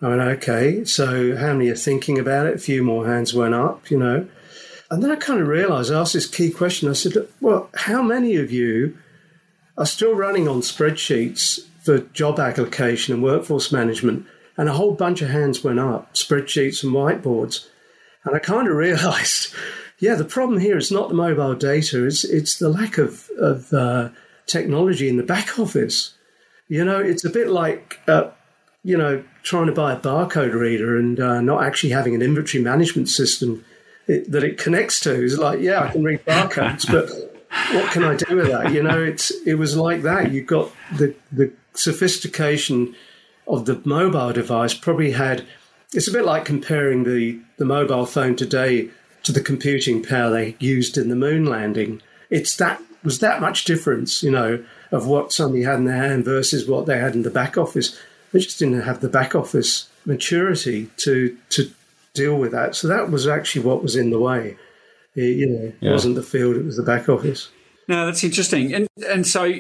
I 0.02 0.10
went, 0.10 0.22
okay, 0.22 0.84
so 0.84 1.36
how 1.38 1.54
many 1.54 1.70
are 1.70 1.76
thinking 1.76 2.20
about 2.20 2.46
it? 2.46 2.56
A 2.56 2.60
few 2.60 2.84
more 2.84 3.06
hands 3.06 3.34
went 3.34 3.54
up, 3.54 3.90
you 3.90 3.98
know. 3.98 4.28
And 4.90 5.02
then 5.02 5.12
I 5.12 5.16
kind 5.16 5.42
of 5.42 5.48
realized, 5.48 5.92
I 5.92 6.00
asked 6.00 6.14
this 6.14 6.28
key 6.28 6.52
question. 6.52 6.90
I 6.90 6.94
said, 6.94 7.14
well, 7.40 7.70
how 7.74 8.02
many 8.02 8.36
of 8.36 8.52
you 8.52 8.98
are 9.78 9.86
still 9.86 10.14
running 10.14 10.48
on 10.48 10.62
spreadsheets 10.62 11.60
for 11.84 12.00
job 12.00 12.40
application 12.40 13.14
and 13.14 13.24
workforce 13.24 13.72
management? 13.72 14.26
And 14.58 14.70
a 14.70 14.74
whole 14.74 14.94
bunch 14.94 15.22
of 15.22 15.30
hands 15.30 15.64
went 15.64 15.80
up, 15.80 16.14
spreadsheets 16.14 16.84
and 16.84 16.94
whiteboards. 16.94 17.68
And 18.24 18.36
I 18.36 18.40
kind 18.40 18.68
of 18.68 18.76
realized 18.76 19.54
yeah, 20.04 20.16
the 20.16 20.26
problem 20.26 20.60
here 20.60 20.78
is 20.78 20.92
not 20.92 21.08
the 21.08 21.16
mobile 21.16 21.56
data; 21.56 22.06
it's 22.06 22.26
it's 22.26 22.60
the 22.60 22.68
lack 22.68 22.98
of 22.98 23.30
of 23.40 23.72
uh, 23.74 24.10
technology 24.46 25.08
in 25.08 25.16
the 25.16 25.24
back 25.24 25.58
office. 25.60 26.14
You 26.68 26.84
know, 26.84 27.00
it's 27.00 27.24
a 27.24 27.30
bit 27.30 27.48
like 27.48 28.02
uh, 28.10 28.32
you 28.84 28.98
know 28.98 29.24
trying 29.44 29.68
to 29.68 29.72
buy 29.72 29.94
a 29.94 30.00
barcode 30.00 30.56
reader 30.56 30.98
and 30.98 31.22
uh, 31.22 31.40
not 31.40 31.64
actually 31.64 31.92
having 31.92 32.16
an 32.16 32.22
inventory 32.22 32.62
management 32.62 33.08
system 33.08 33.64
it, 34.08 34.30
that 34.30 34.44
it 34.44 34.58
connects 34.58 35.00
to. 35.02 35.24
It's 35.24 35.38
like, 35.38 35.62
yeah, 35.62 35.84
I 35.84 35.92
can 35.92 36.04
read 36.04 36.26
barcodes, 36.26 36.86
but 36.86 37.10
what 37.74 37.90
can 37.94 38.04
I 38.04 38.18
do 38.18 38.36
with 38.36 38.48
that? 38.48 38.74
You 38.74 38.84
know, 38.84 39.02
it's 39.02 39.32
it 39.46 39.54
was 39.54 39.78
like 39.78 40.02
that. 40.02 40.34
You've 40.34 40.48
got 40.48 40.70
the 40.98 41.16
the 41.32 41.54
sophistication 41.76 42.94
of 43.48 43.66
the 43.68 43.82
mobile 43.86 44.34
device 44.34 44.74
probably 44.74 45.12
had. 45.12 45.46
It's 45.94 46.10
a 46.10 46.12
bit 46.12 46.26
like 46.26 46.44
comparing 46.44 47.06
the 47.06 47.40
the 47.56 47.64
mobile 47.64 48.06
phone 48.06 48.36
today 48.36 48.90
to 49.24 49.32
the 49.32 49.42
computing 49.42 50.04
power 50.04 50.30
they 50.30 50.56
used 50.60 50.98
in 50.98 51.10
the 51.10 51.16
moon 51.16 51.46
landing. 51.46 52.02
It's 52.30 52.56
that 52.58 52.82
was 53.04 53.20
that 53.20 53.42
much 53.42 53.66
difference, 53.66 54.24
you 54.24 54.32
know, 54.32 54.64
of 54.92 55.08
what 55.08 55.34
somebody 55.34 55.64
had 55.64 55.80
in 55.80 55.86
their 55.86 55.98
hand 55.98 56.26
versus 56.26 56.68
what 56.68 56.86
they 56.86 56.98
had 56.98 57.16
in 57.16 57.24
the 57.24 57.30
back 57.30 57.58
office. 57.58 58.00
They 58.32 58.40
just 58.40 58.60
didn't 58.60 58.82
have 58.82 59.02
the 59.02 59.10
back 59.10 59.36
office 59.36 59.90
maturity 60.06 60.90
to 60.98 61.38
to 61.50 61.72
deal 62.14 62.38
with 62.38 62.52
that. 62.52 62.76
So 62.76 62.88
that 62.88 63.10
was 63.10 63.28
actually 63.28 63.66
what 63.66 63.82
was 63.82 63.96
in 63.96 64.10
the 64.10 64.20
way. 64.20 64.58
It, 65.16 65.38
you 65.38 65.48
know, 65.48 65.74
yeah. 65.80 65.90
it 65.90 65.94
wasn't 65.94 66.16
the 66.16 66.24
field; 66.24 66.56
it 66.56 66.66
was 66.66 66.78
the 66.78 66.84
back 66.84 67.10
office. 67.10 67.50
No, 67.88 68.06
that's 68.06 68.24
interesting. 68.24 68.74
And 68.74 68.88
and 69.08 69.28
so 69.28 69.52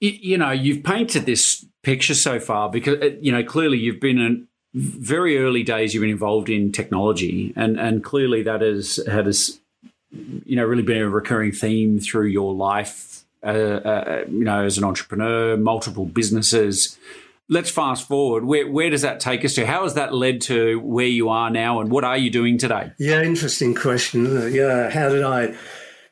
you 0.00 0.38
know, 0.38 0.50
you've 0.50 0.82
painted 0.82 1.26
this 1.26 1.64
picture 1.82 2.14
so 2.14 2.40
far 2.40 2.70
because 2.70 3.00
uh, 3.02 3.10
you 3.20 3.32
know 3.32 3.44
clearly 3.44 3.78
you've 3.78 4.00
been 4.00 4.18
an 4.18 4.48
very 4.74 5.38
early 5.38 5.62
days 5.62 5.94
you've 5.94 6.02
been 6.02 6.10
involved 6.10 6.48
in 6.48 6.72
technology, 6.72 7.52
and 7.56 7.78
and 7.78 8.04
clearly 8.04 8.42
that 8.42 8.60
has 8.60 9.00
has 9.06 9.60
you 10.12 10.56
know 10.56 10.64
really 10.64 10.82
been 10.82 11.02
a 11.02 11.08
recurring 11.08 11.52
theme 11.52 11.98
through 11.98 12.26
your 12.26 12.54
life. 12.54 13.24
Uh, 13.42 13.48
uh, 13.48 14.24
you 14.28 14.44
know, 14.44 14.64
as 14.64 14.76
an 14.76 14.84
entrepreneur, 14.84 15.56
multiple 15.56 16.04
businesses. 16.04 16.98
Let's 17.48 17.70
fast 17.70 18.06
forward. 18.06 18.44
Where 18.44 18.70
where 18.70 18.90
does 18.90 19.02
that 19.02 19.18
take 19.18 19.44
us 19.44 19.54
to? 19.54 19.66
How 19.66 19.84
has 19.84 19.94
that 19.94 20.14
led 20.14 20.42
to 20.42 20.78
where 20.80 21.06
you 21.06 21.30
are 21.30 21.50
now, 21.50 21.80
and 21.80 21.90
what 21.90 22.04
are 22.04 22.18
you 22.18 22.30
doing 22.30 22.58
today? 22.58 22.92
Yeah, 22.98 23.22
interesting 23.22 23.74
question. 23.74 24.52
Yeah, 24.52 24.90
how 24.90 25.08
did 25.08 25.24
I? 25.24 25.54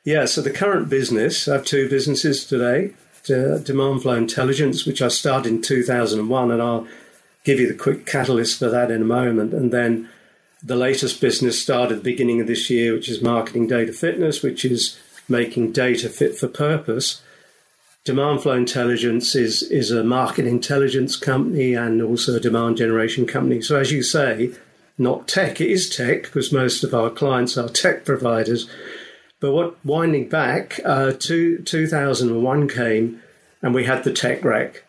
Yeah, 0.05 0.25
so 0.25 0.41
the 0.41 0.51
current 0.51 0.89
business, 0.89 1.47
I 1.47 1.55
have 1.55 1.67
two 1.67 1.89
businesses 1.91 2.47
today. 2.47 2.95
Demand 3.27 4.01
Flow 4.01 4.15
Intelligence, 4.15 4.87
which 4.87 5.03
I 5.03 5.09
started 5.09 5.53
in 5.53 5.61
2001, 5.61 6.51
and 6.51 6.63
I'll 6.63 6.87
give 7.45 7.61
you 7.61 7.69
the 7.69 7.79
quick 7.79 8.07
catalyst 8.07 8.59
for 8.59 8.69
that 8.69 8.91
in 8.91 9.03
a 9.03 9.07
moment. 9.07 9.55
And 9.55 9.73
then 9.73 10.09
the 10.63 10.77
latest 10.77 11.21
business 11.21 11.61
started 11.61 11.99
at 11.99 11.99
the 12.05 12.11
beginning 12.11 12.41
of 12.41 12.47
this 12.47 12.69
year, 12.69 12.93
which 12.93 13.09
is 13.09 13.23
Marketing 13.23 13.67
Data 13.67 13.93
Fitness, 13.93 14.43
which 14.43 14.65
is 14.65 14.99
making 15.29 15.73
data 15.73 16.09
fit 16.09 16.37
for 16.37 16.49
purpose. 16.49 17.23
Demand 18.05 18.43
Flow 18.43 18.55
Intelligence 18.55 19.35
is, 19.35 19.63
is 19.63 19.91
a 19.91 20.03
market 20.03 20.47
intelligence 20.47 21.17
company 21.17 21.75
and 21.75 22.01
also 22.01 22.35
a 22.35 22.41
demand 22.41 22.79
generation 22.79 23.27
company. 23.27 23.61
So, 23.61 23.77
as 23.77 23.93
you 23.93 24.03
say, 24.03 24.53
not 24.97 25.29
tech, 25.29 25.61
it 25.61 25.71
is 25.71 25.89
tech 25.89 26.23
because 26.23 26.53
most 26.53 26.83
of 26.83 26.95
our 26.95 27.11
clients 27.11 27.57
are 27.57 27.69
tech 27.69 28.05
providers, 28.05 28.69
But 29.41 29.53
what 29.53 29.85
winding 29.85 30.29
back, 30.29 30.81
uh, 30.85 31.13
to 31.13 31.59
2001 31.59 32.69
came 32.69 33.23
and 33.63 33.75
we 33.75 33.85
had 33.85 34.05
the 34.05 34.13
tech 34.13 34.45
wreck. 34.45 34.85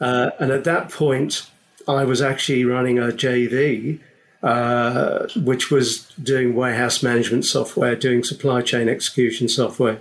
Uh, 0.00 0.30
and 0.40 0.50
at 0.50 0.64
that 0.64 0.90
point, 0.90 1.48
I 1.86 2.04
was 2.04 2.22
actually 2.22 2.64
running 2.64 2.98
a 2.98 3.08
JV, 3.08 4.00
uh, 4.42 5.26
which 5.36 5.70
was 5.70 6.06
doing 6.22 6.54
warehouse 6.54 7.02
management 7.02 7.44
software, 7.44 7.96
doing 7.96 8.22
supply 8.22 8.62
chain 8.62 8.88
execution 8.88 9.48
software. 9.48 10.00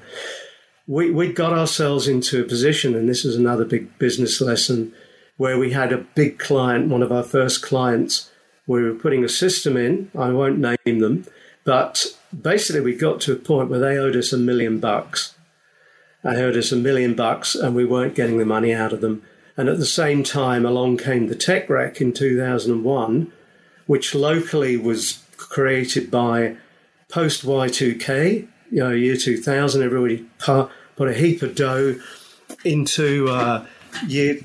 We, 0.87 1.11
we 1.11 1.31
got 1.31 1.53
ourselves 1.53 2.07
into 2.07 2.41
a 2.41 2.47
position, 2.47 2.95
and 2.95 3.07
this 3.07 3.23
is 3.23 3.35
another 3.35 3.65
big 3.65 3.97
business 3.99 4.41
lesson, 4.41 4.93
where 5.37 5.57
we 5.57 5.71
had 5.71 5.93
a 5.93 5.97
big 5.97 6.39
client, 6.39 6.89
one 6.89 7.01
of 7.01 7.11
our 7.11 7.23
first 7.23 7.63
clients. 7.63 8.29
We 8.67 8.83
were 8.83 8.93
putting 8.93 9.23
a 9.23 9.29
system 9.29 9.77
in, 9.77 10.11
I 10.17 10.29
won't 10.29 10.59
name 10.59 10.99
them, 10.99 11.25
but 11.63 12.05
basically 12.39 12.81
we 12.81 12.95
got 12.95 13.21
to 13.21 13.33
a 13.33 13.37
point 13.37 13.69
where 13.69 13.79
they 13.79 13.97
owed 13.97 14.15
us 14.15 14.33
a 14.33 14.37
million 14.37 14.79
bucks. 14.79 15.35
They 16.23 16.41
owed 16.41 16.55
us 16.55 16.71
a 16.71 16.77
million 16.77 17.15
bucks, 17.15 17.55
and 17.55 17.75
we 17.75 17.85
weren't 17.85 18.15
getting 18.15 18.37
the 18.37 18.45
money 18.45 18.73
out 18.73 18.93
of 18.93 19.01
them. 19.01 19.23
And 19.55 19.69
at 19.69 19.77
the 19.77 19.85
same 19.85 20.23
time, 20.23 20.65
along 20.65 20.97
came 20.97 21.27
the 21.27 21.35
tech 21.35 21.69
wreck 21.69 22.01
in 22.01 22.11
2001, 22.13 23.31
which 23.85 24.15
locally 24.15 24.77
was 24.77 25.23
created 25.37 26.09
by 26.09 26.55
post 27.09 27.45
Y2K, 27.45 28.47
you 28.71 28.79
know, 28.79 28.89
year 28.89 29.15
2000. 29.15 29.83
Everybody 29.83 30.25
put 30.95 31.07
a 31.07 31.13
heap 31.13 31.43
of 31.43 31.55
dough 31.55 31.99
into 32.63 33.29
uh, 33.29 33.65
year, 34.07 34.39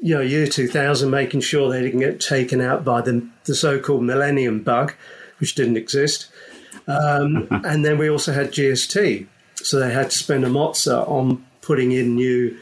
you 0.00 0.14
know, 0.14 0.20
year 0.20 0.46
2000, 0.46 1.10
making 1.10 1.40
sure 1.40 1.68
they 1.68 1.82
didn't 1.82 2.00
get 2.00 2.20
taken 2.20 2.60
out 2.60 2.84
by 2.84 3.00
the, 3.00 3.26
the 3.44 3.54
so-called 3.56 4.04
millennium 4.04 4.62
bug, 4.62 4.94
which 5.38 5.56
didn't 5.56 5.76
exist. 5.76 6.28
Um, 6.86 7.48
and 7.64 7.84
then 7.84 7.98
we 7.98 8.08
also 8.08 8.32
had 8.32 8.52
GST, 8.52 9.26
so 9.56 9.80
they 9.80 9.92
had 9.92 10.10
to 10.10 10.18
spend 10.18 10.44
a 10.44 10.48
mozza 10.48 11.08
on 11.08 11.44
putting 11.62 11.90
in 11.90 12.14
new 12.14 12.56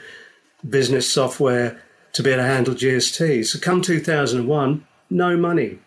business 0.69 1.11
software 1.11 1.81
to 2.13 2.23
be 2.23 2.31
able 2.31 2.43
to 2.43 2.49
handle 2.49 2.75
GST. 2.75 3.47
So 3.47 3.59
come 3.59 3.83
2001, 3.83 4.87
no 5.11 5.37
money. 5.37 5.79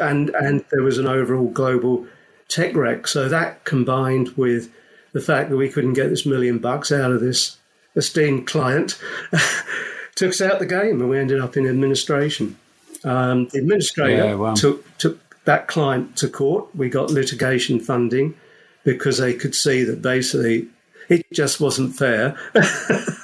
And, 0.00 0.30
and 0.30 0.64
there 0.70 0.82
was 0.82 0.98
an 0.98 1.06
overall 1.06 1.48
global 1.48 2.06
tech 2.48 2.74
wreck. 2.74 3.06
So 3.06 3.28
that 3.28 3.64
combined 3.64 4.30
with 4.30 4.72
the 5.12 5.20
fact 5.20 5.50
that 5.50 5.56
we 5.56 5.68
couldn't 5.68 5.94
get 5.94 6.08
this 6.10 6.26
million 6.26 6.58
bucks 6.58 6.90
out 6.90 7.12
of 7.12 7.20
this 7.20 7.56
esteemed 7.96 8.46
client 8.46 8.98
took 10.16 10.30
us 10.30 10.40
out 10.40 10.58
the 10.58 10.66
game 10.66 11.00
and 11.00 11.08
we 11.08 11.18
ended 11.18 11.40
up 11.40 11.56
in 11.56 11.66
administration. 11.66 12.56
Um, 13.04 13.48
the 13.48 13.58
administrator 13.58 14.24
yeah, 14.24 14.34
wow. 14.34 14.54
took, 14.54 14.98
took 14.98 15.44
that 15.44 15.68
client 15.68 16.16
to 16.16 16.28
court. 16.28 16.74
We 16.74 16.88
got 16.88 17.10
litigation 17.10 17.78
funding 17.78 18.34
because 18.82 19.18
they 19.18 19.34
could 19.34 19.54
see 19.54 19.84
that 19.84 20.02
basically 20.02 20.68
it 21.08 21.24
just 21.32 21.60
wasn't 21.60 21.94
fair. 21.94 22.36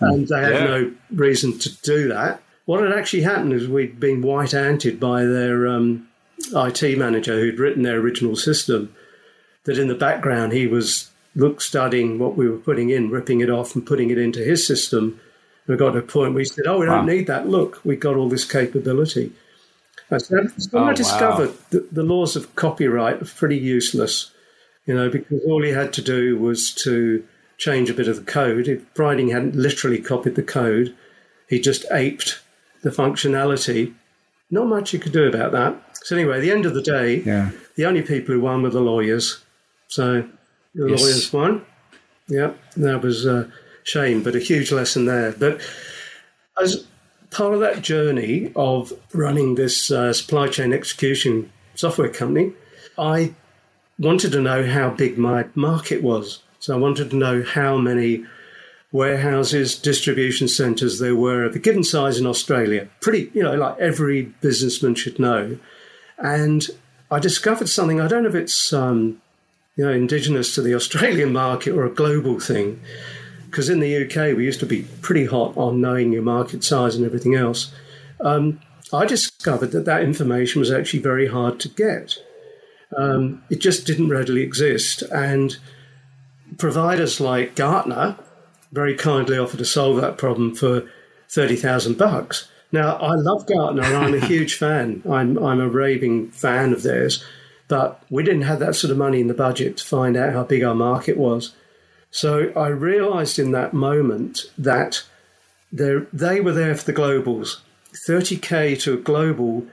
and 0.00 0.28
they 0.28 0.40
had 0.40 0.52
yeah. 0.52 0.64
no 0.64 0.92
reason 1.12 1.58
to 1.58 1.82
do 1.82 2.08
that. 2.08 2.42
What 2.64 2.82
had 2.82 2.92
actually 2.92 3.22
happened 3.22 3.52
is 3.52 3.68
we'd 3.68 4.00
been 4.00 4.22
white 4.22 4.54
anted 4.54 5.00
by 5.00 5.24
their 5.24 5.66
um, 5.66 6.08
IT 6.54 6.98
manager 6.98 7.38
who'd 7.38 7.58
written 7.58 7.82
their 7.82 7.98
original 7.98 8.36
system. 8.36 8.94
That 9.64 9.78
in 9.78 9.88
the 9.88 9.94
background 9.94 10.52
he 10.52 10.66
was 10.66 11.10
look 11.34 11.60
studying 11.60 12.18
what 12.18 12.36
we 12.36 12.48
were 12.48 12.58
putting 12.58 12.90
in, 12.90 13.10
ripping 13.10 13.40
it 13.40 13.50
off 13.50 13.74
and 13.74 13.86
putting 13.86 14.10
it 14.10 14.18
into 14.18 14.40
his 14.40 14.66
system. 14.66 15.20
We 15.66 15.76
got 15.76 15.92
to 15.92 15.98
a 15.98 16.02
point 16.02 16.32
where 16.32 16.40
he 16.40 16.46
said, 16.46 16.66
"Oh, 16.66 16.78
we 16.78 16.86
don't 16.86 17.06
wow. 17.06 17.12
need 17.12 17.26
that. 17.26 17.48
Look, 17.48 17.80
we 17.84 17.96
got 17.96 18.16
all 18.16 18.28
this 18.28 18.44
capability." 18.44 19.32
So 20.18 20.48
oh, 20.72 20.84
I 20.84 20.92
discovered 20.92 21.50
wow. 21.50 21.56
that 21.70 21.94
the 21.94 22.02
laws 22.02 22.34
of 22.34 22.56
copyright 22.56 23.22
are 23.22 23.26
pretty 23.26 23.58
useless, 23.58 24.32
you 24.84 24.94
know, 24.94 25.08
because 25.08 25.40
all 25.46 25.62
he 25.62 25.70
had 25.70 25.92
to 25.94 26.02
do 26.02 26.36
was 26.36 26.72
to 26.82 27.24
change 27.60 27.90
a 27.90 27.94
bit 27.94 28.08
of 28.08 28.16
the 28.16 28.32
code. 28.32 28.66
If 28.66 28.92
Briding 28.94 29.28
hadn't 29.28 29.54
literally 29.54 30.00
copied 30.00 30.34
the 30.34 30.42
code, 30.42 30.96
he 31.48 31.60
just 31.60 31.84
aped 31.92 32.40
the 32.82 32.90
functionality. 32.90 33.94
Not 34.50 34.66
much 34.66 34.92
you 34.92 34.98
could 34.98 35.12
do 35.12 35.28
about 35.28 35.52
that. 35.52 35.76
So 36.02 36.16
anyway, 36.16 36.38
at 36.38 36.40
the 36.40 36.50
end 36.50 36.66
of 36.66 36.74
the 36.74 36.82
day, 36.82 37.16
yeah. 37.20 37.50
the 37.76 37.84
only 37.84 38.02
people 38.02 38.34
who 38.34 38.40
won 38.40 38.62
were 38.62 38.70
the 38.70 38.80
lawyers. 38.80 39.44
So 39.88 40.26
the 40.74 40.88
yes. 40.88 41.02
lawyers 41.02 41.32
won. 41.32 41.64
Yeah, 42.26 42.52
that 42.76 43.02
was 43.02 43.26
a 43.26 43.52
shame, 43.84 44.22
but 44.22 44.34
a 44.34 44.40
huge 44.40 44.72
lesson 44.72 45.04
there. 45.04 45.32
But 45.32 45.60
as 46.60 46.86
part 47.30 47.52
of 47.52 47.60
that 47.60 47.82
journey 47.82 48.52
of 48.56 48.92
running 49.12 49.56
this 49.56 49.90
uh, 49.90 50.12
supply 50.12 50.48
chain 50.48 50.72
execution 50.72 51.52
software 51.74 52.08
company, 52.08 52.52
I 52.96 53.34
wanted 53.98 54.32
to 54.32 54.40
know 54.40 54.64
how 54.64 54.90
big 54.90 55.18
my 55.18 55.46
market 55.54 56.02
was. 56.02 56.42
So 56.60 56.74
I 56.74 56.78
wanted 56.78 57.10
to 57.10 57.16
know 57.16 57.42
how 57.42 57.78
many 57.78 58.26
warehouses, 58.92 59.78
distribution 59.78 60.46
centres 60.46 60.98
there 60.98 61.16
were 61.16 61.44
of 61.44 61.56
a 61.56 61.58
given 61.58 61.82
size 61.82 62.18
in 62.18 62.26
Australia. 62.26 62.86
Pretty, 63.00 63.30
you 63.32 63.42
know, 63.42 63.54
like 63.54 63.78
every 63.78 64.22
businessman 64.40 64.94
should 64.94 65.18
know. 65.18 65.58
And 66.18 66.66
I 67.10 67.18
discovered 67.18 67.68
something. 67.68 68.00
I 68.00 68.08
don't 68.08 68.24
know 68.24 68.28
if 68.28 68.34
it's 68.34 68.72
um, 68.74 69.22
you 69.76 69.84
know 69.86 69.92
indigenous 69.92 70.54
to 70.54 70.62
the 70.62 70.74
Australian 70.80 71.32
market 71.32 71.72
or 71.72 71.84
a 71.84 71.94
global 71.94 72.38
thing, 72.38 72.80
because 73.46 73.70
in 73.70 73.80
the 73.80 74.04
UK 74.04 74.36
we 74.36 74.44
used 74.44 74.60
to 74.60 74.66
be 74.66 74.82
pretty 75.00 75.24
hot 75.24 75.56
on 75.56 75.80
knowing 75.80 76.12
your 76.12 76.22
market 76.22 76.62
size 76.62 76.94
and 76.94 77.06
everything 77.06 77.34
else. 77.34 77.72
Um, 78.20 78.60
I 78.92 79.06
discovered 79.06 79.70
that 79.70 79.86
that 79.86 80.02
information 80.02 80.60
was 80.60 80.70
actually 80.70 81.00
very 81.00 81.28
hard 81.28 81.58
to 81.60 81.68
get. 81.68 82.18
Um, 82.98 83.44
it 83.48 83.60
just 83.60 83.86
didn't 83.86 84.10
readily 84.10 84.42
exist, 84.42 85.02
and 85.02 85.56
providers 86.58 87.20
like 87.20 87.54
Gartner 87.54 88.16
very 88.72 88.94
kindly 88.94 89.38
offered 89.38 89.58
to 89.58 89.64
solve 89.64 90.00
that 90.00 90.18
problem 90.18 90.54
for 90.54 90.88
30,000 91.28 91.98
bucks. 91.98 92.48
Now, 92.72 92.96
I 92.96 93.14
love 93.14 93.46
Gartner 93.46 93.82
and 93.82 93.96
I'm 93.96 94.14
a 94.14 94.26
huge 94.26 94.54
fan. 94.54 95.02
I'm, 95.10 95.38
I'm 95.38 95.60
a 95.60 95.68
raving 95.68 96.30
fan 96.30 96.72
of 96.72 96.82
theirs, 96.82 97.24
but 97.68 98.02
we 98.10 98.22
didn't 98.22 98.42
have 98.42 98.60
that 98.60 98.76
sort 98.76 98.90
of 98.90 98.96
money 98.96 99.20
in 99.20 99.26
the 99.26 99.34
budget 99.34 99.78
to 99.78 99.84
find 99.84 100.16
out 100.16 100.32
how 100.32 100.44
big 100.44 100.62
our 100.62 100.74
market 100.74 101.16
was. 101.16 101.54
So 102.10 102.52
I 102.56 102.68
realized 102.68 103.38
in 103.38 103.52
that 103.52 103.72
moment 103.72 104.50
that 104.58 105.02
they 105.72 106.40
were 106.40 106.52
there 106.52 106.74
for 106.74 106.84
the 106.84 106.92
globals. 106.92 107.58
30K 108.08 108.80
to 108.82 108.94
a 108.94 108.96
global 108.96 109.66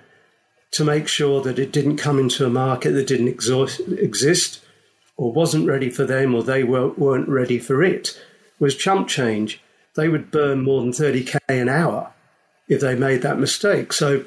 to 0.71 0.83
make 0.83 1.07
sure 1.07 1.41
that 1.41 1.59
it 1.59 1.71
didn't 1.71 1.97
come 1.97 2.19
into 2.19 2.45
a 2.45 2.49
market 2.49 2.91
that 2.91 3.07
didn't 3.07 3.27
exist 3.27 4.61
or 5.17 5.33
wasn't 5.33 5.67
ready 5.67 5.89
for 5.89 6.05
them 6.05 6.33
or 6.33 6.43
they 6.43 6.63
weren't 6.63 7.27
ready 7.27 7.59
for 7.59 7.83
it 7.83 8.17
was 8.59 8.75
chump 8.75 9.07
change. 9.07 9.61
They 9.95 10.07
would 10.07 10.31
burn 10.31 10.63
more 10.63 10.81
than 10.81 10.91
30k 10.91 11.37
an 11.49 11.69
hour 11.69 12.11
if 12.67 12.81
they 12.81 12.95
made 12.95 13.21
that 13.23 13.39
mistake. 13.39 13.93
So 13.93 14.25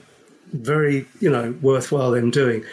very, 0.53 1.07
you 1.20 1.30
know, 1.30 1.57
worthwhile 1.62 2.11
them 2.11 2.30
doing. 2.30 2.64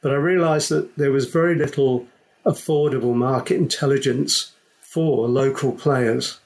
But 0.00 0.12
I 0.12 0.16
realized 0.16 0.68
that 0.68 0.96
there 0.96 1.10
was 1.10 1.26
very 1.26 1.54
little 1.54 2.06
affordable 2.44 3.14
market 3.14 3.56
intelligence 3.56 4.52
for 4.80 5.28
local 5.28 5.72
players. 5.72 6.38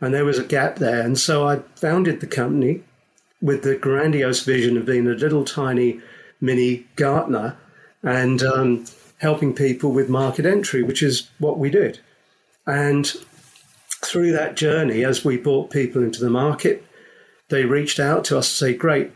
And 0.00 0.14
there 0.14 0.24
was 0.24 0.38
a 0.38 0.44
gap 0.44 0.76
there. 0.76 1.00
And 1.00 1.18
so 1.18 1.46
I 1.46 1.58
founded 1.76 2.20
the 2.20 2.26
company 2.26 2.82
with 3.40 3.62
the 3.62 3.76
grandiose 3.76 4.42
vision 4.42 4.76
of 4.76 4.86
being 4.86 5.06
a 5.06 5.10
little 5.10 5.44
tiny 5.44 6.00
mini 6.40 6.86
Gartner 6.96 7.56
and 8.02 8.42
um, 8.42 8.84
helping 9.18 9.54
people 9.54 9.92
with 9.92 10.08
market 10.08 10.46
entry, 10.46 10.82
which 10.82 11.02
is 11.02 11.30
what 11.38 11.58
we 11.58 11.70
did. 11.70 12.00
And 12.66 13.12
through 14.04 14.32
that 14.32 14.56
journey, 14.56 15.04
as 15.04 15.24
we 15.24 15.36
brought 15.36 15.70
people 15.70 16.02
into 16.02 16.20
the 16.20 16.30
market, 16.30 16.84
they 17.48 17.64
reached 17.64 18.00
out 18.00 18.24
to 18.26 18.38
us 18.38 18.48
to 18.48 18.54
say, 18.54 18.74
Great, 18.74 19.12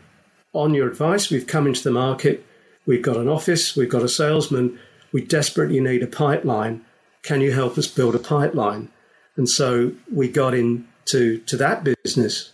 on 0.53 0.73
your 0.73 0.89
advice, 0.89 1.29
we've 1.29 1.47
come 1.47 1.67
into 1.67 1.83
the 1.83 1.91
market, 1.91 2.45
we've 2.85 3.01
got 3.01 3.17
an 3.17 3.27
office, 3.27 3.75
we've 3.75 3.89
got 3.89 4.03
a 4.03 4.09
salesman, 4.09 4.79
we 5.11 5.23
desperately 5.23 5.79
need 5.79 6.03
a 6.03 6.07
pipeline. 6.07 6.85
Can 7.23 7.41
you 7.41 7.51
help 7.51 7.77
us 7.77 7.87
build 7.87 8.15
a 8.15 8.19
pipeline? 8.19 8.89
And 9.35 9.49
so 9.49 9.93
we 10.11 10.27
got 10.27 10.53
into 10.53 11.39
to 11.39 11.57
that 11.57 11.83
business, 11.83 12.51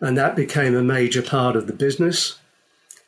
and 0.00 0.16
that 0.16 0.36
became 0.36 0.74
a 0.74 0.82
major 0.82 1.22
part 1.22 1.56
of 1.56 1.66
the 1.66 1.72
business. 1.72 2.38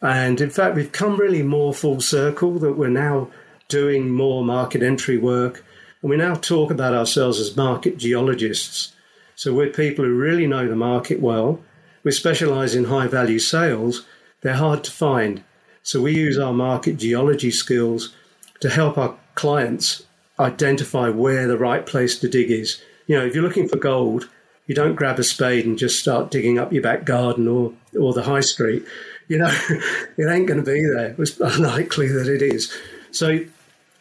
And 0.03 0.41
in 0.41 0.51
fact, 0.51 0.76
we've 0.76 0.93
come 0.93 1.16
really 1.16 1.43
more 1.43 1.74
full 1.74 2.01
circle 2.01 2.59
that 2.61 2.72
we're 2.72 2.88
now 2.88 3.28
doing 3.71 4.11
more 4.11 4.45
market 4.45 4.83
entry 4.83 5.16
work. 5.16 5.64
And 6.03 6.11
we 6.11 6.16
now 6.16 6.35
talk 6.35 6.71
about 6.71 6.95
ourselves 6.95 7.41
as 7.41 7.57
market 7.57 7.97
geologists. 7.97 8.93
So 9.35 9.55
we're 9.55 9.71
people 9.71 10.05
who 10.05 10.14
really 10.14 10.47
know 10.47 10.68
the 10.68 10.77
market 10.77 11.21
well. 11.21 11.61
We 12.03 12.12
specialize 12.12 12.75
in 12.75 12.85
high 12.85 13.07
value 13.07 13.39
sales. 13.39 14.07
They're 14.43 14.55
hard 14.55 14.85
to 14.85 14.91
find. 14.91 15.43
So 15.83 16.03
we 16.03 16.14
use 16.14 16.39
our 16.39 16.53
market 16.53 16.99
geology 16.99 17.51
skills 17.51 18.14
to 18.61 18.68
help 18.68 18.99
our 18.99 19.16
clients 19.35 20.03
identify 20.39 21.09
where 21.09 21.47
the 21.47 21.59
right 21.59 21.87
place 21.87 22.18
to 22.18 22.29
dig 22.29 22.51
is. 22.51 22.83
You 23.07 23.16
know, 23.16 23.27
if 23.27 23.35
you're 23.35 23.45
looking 23.45 23.68
for 23.68 23.77
gold, 23.77 24.29
you 24.66 24.75
don't 24.75 24.95
grab 24.95 25.18
a 25.18 25.25
spade 25.25 25.66
and 25.66 25.79
just 25.79 26.01
start 26.01 26.31
digging 26.31 26.59
up 26.59 26.73
your 26.73 26.83
back 26.83 27.05
garden 27.05 27.49
or, 27.49 27.73
or 27.99 28.12
the 28.12 28.23
high 28.23 28.41
street. 28.41 28.85
You 29.29 29.39
know, 29.39 29.51
it 30.16 30.31
ain't 30.31 30.47
going 30.47 30.62
to 30.62 30.71
be 30.71 30.81
there. 30.81 31.14
It's 31.18 31.41
unlikely 31.41 32.09
that 32.09 32.29
it 32.29 32.43
is. 32.43 32.73
So 33.11 33.41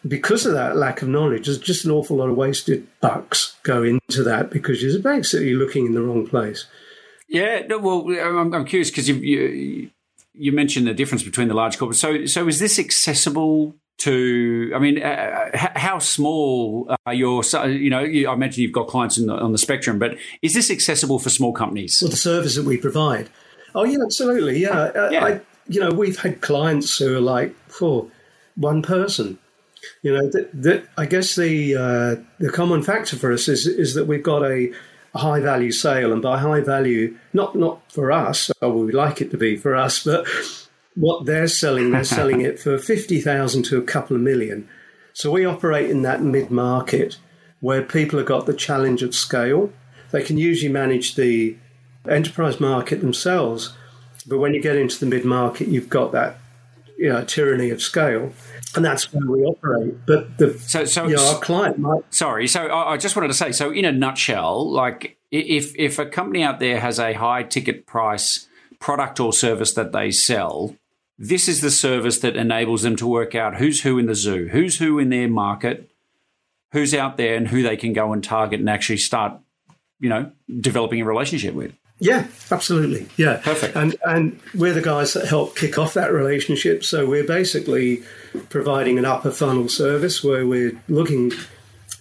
because 0.08 0.46
of 0.46 0.54
that 0.54 0.78
lack 0.78 1.02
of 1.02 1.08
knowledge, 1.08 1.46
there's 1.46 1.58
just 1.58 1.86
an 1.86 1.92
awful 1.92 2.18
lot 2.18 2.30
of 2.30 2.38
wasted 2.38 2.88
bucks 3.02 3.56
go 3.64 3.84
into 3.84 4.24
that 4.24 4.50
because 4.50 4.82
you're 4.82 5.00
basically 5.00 5.54
looking 5.54 5.86
in 5.86 5.94
the 5.94 6.02
wrong 6.02 6.28
place. 6.28 6.66
Yeah, 7.28 7.62
no, 7.68 7.78
well, 7.78 8.08
I'm, 8.10 8.54
I'm 8.54 8.66
curious 8.66 8.90
because 8.90 9.08
you, 9.08 9.16
you 9.16 9.92
you 10.34 10.52
mentioned 10.52 10.88
the 10.88 10.94
difference 10.94 11.22
between 11.22 11.48
the 11.48 11.54
large 11.54 11.78
corporates. 11.78 11.96
So, 11.96 12.26
so 12.26 12.48
is 12.48 12.60
this 12.60 12.80
accessible 12.80 13.76
to? 14.00 14.72
I 14.74 14.80
mean, 14.80 15.04
uh, 15.04 15.50
how 15.54 16.00
small 16.00 16.96
are 17.06 17.14
your? 17.14 17.44
You 17.68 17.90
know, 17.90 18.00
I 18.00 18.36
mentioned 18.36 18.58
you've 18.58 18.72
got 18.72 18.88
clients 18.88 19.18
the, 19.18 19.32
on 19.32 19.52
the 19.52 19.58
spectrum, 19.58 20.00
but 20.00 20.18
is 20.42 20.54
this 20.54 20.72
accessible 20.72 21.20
for 21.20 21.30
small 21.30 21.54
companies? 21.54 22.02
Well, 22.02 22.10
the 22.10 22.18
service 22.18 22.56
that 22.56 22.66
we 22.66 22.78
provide. 22.78 23.30
Oh 23.76 23.84
yeah, 23.84 24.00
absolutely. 24.04 24.60
Yeah, 24.60 24.80
uh, 24.80 25.10
yeah. 25.12 25.26
I, 25.26 25.42
you 25.68 25.80
know, 25.80 25.92
we've 25.92 26.18
had 26.18 26.42
clients 26.42 26.98
who 26.98 27.16
are 27.16 27.22
like, 27.22 27.56
oh, 27.82 28.10
one 28.56 28.82
person. 28.82 29.38
You 30.02 30.14
know, 30.14 30.82
I 30.98 31.06
guess 31.06 31.36
the 31.36 31.76
uh, 31.76 32.16
the 32.40 32.52
common 32.52 32.84
factor 32.84 33.16
for 33.16 33.32
us 33.32 33.48
is 33.48 33.68
is 33.68 33.94
that 33.96 34.06
we've 34.06 34.24
got 34.24 34.44
a 34.44 34.72
a 35.14 35.20
high 35.20 35.40
value 35.40 35.72
sale, 35.72 36.14
and 36.14 36.22
by 36.22 36.40
high 36.40 36.62
value, 36.62 37.18
not 37.34 37.56
not 37.56 37.92
for 37.92 38.12
us, 38.12 38.52
or 38.62 38.72
we 38.72 38.86
would 38.86 38.94
like 38.94 39.22
it 39.22 39.32
to 39.32 39.38
be 39.38 39.56
for 39.58 39.76
us, 39.76 40.04
but 40.04 40.28
what 40.96 41.26
they're 41.26 41.48
selling, 41.48 41.92
they're 41.92 42.04
selling 42.20 42.42
it 42.42 42.60
for 42.60 42.78
fifty 42.78 43.20
thousand 43.20 43.64
to 43.64 43.78
a 43.78 43.84
couple 43.84 44.16
of 44.16 44.22
million. 44.22 44.68
So 45.14 45.32
we 45.32 45.46
operate 45.46 45.90
in 45.90 46.04
that 46.04 46.22
mid 46.22 46.52
market 46.52 47.18
where 47.60 47.82
people 47.82 48.20
have 48.20 48.28
got 48.28 48.46
the 48.46 48.54
challenge 48.54 49.04
of 49.04 49.14
scale. 49.14 49.74
They 50.12 50.24
can 50.24 50.38
usually 50.38 50.72
manage 50.72 51.16
the 51.16 51.58
enterprise 52.08 52.60
market 52.60 53.02
themselves, 53.02 53.76
but 54.26 54.40
when 54.40 54.54
you 54.54 54.62
get 54.62 54.78
into 54.78 55.00
the 55.00 55.06
mid 55.06 55.26
market, 55.26 55.68
you've 55.68 55.90
got 55.90 56.12
that 56.14 56.38
you 57.00 57.08
know, 57.08 57.24
tyranny 57.24 57.70
of 57.70 57.82
scale 57.82 58.34
and 58.76 58.86
that's 58.86 59.12
where 59.14 59.26
we 59.26 59.44
operate. 59.44 60.06
But 60.06 60.38
the 60.38 60.58
so, 60.60 60.86
so 60.86 61.08
you 61.08 61.16
know, 61.16 61.34
our 61.34 61.40
client 61.40 61.80
might. 61.80 62.04
Sorry, 62.14 62.48
so 62.48 62.72
I 62.72 62.98
just 62.98 63.16
wanted 63.16 63.30
to 63.30 63.34
say, 63.34 63.52
so 63.52 63.72
in 63.72 63.86
a 63.86 63.92
nutshell, 63.92 64.70
like 64.70 65.18
if 65.32 65.74
if 65.78 66.00
a 66.00 66.06
company 66.06 66.44
out 66.44 66.60
there 66.60 66.80
has 66.80 67.00
a 67.00 67.14
high 67.14 67.44
ticket 67.44 67.86
price 67.86 68.48
product 68.80 69.20
or 69.20 69.34
service 69.34 69.74
that 69.74 69.92
they 69.92 70.12
sell, 70.12 70.76
this 71.18 71.48
is 71.48 71.62
the 71.62 71.72
service 71.72 72.20
that 72.20 72.36
enables 72.36 72.84
them 72.84 72.96
to 72.98 73.08
work 73.08 73.36
out 73.36 73.58
who's 73.58 73.82
who 73.82 73.98
in 73.98 74.06
the 74.06 74.16
zoo, 74.16 74.48
who's 74.48 74.80
who 74.80 75.00
in 75.00 75.10
their 75.10 75.28
market, 75.28 75.90
who's 76.72 76.94
out 76.94 77.18
there, 77.18 77.36
and 77.36 77.48
who 77.48 77.64
they 77.64 77.78
can 77.78 77.94
go 77.94 78.14
and 78.14 78.24
target 78.24 78.60
and 78.60 78.70
actually 78.70 78.98
start, 78.98 79.40
you 80.00 80.10
know, 80.10 80.32
developing 80.60 81.02
a 81.02 81.06
relationship 81.06 81.54
with. 81.54 81.74
Yeah, 82.00 82.28
absolutely. 82.50 83.08
Yeah, 83.18 83.38
perfect. 83.38 83.76
And 83.76 83.96
and 84.06 84.40
we're 84.56 84.74
the 84.74 84.82
guys 84.82 85.14
that 85.14 85.28
help 85.28 85.56
kick 85.56 85.78
off 85.78 85.94
that 85.96 86.14
relationship. 86.14 86.84
So 86.84 87.06
we're 87.06 87.26
basically 87.28 88.04
providing 88.50 88.98
an 88.98 89.06
upper 89.06 89.32
funnel 89.32 89.68
service 89.68 90.24
where 90.24 90.48
we're 90.48 90.80
looking 90.88 91.34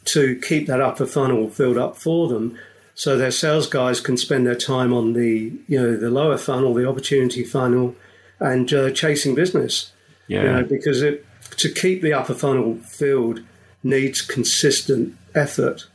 to 0.06 0.38
keep 0.40 0.68
that 0.68 0.80
upper 0.80 1.04
funnel 1.04 1.50
filled 1.50 1.78
up 1.78 1.96
for 1.96 2.28
them, 2.28 2.56
so 2.94 3.16
their 3.16 3.32
sales 3.32 3.66
guys 3.66 4.00
can 4.00 4.16
spend 4.16 4.46
their 4.46 4.54
time 4.54 4.92
on 4.92 5.14
the 5.14 5.52
you 5.66 5.80
know 5.80 5.96
the 5.96 6.10
lower 6.10 6.38
funnel, 6.38 6.74
the 6.74 6.88
opportunity 6.88 7.42
funnel, 7.42 7.96
and 8.38 8.72
uh, 8.72 8.90
chasing 8.92 9.34
business. 9.34 9.92
Yeah, 10.28 10.42
you 10.42 10.48
know, 10.52 10.64
because 10.64 11.02
it 11.02 11.26
to 11.56 11.72
keep 11.72 12.02
the 12.02 12.12
upper 12.12 12.34
funnel 12.34 12.76
filled 12.76 13.40
needs 13.82 14.22
consistent 14.22 15.16
effort, 15.34 15.88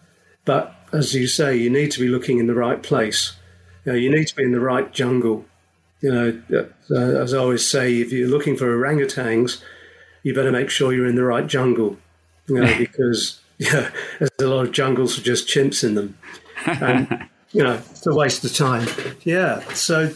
but 0.43 0.75
as 0.91 1.15
you 1.15 1.25
say, 1.25 1.55
you 1.55 1.69
need 1.69 1.91
to 1.91 2.01
be 2.01 2.09
looking 2.09 2.39
in 2.39 2.47
the 2.47 2.53
right 2.53 2.83
place 2.83 3.33
you, 3.85 3.91
know, 3.91 3.97
you 3.97 4.11
need 4.11 4.27
to 4.27 4.35
be 4.35 4.43
in 4.43 4.51
the 4.51 4.59
right 4.59 4.91
jungle. 4.91 5.45
You 6.01 6.11
know, 6.11 6.41
uh, 6.91 6.95
as 6.95 7.33
I 7.33 7.37
always 7.37 7.67
say, 7.67 7.95
if 7.95 8.11
you're 8.11 8.27
looking 8.27 8.57
for 8.57 8.65
orangutans, 8.65 9.61
you 10.21 10.33
better 10.33 10.51
make 10.51 10.69
sure 10.69 10.93
you're 10.93 11.07
in 11.07 11.15
the 11.15 11.23
right 11.23 11.47
jungle. 11.47 11.97
You 12.47 12.59
know, 12.59 12.77
because 12.77 13.39
yeah, 13.57 13.91
there's 14.19 14.31
a 14.41 14.47
lot 14.47 14.65
of 14.65 14.71
jungles 14.71 15.15
with 15.15 15.25
just 15.25 15.47
chimps 15.47 15.83
in 15.83 15.95
them, 15.95 16.17
and 16.65 17.29
you 17.51 17.63
know, 17.63 17.75
it's 17.75 18.05
a 18.05 18.13
waste 18.13 18.43
of 18.43 18.53
time. 18.53 18.87
Yeah, 19.23 19.61
so 19.73 20.11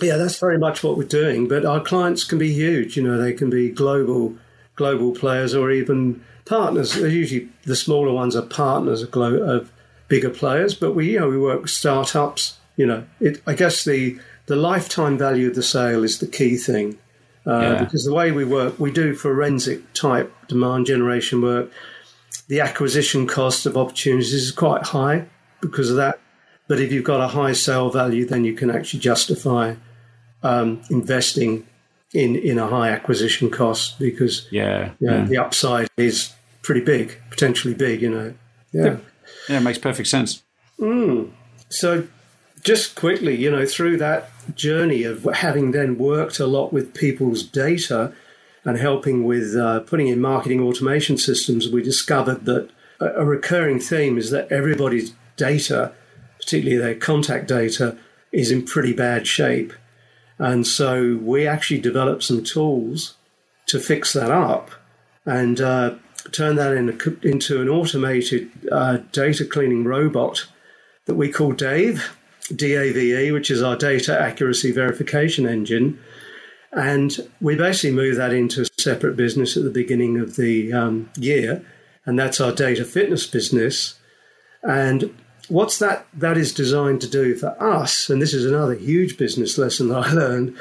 yeah, 0.00 0.16
that's 0.16 0.38
very 0.38 0.58
much 0.58 0.82
what 0.82 0.96
we're 0.96 1.04
doing. 1.04 1.48
But 1.48 1.64
our 1.64 1.80
clients 1.80 2.24
can 2.24 2.38
be 2.38 2.52
huge. 2.52 2.96
You 2.96 3.02
know, 3.02 3.18
they 3.18 3.32
can 3.32 3.50
be 3.50 3.70
global, 3.70 4.36
global 4.76 5.12
players 5.12 5.54
or 5.54 5.70
even 5.70 6.24
partners. 6.44 6.96
Usually, 6.96 7.48
the 7.64 7.76
smaller 7.76 8.12
ones 8.12 8.34
are 8.36 8.42
partners 8.42 9.02
of, 9.02 9.10
glo- 9.10 9.42
of 9.42 9.70
bigger 10.08 10.30
players. 10.30 10.74
But 10.74 10.92
we, 10.92 11.12
you 11.12 11.20
know, 11.20 11.28
we 11.28 11.38
work 11.38 11.62
with 11.62 11.70
startups 11.70 12.58
you 12.76 12.86
know, 12.86 13.04
it, 13.20 13.42
I 13.46 13.54
guess 13.54 13.84
the 13.84 14.18
the 14.46 14.56
lifetime 14.56 15.16
value 15.16 15.48
of 15.48 15.54
the 15.54 15.62
sale 15.62 16.02
is 16.02 16.18
the 16.18 16.26
key 16.26 16.56
thing. 16.56 16.98
Uh, 17.46 17.60
yeah. 17.60 17.84
Because 17.84 18.04
the 18.04 18.14
way 18.14 18.32
we 18.32 18.44
work, 18.44 18.78
we 18.78 18.90
do 18.90 19.14
forensic 19.14 19.92
type 19.92 20.32
demand 20.48 20.86
generation 20.86 21.40
work. 21.40 21.70
The 22.48 22.60
acquisition 22.60 23.26
cost 23.26 23.64
of 23.64 23.76
opportunities 23.76 24.32
is 24.34 24.50
quite 24.50 24.82
high 24.82 25.26
because 25.60 25.90
of 25.90 25.96
that. 25.96 26.18
But 26.68 26.80
if 26.80 26.92
you've 26.92 27.04
got 27.04 27.20
a 27.20 27.28
high 27.28 27.52
sale 27.52 27.90
value, 27.90 28.26
then 28.26 28.44
you 28.44 28.54
can 28.54 28.70
actually 28.70 29.00
justify 29.00 29.74
um, 30.42 30.82
investing 30.90 31.66
in 32.12 32.36
in 32.36 32.58
a 32.58 32.66
high 32.66 32.90
acquisition 32.90 33.50
cost 33.50 33.98
because 33.98 34.48
yeah, 34.50 34.90
you 34.98 35.06
know, 35.06 35.18
yeah, 35.18 35.24
the 35.24 35.38
upside 35.38 35.88
is 35.96 36.32
pretty 36.62 36.80
big, 36.80 37.16
potentially 37.30 37.74
big. 37.74 38.02
You 38.02 38.10
know, 38.10 38.34
yeah, 38.72 38.84
yeah, 38.84 38.96
yeah 39.48 39.56
it 39.58 39.62
makes 39.62 39.78
perfect 39.78 40.08
sense. 40.08 40.42
Mm. 40.78 41.30
So 41.68 42.06
just 42.62 42.94
quickly, 42.94 43.36
you 43.36 43.50
know, 43.50 43.66
through 43.66 43.96
that 43.98 44.30
journey 44.54 45.04
of 45.04 45.24
having 45.24 45.70
then 45.70 45.98
worked 45.98 46.38
a 46.38 46.46
lot 46.46 46.72
with 46.72 46.94
people's 46.94 47.42
data 47.42 48.12
and 48.64 48.78
helping 48.78 49.24
with 49.24 49.56
uh, 49.56 49.80
putting 49.80 50.08
in 50.08 50.20
marketing 50.20 50.60
automation 50.60 51.16
systems, 51.16 51.68
we 51.68 51.82
discovered 51.82 52.44
that 52.44 52.70
a, 53.00 53.24
recurring 53.24 53.80
theme 53.80 54.18
is 54.18 54.30
that 54.30 54.50
everybody's 54.52 55.14
data, 55.36 55.92
particularly 56.38 56.76
their 56.76 56.94
contact 56.94 57.48
data, 57.48 57.96
is 58.32 58.50
in 58.50 58.64
pretty 58.64 58.92
bad 58.92 59.26
shape. 59.26 59.72
And 60.38 60.66
so 60.66 61.18
we 61.22 61.46
actually 61.46 61.80
developed 61.80 62.22
some 62.22 62.44
tools 62.44 63.16
to 63.66 63.78
fix 63.78 64.12
that 64.12 64.30
up 64.30 64.70
and 65.24 65.60
uh, 65.60 65.94
turn 66.32 66.56
that 66.56 66.74
in 66.74 66.90
a, 66.90 67.26
into 67.26 67.62
an 67.62 67.68
automated 67.68 68.50
uh, 68.70 68.98
data 69.12 69.44
cleaning 69.44 69.84
robot 69.84 70.46
that 71.06 71.14
we 71.14 71.30
call 71.30 71.52
Dave. 71.52 72.16
DAVE, 72.56 73.32
which 73.32 73.50
is 73.50 73.62
our 73.62 73.76
data 73.76 74.18
accuracy 74.18 74.72
verification 74.72 75.46
engine. 75.46 75.98
And 76.72 77.16
we 77.40 77.56
basically 77.56 77.96
moved 77.96 78.18
that 78.18 78.32
into 78.32 78.62
a 78.62 78.80
separate 78.80 79.16
business 79.16 79.56
at 79.56 79.64
the 79.64 79.70
beginning 79.70 80.18
of 80.18 80.36
the 80.36 80.72
um, 80.72 81.10
year, 81.16 81.64
and 82.06 82.18
that's 82.18 82.40
our 82.40 82.52
data 82.52 82.84
fitness 82.84 83.26
business. 83.26 83.98
And 84.62 85.14
what's 85.48 85.78
that 85.78 86.06
that 86.14 86.36
is 86.36 86.54
designed 86.54 87.00
to 87.00 87.08
do 87.08 87.34
for 87.34 87.60
us, 87.60 88.08
and 88.08 88.22
this 88.22 88.32
is 88.32 88.46
another 88.46 88.74
huge 88.74 89.18
business 89.18 89.58
lesson 89.58 89.88
that 89.88 89.98
I 90.06 90.12
learned, 90.12 90.56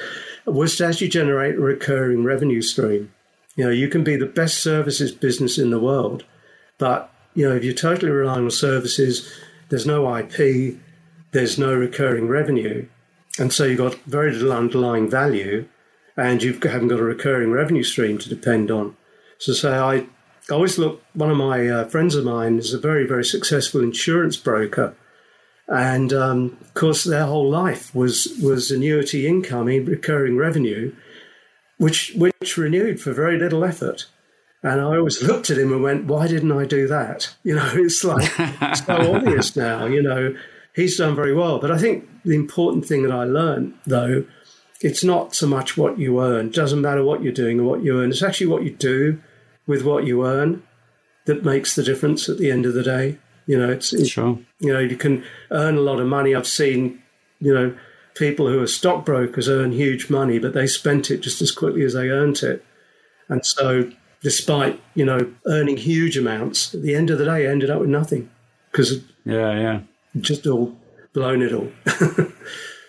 was 0.45 0.77
to 0.77 0.87
actually 0.87 1.09
generate 1.09 1.55
a 1.55 1.59
recurring 1.59 2.23
revenue 2.23 2.61
stream. 2.61 3.11
You 3.55 3.65
know, 3.65 3.71
you 3.71 3.87
can 3.87 4.03
be 4.03 4.15
the 4.15 4.25
best 4.25 4.63
services 4.63 5.11
business 5.11 5.57
in 5.57 5.69
the 5.69 5.79
world, 5.79 6.23
but 6.77 7.13
you 7.35 7.47
know, 7.47 7.55
if 7.55 7.63
you're 7.63 7.73
totally 7.73 8.11
relying 8.11 8.45
on 8.45 8.51
services, 8.51 9.31
there's 9.69 9.85
no 9.85 10.17
IP, 10.17 10.77
there's 11.31 11.57
no 11.57 11.73
recurring 11.73 12.27
revenue. 12.27 12.87
And 13.37 13.53
so 13.53 13.65
you've 13.65 13.77
got 13.77 13.95
very 14.05 14.31
little 14.31 14.51
underlying 14.51 15.09
value 15.09 15.67
and 16.17 16.43
you 16.43 16.53
haven't 16.53 16.89
got 16.89 16.99
a 16.99 17.03
recurring 17.03 17.51
revenue 17.51 17.83
stream 17.83 18.17
to 18.17 18.29
depend 18.29 18.69
on. 18.69 18.97
So, 19.37 19.53
say 19.53 19.77
I 19.77 20.05
always 20.51 20.77
look, 20.77 21.01
one 21.13 21.31
of 21.31 21.37
my 21.37 21.67
uh, 21.67 21.85
friends 21.85 22.15
of 22.15 22.25
mine 22.25 22.57
is 22.57 22.73
a 22.73 22.79
very, 22.79 23.07
very 23.07 23.23
successful 23.23 23.81
insurance 23.81 24.35
broker. 24.35 24.95
And 25.67 26.11
um, 26.11 26.57
of 26.59 26.73
course, 26.73 27.03
their 27.03 27.25
whole 27.25 27.49
life 27.49 27.93
was, 27.95 28.27
was 28.41 28.71
annuity 28.71 29.27
income, 29.27 29.67
recurring 29.67 30.35
revenue, 30.35 30.93
which, 31.77 32.13
which 32.15 32.57
renewed 32.57 32.99
for 32.99 33.13
very 33.13 33.37
little 33.37 33.63
effort. 33.63 34.07
And 34.61 34.81
I 34.81 34.97
always 34.97 35.23
looked 35.23 35.49
at 35.49 35.57
him 35.57 35.71
and 35.71 35.83
went, 35.83 36.05
why 36.05 36.27
didn't 36.27 36.51
I 36.51 36.65
do 36.65 36.85
that? 36.87 37.33
You 37.43 37.55
know, 37.55 37.71
it's 37.75 38.03
like 38.03 38.29
so 38.75 39.15
obvious 39.15 39.55
now, 39.55 39.85
you 39.85 40.01
know 40.01 40.35
he's 40.75 40.97
done 40.97 41.15
very 41.15 41.33
well. 41.33 41.59
But 41.59 41.71
I 41.71 41.77
think 41.77 42.07
the 42.23 42.35
important 42.35 42.85
thing 42.85 43.03
that 43.03 43.11
I 43.11 43.23
learned, 43.23 43.73
though, 43.85 44.25
it's 44.81 45.03
not 45.03 45.35
so 45.35 45.47
much 45.47 45.77
what 45.77 45.99
you 45.99 46.21
earn. 46.21 46.47
It 46.47 46.53
doesn't 46.53 46.81
matter 46.81 47.03
what 47.03 47.21
you're 47.21 47.33
doing 47.33 47.59
or 47.59 47.63
what 47.63 47.83
you 47.83 48.01
earn. 48.01 48.11
It's 48.11 48.23
actually 48.23 48.47
what 48.47 48.63
you 48.63 48.71
do 48.71 49.21
with 49.67 49.83
what 49.83 50.05
you 50.05 50.25
earn 50.25 50.63
that 51.25 51.43
makes 51.43 51.75
the 51.75 51.83
difference 51.83 52.29
at 52.29 52.37
the 52.37 52.49
end 52.49 52.65
of 52.65 52.73
the 52.73 52.83
day. 52.83 53.17
You 53.45 53.59
know, 53.59 53.69
it's, 53.69 54.07
sure. 54.07 54.39
you 54.59 54.71
know, 54.71 54.79
you 54.79 54.95
can 54.95 55.23
earn 55.51 55.75
a 55.75 55.81
lot 55.81 55.99
of 55.99 56.07
money. 56.07 56.33
I've 56.33 56.47
seen, 56.47 57.01
you 57.39 57.53
know, 57.53 57.75
people 58.15 58.47
who 58.47 58.61
are 58.61 58.67
stockbrokers 58.67 59.49
earn 59.49 59.71
huge 59.71 60.09
money, 60.09 60.39
but 60.39 60.53
they 60.53 60.67
spent 60.67 61.09
it 61.09 61.21
just 61.21 61.41
as 61.41 61.51
quickly 61.51 61.83
as 61.83 61.93
they 61.93 62.09
earned 62.09 62.43
it. 62.43 62.63
And 63.27 63.45
so, 63.45 63.91
despite, 64.21 64.81
you 64.93 65.05
know, 65.05 65.31
earning 65.45 65.77
huge 65.77 66.17
amounts, 66.17 66.73
at 66.73 66.81
the 66.81 66.95
end 66.95 67.09
of 67.09 67.17
the 67.17 67.25
day, 67.25 67.47
I 67.47 67.51
ended 67.51 67.69
up 67.69 67.79
with 67.79 67.89
nothing 67.89 68.29
because 68.71 69.01
yeah, 69.25 69.53
yeah, 69.53 69.79
just 70.19 70.47
all 70.47 70.75
blown 71.13 71.41
it 71.41 71.53
all. 71.53 71.71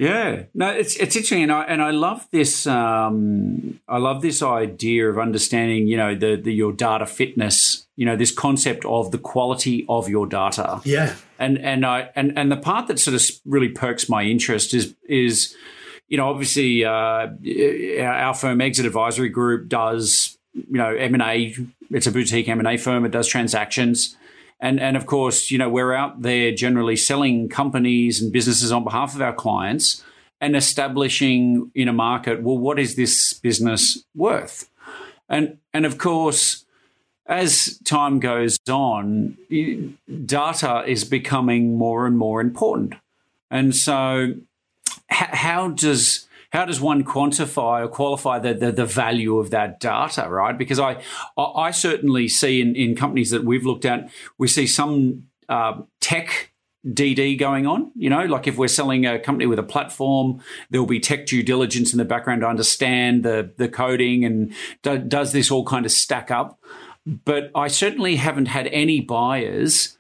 Yeah, 0.01 0.45
no, 0.55 0.71
it's 0.71 0.97
it's 0.97 1.15
interesting, 1.15 1.43
and 1.43 1.53
I 1.53 1.65
and 1.65 1.83
I 1.83 1.91
love 1.91 2.27
this. 2.31 2.67
Um, 2.67 3.81
I 3.87 3.99
love 3.99 4.23
this 4.23 4.43
idea 4.43 5.11
of 5.11 5.19
understanding, 5.19 5.89
you 5.89 5.99
know, 5.99 6.15
the, 6.15 6.37
the 6.37 6.55
your 6.55 6.73
data 6.73 7.05
fitness. 7.05 7.87
You 7.97 8.07
know, 8.07 8.17
this 8.17 8.33
concept 8.33 8.87
of 8.87 9.11
the 9.11 9.19
quality 9.19 9.85
of 9.91 10.09
your 10.09 10.27
data. 10.27 10.81
Yeah, 10.87 11.17
and 11.39 11.59
and 11.59 11.85
I 11.85 12.09
and 12.17 12.33
and 12.39 12.51
the 12.51 12.57
part 12.57 12.87
that 12.87 12.99
sort 12.99 13.15
of 13.15 13.23
really 13.45 13.69
perks 13.69 14.09
my 14.09 14.23
interest 14.23 14.73
is 14.73 14.95
is, 15.07 15.55
you 16.09 16.17
know, 16.17 16.31
obviously 16.31 16.83
uh, 16.83 17.29
our 18.01 18.33
firm 18.33 18.63
Exit 18.63 18.87
Advisory 18.87 19.29
Group 19.29 19.69
does 19.69 20.39
you 20.55 20.79
know 20.79 20.95
M 20.95 21.13
and 21.13 21.23
A. 21.23 21.55
It's 21.91 22.07
a 22.07 22.11
boutique 22.11 22.49
M 22.49 22.59
and 22.59 22.67
A 22.67 22.79
firm. 22.79 23.05
It 23.05 23.11
does 23.11 23.29
transactions 23.29 24.17
and 24.61 24.79
and 24.79 24.97
of 24.97 25.07
course, 25.07 25.51
you 25.51 25.59
know, 25.59 25.69
we're 25.69 25.93
out 25.93 26.23
there 26.23 26.53
generally 26.53 26.97
selling 26.97 27.49
companies 27.49 28.21
and 28.23 28.33
businesses 28.33 28.71
on 28.71 28.85
behalf 28.85 29.15
of 29.15 29.23
our 29.23 29.33
clients 29.33 30.05
and 30.41 30.57
establishing 30.57 31.71
in 31.75 31.89
a 31.89 31.93
market, 31.93 32.43
well, 32.43 32.57
what 32.57 32.79
is 32.79 32.97
this 32.97 33.33
business 33.33 34.05
worth? 34.15 34.71
And 35.29 35.59
and 35.73 35.87
of 35.87 35.99
course, 35.99 36.65
as 37.27 37.79
time 37.85 38.21
goes 38.21 38.59
on, 38.69 39.37
data 40.27 40.85
is 40.87 41.05
becoming 41.05 41.79
more 41.79 42.07
and 42.07 42.19
more 42.19 42.41
important. 42.41 42.95
And 43.51 43.75
so, 43.75 44.35
how 45.09 45.69
does 45.69 46.27
how 46.51 46.65
does 46.65 46.81
one 46.81 47.05
quantify 47.05 47.85
or 47.85 47.89
qualify 47.89 48.39
the, 48.39 48.55
the, 48.55 48.73
the, 48.73 48.87
value 48.87 49.39
of 49.39 49.51
that 49.51 49.79
data, 49.79 50.29
right? 50.29 50.57
Because 50.57 50.79
I, 50.79 51.03
I 51.37 51.71
certainly 51.71 52.29
see 52.29 52.61
in, 52.61 52.75
in 52.75 52.97
companies 52.97 53.31
that 53.31 53.45
we've 53.45 53.65
looked 53.65 53.85
at, 53.85 54.11
we 54.37 54.49
see 54.49 54.67
some 54.67 55.25
uh, 55.49 55.83
tech 56.01 56.53
DD 56.87 57.39
going 57.39 57.67
on. 57.67 57.93
You 57.95 58.11
know, 58.11 58.25
like 58.25 58.47
if 58.47 58.57
we're 58.57 58.69
selling 58.69 59.07
a 59.07 59.19
company 59.19 59.47
with 59.47 59.59
a 59.59 59.65
platform, 59.65 60.43
there'll 60.71 60.87
be 60.87 61.01
tech 61.01 61.27
due 61.27 61.43
diligence 61.43 61.93
in 61.93 61.99
the 61.99 62.05
background 62.05 62.41
to 62.41 62.49
understand 62.49 63.23
the 63.23 63.53
the 63.57 63.69
coding 63.69 64.25
and 64.25 64.53
do, 64.83 64.99
does 64.99 65.33
this 65.33 65.51
all 65.51 65.65
kind 65.65 65.85
of 65.85 65.93
stack 65.93 66.31
up. 66.31 66.59
But 67.07 67.51
I 67.55 67.69
certainly 67.69 68.17
haven't 68.17 68.47
had 68.47 68.67
any 68.69 69.01
buyers 69.01 69.99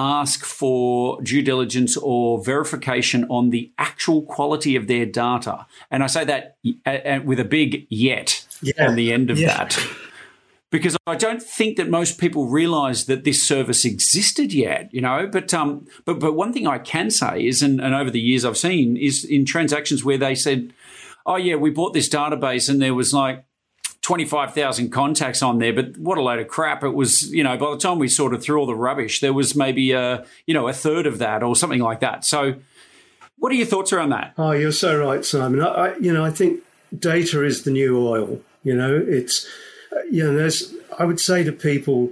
ask 0.00 0.44
for 0.44 1.20
due 1.22 1.42
diligence 1.42 1.96
or 1.96 2.42
verification 2.42 3.26
on 3.28 3.50
the 3.50 3.70
actual 3.78 4.22
quality 4.22 4.74
of 4.76 4.86
their 4.86 5.04
data. 5.04 5.66
And 5.90 6.02
I 6.02 6.06
say 6.06 6.24
that 6.24 6.56
uh, 6.86 6.90
uh, 6.90 7.20
with 7.24 7.38
a 7.38 7.44
big 7.44 7.86
yet 7.90 8.46
yeah. 8.62 8.88
on 8.88 8.94
the 8.94 9.12
end 9.12 9.30
of 9.30 9.38
yeah. 9.38 9.58
that. 9.58 9.78
Because 10.70 10.96
I 11.04 11.16
don't 11.16 11.42
think 11.42 11.76
that 11.78 11.88
most 11.88 12.18
people 12.18 12.46
realise 12.46 13.04
that 13.04 13.24
this 13.24 13.42
service 13.42 13.84
existed 13.84 14.52
yet, 14.52 14.88
you 14.94 15.00
know. 15.00 15.26
But 15.26 15.52
um, 15.52 15.86
but 16.04 16.20
but 16.20 16.34
one 16.34 16.52
thing 16.52 16.68
I 16.68 16.78
can 16.78 17.10
say 17.10 17.44
is, 17.44 17.60
and, 17.60 17.80
and 17.80 17.92
over 17.92 18.08
the 18.08 18.20
years 18.20 18.44
I've 18.44 18.56
seen 18.56 18.96
is 18.96 19.24
in 19.24 19.44
transactions 19.44 20.04
where 20.04 20.16
they 20.16 20.36
said, 20.36 20.72
"Oh 21.26 21.34
yeah, 21.34 21.56
we 21.56 21.70
bought 21.70 21.92
this 21.92 22.08
database 22.08 22.68
and 22.68 22.80
there 22.80 22.94
was 22.94 23.12
like 23.12 23.44
25,000 24.10 24.90
contacts 24.90 25.40
on 25.40 25.60
there, 25.60 25.72
but 25.72 25.96
what 25.96 26.18
a 26.18 26.20
load 26.20 26.40
of 26.40 26.48
crap. 26.48 26.82
It 26.82 26.94
was, 26.94 27.32
you 27.32 27.44
know, 27.44 27.56
by 27.56 27.70
the 27.70 27.76
time 27.76 28.00
we 28.00 28.08
sorted 28.08 28.42
through 28.42 28.58
all 28.58 28.66
the 28.66 28.74
rubbish, 28.74 29.20
there 29.20 29.32
was 29.32 29.54
maybe 29.54 29.92
a, 29.92 30.26
you 30.46 30.52
know, 30.52 30.66
a 30.66 30.72
third 30.72 31.06
of 31.06 31.18
that 31.18 31.44
or 31.44 31.54
something 31.54 31.78
like 31.78 32.00
that. 32.00 32.24
So 32.24 32.56
what 33.38 33.52
are 33.52 33.54
your 33.54 33.66
thoughts 33.68 33.92
around 33.92 34.10
that? 34.10 34.34
Oh, 34.36 34.50
you're 34.50 34.72
so 34.72 34.98
right, 34.98 35.24
Simon. 35.24 35.60
I, 35.62 35.66
I 35.68 35.96
you 35.98 36.12
know, 36.12 36.24
I 36.24 36.32
think 36.32 36.60
data 36.98 37.44
is 37.44 37.62
the 37.62 37.70
new 37.70 38.04
oil. 38.04 38.40
You 38.64 38.74
know, 38.74 39.00
it's, 39.00 39.46
you 40.10 40.24
know, 40.24 40.36
there's, 40.36 40.74
I 40.98 41.04
would 41.04 41.20
say 41.20 41.44
to 41.44 41.52
people, 41.52 42.10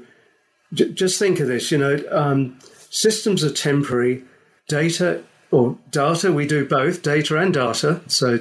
j- 0.72 0.92
just 0.92 1.18
think 1.18 1.40
of 1.40 1.48
this, 1.48 1.72
you 1.72 1.78
know, 1.78 2.00
um, 2.12 2.60
systems 2.90 3.42
are 3.42 3.52
temporary, 3.52 4.22
data 4.68 5.24
or 5.50 5.76
data, 5.90 6.32
we 6.32 6.46
do 6.46 6.64
both, 6.64 7.02
data 7.02 7.36
and 7.38 7.52
data. 7.52 8.02
So 8.06 8.38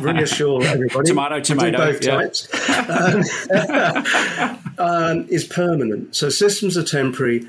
reassure 0.00 0.62
everybody. 0.64 1.08
tomato, 1.08 1.40
tomato. 1.40 1.78
both 1.78 2.04
yeah. 2.04 2.16
types. 2.16 2.48
Um, 4.78 4.78
um, 4.78 5.26
is 5.28 5.44
permanent. 5.44 6.14
So 6.14 6.28
systems 6.28 6.76
are 6.76 6.84
temporary, 6.84 7.48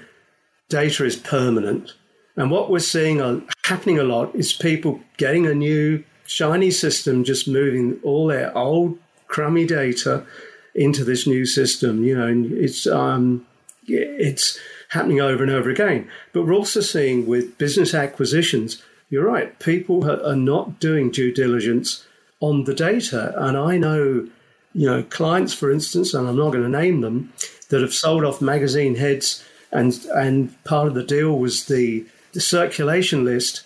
data 0.70 1.06
is 1.06 1.16
permanent. 1.16 1.94
And 2.36 2.50
what 2.50 2.72
we're 2.72 2.80
seeing 2.80 3.22
on, 3.22 3.48
happening 3.64 4.00
a 4.00 4.04
lot 4.04 4.34
is 4.36 4.54
people 4.54 5.00
getting 5.18 5.46
a 5.46 5.54
new 5.54 6.04
shiny 6.26 6.72
system, 6.72 7.24
just 7.24 7.48
moving 7.48 8.00
all 8.04 8.28
their 8.28 8.56
old 8.58 8.98
crummy 9.28 9.66
data 9.66 10.26
into 10.74 11.04
this 11.04 11.28
new 11.28 11.46
system. 11.46 12.04
You 12.04 12.18
know, 12.18 12.28
and 12.28 12.52
it's 12.52 12.88
um, 12.88 13.46
it's 13.88 14.58
happening 14.90 15.22
over 15.22 15.44
and 15.44 15.52
over 15.52 15.70
again. 15.70 16.10
But 16.32 16.44
we're 16.46 16.56
also 16.56 16.82
seeing 16.82 17.28
with 17.28 17.58
business 17.58 17.94
acquisitions, 17.94 18.82
you're 19.14 19.24
right, 19.24 19.60
people 19.60 20.10
are 20.10 20.36
not 20.36 20.80
doing 20.80 21.12
due 21.12 21.32
diligence 21.32 22.04
on 22.40 22.64
the 22.64 22.74
data. 22.74 23.32
And 23.38 23.56
I 23.56 23.78
know, 23.78 24.28
you 24.74 24.88
know, 24.88 25.04
clients, 25.04 25.54
for 25.54 25.72
instance, 25.72 26.16
and 26.16 26.28
I'm 26.28 26.36
not 26.36 26.50
going 26.50 26.64
to 26.64 26.82
name 26.82 27.02
them, 27.02 27.32
that 27.70 27.82
have 27.82 27.94
sold 27.94 28.26
off 28.26 28.42
magazine 28.42 28.96
heads, 28.96 29.44
and 29.72 29.94
and 30.16 30.64
part 30.64 30.88
of 30.88 30.96
the 30.96 31.04
deal 31.04 31.38
was 31.38 31.66
the 31.66 32.08
the 32.32 32.42
circulation 32.42 33.24
list, 33.24 33.64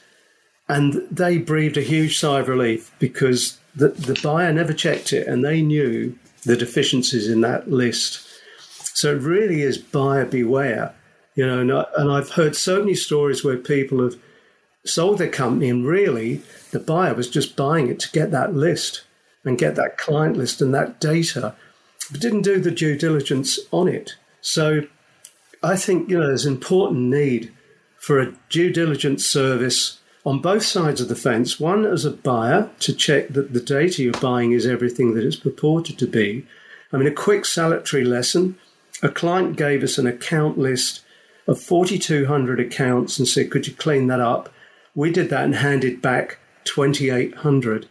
and 0.68 0.96
they 1.10 1.38
breathed 1.38 1.78
a 1.78 1.82
huge 1.82 2.20
sigh 2.20 2.42
of 2.42 2.50
relief 2.50 2.94
because 3.00 3.58
the 3.74 3.88
the 3.88 4.20
buyer 4.22 4.52
never 4.52 4.74
checked 4.74 5.14
it, 5.14 5.28
and 5.28 5.46
they 5.46 5.62
knew 5.62 6.14
the 6.44 6.58
deficiencies 6.58 7.30
in 7.30 7.40
that 7.40 7.72
list. 7.72 8.28
So 8.96 9.16
it 9.16 9.22
really 9.22 9.62
is 9.62 9.78
buyer 9.78 10.26
beware, 10.26 10.94
you 11.36 11.48
know. 11.48 11.60
And, 11.60 11.72
I, 11.72 11.86
and 11.96 12.12
I've 12.12 12.32
heard 12.32 12.58
so 12.58 12.80
many 12.80 12.96
stories 12.96 13.46
where 13.46 13.56
people 13.56 14.04
have 14.04 14.18
sold 14.90 15.18
their 15.18 15.30
company 15.30 15.70
and 15.70 15.86
really 15.86 16.42
the 16.72 16.80
buyer 16.80 17.14
was 17.14 17.30
just 17.30 17.56
buying 17.56 17.88
it 17.88 18.00
to 18.00 18.12
get 18.12 18.32
that 18.32 18.54
list 18.54 19.04
and 19.46 19.58
get 19.58 19.76
that 19.76 19.98
client 19.98 20.38
list 20.38 20.62
and 20.62 20.74
that 20.74 21.00
data, 21.00 21.56
but 22.12 22.22
didn't 22.22 22.42
do 22.42 22.60
the 22.60 22.72
due 22.72 22.98
diligence 22.98 23.60
on 23.72 23.88
it. 23.88 24.16
So 24.42 24.82
I 25.64 25.76
think 25.76 26.10
you 26.10 26.18
know 26.18 26.28
there's 26.28 26.46
an 26.46 26.54
important 26.54 27.02
need 27.02 27.54
for 27.98 28.20
a 28.20 28.34
due 28.50 28.72
diligence 28.72 29.26
service 29.26 30.00
on 30.26 30.40
both 30.40 30.64
sides 30.64 31.02
of 31.02 31.08
the 31.08 31.16
fence. 31.16 31.60
One 31.60 31.86
as 31.86 32.06
a 32.06 32.12
buyer 32.12 32.70
to 32.82 32.94
check 32.94 33.30
that 33.30 33.54
the 33.54 33.62
data 33.62 34.04
you're 34.04 34.14
buying 34.14 34.52
is 34.52 34.66
everything 34.66 35.14
that 35.14 35.26
it's 35.26 35.38
purported 35.38 35.98
to 36.00 36.08
be. 36.08 36.46
I 36.92 36.98
mean, 36.98 37.08
a 37.08 37.14
quick 37.14 37.46
salutary 37.46 38.04
lesson. 38.04 38.58
A 39.02 39.10
client 39.10 39.58
gave 39.58 39.84
us 39.84 39.98
an 39.98 40.08
account 40.08 40.58
list 40.58 41.02
of 41.48 41.62
4,200 41.62 42.60
accounts 42.60 43.18
and 43.18 43.28
said, 43.28 43.52
Could 43.52 43.68
you 43.68 43.74
clean 43.74 44.08
that 44.08 44.20
up? 44.20 44.54
We 44.98 45.12
did 45.12 45.30
that 45.30 45.46
and 45.46 45.56
handed 45.56 46.02
back 46.02 46.40
2,800. 46.64 47.88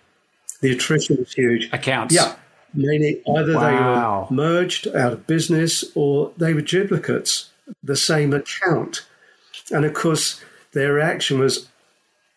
The 0.60 0.72
attrition 0.72 1.18
was 1.18 1.32
huge. 1.32 1.72
Accounts? 1.72 2.12
Yeah. 2.12 2.34
Meaning 2.74 3.22
either 3.28 3.54
wow. 3.54 4.26
they 4.28 4.34
were 4.34 4.42
merged 4.42 4.88
out 4.88 5.12
of 5.12 5.24
business 5.24 5.84
or 5.94 6.32
they 6.36 6.52
were 6.52 6.62
duplicates, 6.62 7.50
the 7.80 7.94
same 7.94 8.34
account. 8.34 9.06
And 9.70 9.84
of 9.84 9.94
course, 9.94 10.42
their 10.72 10.94
reaction 10.94 11.38
was, 11.38 11.68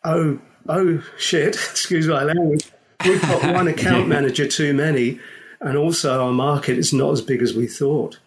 oh, 0.03 0.39
oh 0.67 1.03
shit, 1.17 1.55
excuse 1.71 2.07
my 2.07 2.21
language. 2.21 2.69
We've 3.03 3.19
got 3.23 3.51
one 3.51 3.67
account 3.75 4.07
manager 4.07 4.47
too 4.47 4.75
many, 4.75 5.19
and 5.59 5.79
also 5.79 6.23
our 6.23 6.31
market 6.31 6.77
is 6.77 6.93
not 6.93 7.11
as 7.13 7.23
big 7.23 7.41
as 7.41 7.55
we 7.55 7.65
thought 7.65 8.19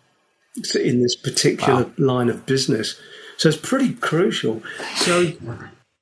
in 0.74 1.03
this 1.03 1.14
particular 1.14 1.84
wow. 1.84 1.93
line 1.99 2.28
of 2.28 2.47
business. 2.47 3.01
So 3.36 3.49
it's 3.49 3.59
pretty 3.59 3.95
crucial. 3.95 4.61
So 4.97 5.32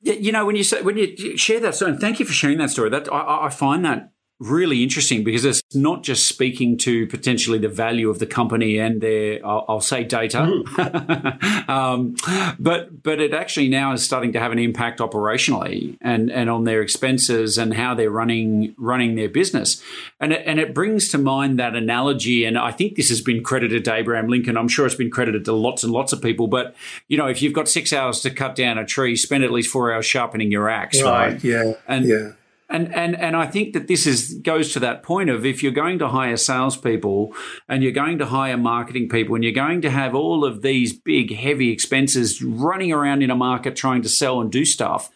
you 0.02 0.32
know, 0.32 0.46
when 0.46 0.56
you 0.56 0.64
say 0.64 0.82
when 0.82 0.96
you 0.96 1.36
share 1.36 1.60
that 1.60 1.74
story, 1.74 1.92
and 1.92 2.00
thank 2.00 2.20
you 2.20 2.26
for 2.26 2.32
sharing 2.32 2.58
that 2.58 2.70
story. 2.70 2.90
That 2.90 3.12
I, 3.12 3.46
I 3.46 3.50
find 3.50 3.84
that 3.84 4.12
really 4.40 4.82
interesting 4.82 5.22
because 5.22 5.44
it's 5.44 5.62
not 5.74 6.02
just 6.02 6.26
speaking 6.26 6.78
to 6.78 7.06
potentially 7.06 7.58
the 7.58 7.68
value 7.68 8.08
of 8.08 8.18
the 8.18 8.26
company 8.26 8.78
and 8.78 9.02
their, 9.02 9.46
I'll, 9.46 9.66
I'll 9.68 9.80
say 9.82 10.02
data, 10.02 10.38
mm. 10.38 11.68
um, 11.68 12.16
but 12.58 13.02
but 13.02 13.20
it 13.20 13.34
actually 13.34 13.68
now 13.68 13.92
is 13.92 14.02
starting 14.02 14.32
to 14.32 14.40
have 14.40 14.50
an 14.50 14.58
impact 14.58 15.00
operationally 15.00 15.98
and 16.00 16.30
and 16.30 16.48
on 16.48 16.64
their 16.64 16.80
expenses 16.80 17.58
and 17.58 17.74
how 17.74 17.94
they're 17.94 18.10
running 18.10 18.74
running 18.78 19.14
their 19.14 19.28
business, 19.28 19.82
and 20.18 20.32
it, 20.32 20.42
and 20.46 20.58
it 20.58 20.74
brings 20.74 21.10
to 21.10 21.18
mind 21.18 21.58
that 21.58 21.76
analogy. 21.76 22.44
And 22.44 22.58
I 22.58 22.72
think 22.72 22.96
this 22.96 23.10
has 23.10 23.20
been 23.20 23.42
credited 23.44 23.84
to 23.84 23.94
Abraham 23.94 24.28
Lincoln. 24.28 24.56
I'm 24.56 24.68
sure 24.68 24.86
it's 24.86 24.94
been 24.94 25.10
credited 25.10 25.44
to 25.44 25.52
lots 25.52 25.84
and 25.84 25.92
lots 25.92 26.14
of 26.14 26.22
people. 26.22 26.48
But 26.48 26.74
you 27.08 27.18
know, 27.18 27.26
if 27.26 27.42
you've 27.42 27.52
got 27.52 27.68
six 27.68 27.92
hours 27.92 28.20
to 28.20 28.30
cut 28.30 28.56
down 28.56 28.78
a 28.78 28.86
tree, 28.86 29.16
spend 29.16 29.44
at 29.44 29.52
least 29.52 29.70
four 29.70 29.92
hours 29.92 30.06
sharpening 30.06 30.50
your 30.50 30.70
axe, 30.70 31.02
right? 31.02 31.32
right? 31.32 31.44
Yeah, 31.44 31.74
and 31.86 32.06
yeah 32.06 32.32
and 32.70 32.94
and 32.94 33.16
and 33.16 33.36
I 33.36 33.46
think 33.46 33.74
that 33.74 33.88
this 33.88 34.06
is 34.06 34.34
goes 34.34 34.72
to 34.72 34.80
that 34.80 35.02
point 35.02 35.28
of 35.28 35.44
if 35.44 35.62
you're 35.62 35.72
going 35.72 35.98
to 35.98 36.08
hire 36.08 36.36
salespeople 36.36 37.34
and 37.68 37.82
you're 37.82 37.92
going 37.92 38.18
to 38.18 38.26
hire 38.26 38.56
marketing 38.56 39.08
people 39.08 39.34
and 39.34 39.44
you're 39.44 39.52
going 39.52 39.82
to 39.82 39.90
have 39.90 40.14
all 40.14 40.44
of 40.44 40.62
these 40.62 40.92
big 40.92 41.34
heavy 41.34 41.70
expenses 41.70 42.42
running 42.42 42.92
around 42.92 43.22
in 43.22 43.30
a 43.30 43.36
market 43.36 43.76
trying 43.76 44.02
to 44.02 44.08
sell 44.08 44.40
and 44.40 44.52
do 44.52 44.64
stuff, 44.64 45.10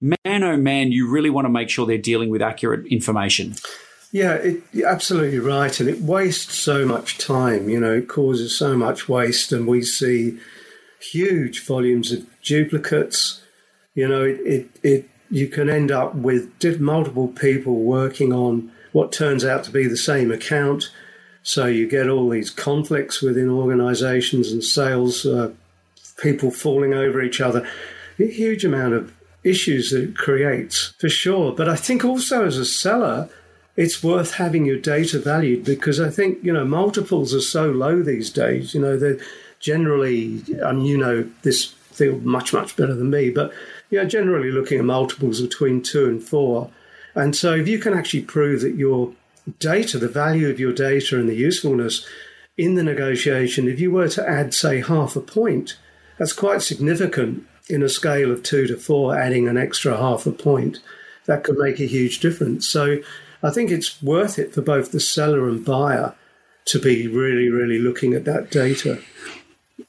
man 0.00 0.42
oh 0.42 0.56
man, 0.56 0.92
you 0.92 1.10
really 1.10 1.30
want 1.30 1.44
to 1.44 1.50
make 1.50 1.68
sure 1.68 1.86
they're 1.86 1.98
dealing 1.98 2.30
with 2.30 2.42
accurate 2.42 2.86
information. 2.86 3.54
Yeah, 4.12 4.34
it, 4.34 4.62
you're 4.72 4.88
absolutely 4.88 5.40
right, 5.40 5.78
and 5.80 5.88
it 5.88 6.00
wastes 6.00 6.56
so 6.56 6.86
much 6.86 7.18
time. 7.18 7.68
You 7.68 7.80
know, 7.80 7.94
it 7.94 8.08
causes 8.08 8.56
so 8.56 8.76
much 8.76 9.08
waste, 9.08 9.50
and 9.50 9.66
we 9.66 9.82
see 9.82 10.38
huge 11.00 11.66
volumes 11.66 12.12
of 12.12 12.24
duplicates. 12.40 13.42
You 13.96 14.06
know, 14.06 14.22
it 14.22 14.40
it, 14.40 14.70
it 14.84 15.10
you 15.34 15.48
can 15.48 15.68
end 15.68 15.90
up 15.90 16.14
with 16.14 16.48
multiple 16.78 17.26
people 17.26 17.80
working 17.80 18.32
on 18.32 18.70
what 18.92 19.10
turns 19.10 19.44
out 19.44 19.64
to 19.64 19.72
be 19.72 19.88
the 19.88 19.96
same 19.96 20.30
account. 20.30 20.92
So 21.42 21.66
you 21.66 21.88
get 21.88 22.08
all 22.08 22.28
these 22.28 22.50
conflicts 22.50 23.20
within 23.20 23.50
organizations 23.50 24.52
and 24.52 24.62
sales, 24.62 25.26
uh, 25.26 25.50
people 26.18 26.52
falling 26.52 26.94
over 26.94 27.20
each 27.20 27.40
other. 27.40 27.68
A 28.20 28.26
huge 28.26 28.64
amount 28.64 28.94
of 28.94 29.12
issues 29.42 29.90
that 29.90 30.04
it 30.04 30.16
creates, 30.16 30.94
for 31.00 31.08
sure. 31.08 31.50
But 31.50 31.68
I 31.68 31.74
think 31.74 32.04
also 32.04 32.46
as 32.46 32.56
a 32.56 32.64
seller, 32.64 33.28
it's 33.74 34.04
worth 34.04 34.34
having 34.34 34.64
your 34.64 34.78
data 34.78 35.18
valued 35.18 35.64
because 35.64 35.98
I 35.98 36.10
think, 36.10 36.44
you 36.44 36.52
know, 36.52 36.64
multiples 36.64 37.34
are 37.34 37.40
so 37.40 37.72
low 37.72 38.04
these 38.04 38.30
days. 38.30 38.72
You 38.72 38.80
know, 38.80 38.96
they're 38.96 39.18
generally, 39.58 40.44
you 40.46 40.96
know 40.96 41.28
this 41.42 41.64
field 41.64 42.24
much, 42.24 42.52
much 42.52 42.76
better 42.76 42.94
than 42.94 43.10
me, 43.10 43.30
but, 43.30 43.52
you 43.94 44.02
know, 44.02 44.08
generally 44.08 44.50
looking 44.50 44.80
at 44.80 44.84
multiples 44.84 45.40
between 45.40 45.80
two 45.80 46.06
and 46.06 46.20
four. 46.20 46.68
And 47.14 47.36
so 47.36 47.54
if 47.54 47.68
you 47.68 47.78
can 47.78 47.94
actually 47.94 48.22
prove 48.22 48.62
that 48.62 48.74
your 48.74 49.12
data, 49.60 49.98
the 49.98 50.08
value 50.08 50.50
of 50.50 50.58
your 50.58 50.72
data 50.72 51.16
and 51.16 51.28
the 51.28 51.36
usefulness 51.36 52.04
in 52.56 52.74
the 52.74 52.82
negotiation, 52.82 53.68
if 53.68 53.78
you 53.78 53.92
were 53.92 54.08
to 54.08 54.28
add, 54.28 54.52
say, 54.52 54.80
half 54.80 55.14
a 55.14 55.20
point, 55.20 55.78
that's 56.18 56.32
quite 56.32 56.60
significant 56.60 57.46
in 57.68 57.84
a 57.84 57.88
scale 57.88 58.32
of 58.32 58.42
two 58.42 58.66
to 58.66 58.76
four, 58.76 59.16
adding 59.16 59.46
an 59.46 59.56
extra 59.56 59.96
half 59.96 60.26
a 60.26 60.32
point. 60.32 60.80
That 61.26 61.44
could 61.44 61.56
make 61.56 61.78
a 61.78 61.86
huge 61.86 62.18
difference. 62.18 62.68
So 62.68 62.98
I 63.44 63.50
think 63.50 63.70
it's 63.70 64.02
worth 64.02 64.40
it 64.40 64.52
for 64.52 64.60
both 64.60 64.90
the 64.90 64.98
seller 64.98 65.48
and 65.48 65.64
buyer 65.64 66.16
to 66.64 66.80
be 66.80 67.06
really, 67.06 67.48
really 67.48 67.78
looking 67.78 68.12
at 68.12 68.24
that 68.24 68.50
data. 68.50 69.00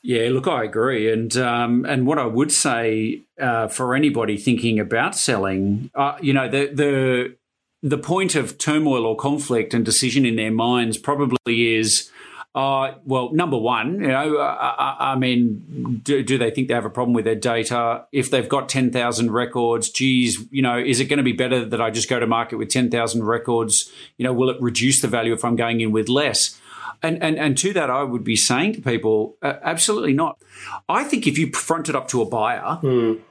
Yeah, 0.06 0.30
look, 0.30 0.48
I 0.48 0.64
agree, 0.64 1.12
and 1.12 1.36
um, 1.36 1.84
and 1.84 2.06
what 2.06 2.20
I 2.20 2.28
would 2.28 2.52
say 2.52 3.24
uh, 3.42 3.68
for 3.70 3.96
anybody 3.96 4.38
thinking 4.38 4.80
about 4.80 5.16
selling, 5.16 5.90
uh, 5.96 6.16
you 6.22 6.32
know, 6.32 6.48
the 6.48 6.68
the 6.68 7.36
the 7.82 7.98
point 7.98 8.36
of 8.36 8.60
turmoil 8.60 9.04
or 9.04 9.16
conflict 9.16 9.74
and 9.74 9.84
decision 9.84 10.24
in 10.24 10.36
their 10.36 10.52
minds 10.52 11.00
probably 11.00 11.76
is 11.76 12.12
uh, 12.54 12.94
well, 13.04 13.34
number 13.34 13.58
one, 13.58 14.00
you 14.00 14.08
know, 14.08 14.38
I, 14.38 14.96
I 15.00 15.16
mean, 15.16 16.02
do, 16.04 16.22
do, 16.22 16.38
they 16.38 16.52
think 16.52 16.68
they 16.68 16.76
have 16.76 16.86
a 16.86 16.90
problem 16.90 17.16
with 17.16 17.26
their 17.26 17.34
data? 17.34 18.06
If 18.12 18.30
they've 18.30 18.48
got 18.48 18.70
10,000 18.70 19.32
records, 19.32 19.90
geez, 19.90 20.38
you 20.52 20.62
know, 20.62 20.78
is 20.78 21.00
it 21.00 21.06
going 21.06 21.18
to 21.18 21.24
be 21.24 21.34
better 21.34 21.66
that 21.66 21.82
I 21.82 21.90
just 21.90 22.10
go 22.10 22.20
to 22.20 22.28
market 22.28 22.58
with 22.58 22.70
10,000 22.70 23.24
records? 23.24 23.92
You 24.18 24.24
know, 24.24 24.32
will 24.34 24.52
it 24.52 24.62
reduce 24.62 25.02
the 25.02 25.08
value 25.08 25.34
if 25.34 25.44
I'm 25.44 25.56
going 25.56 25.82
in 25.82 25.92
with 25.92 26.08
less? 26.08 26.58
And, 27.06 27.22
and, 27.22 27.38
and 27.38 27.58
to 27.60 27.72
that, 27.74 27.90
I 27.90 28.04
would 28.04 28.24
be 28.24 28.36
saying 28.36 28.74
to 28.74 28.82
people, 28.82 29.36
uh, 29.42 29.54
absolutely 29.62 30.14
not. 30.14 30.42
I 30.90 31.04
think 31.04 31.28
if 31.28 31.38
you 31.38 31.52
fronted 31.52 31.96
up 31.96 32.08
to 32.10 32.22
a 32.22 32.26
buyer, 32.26 32.80
mm 32.82 33.22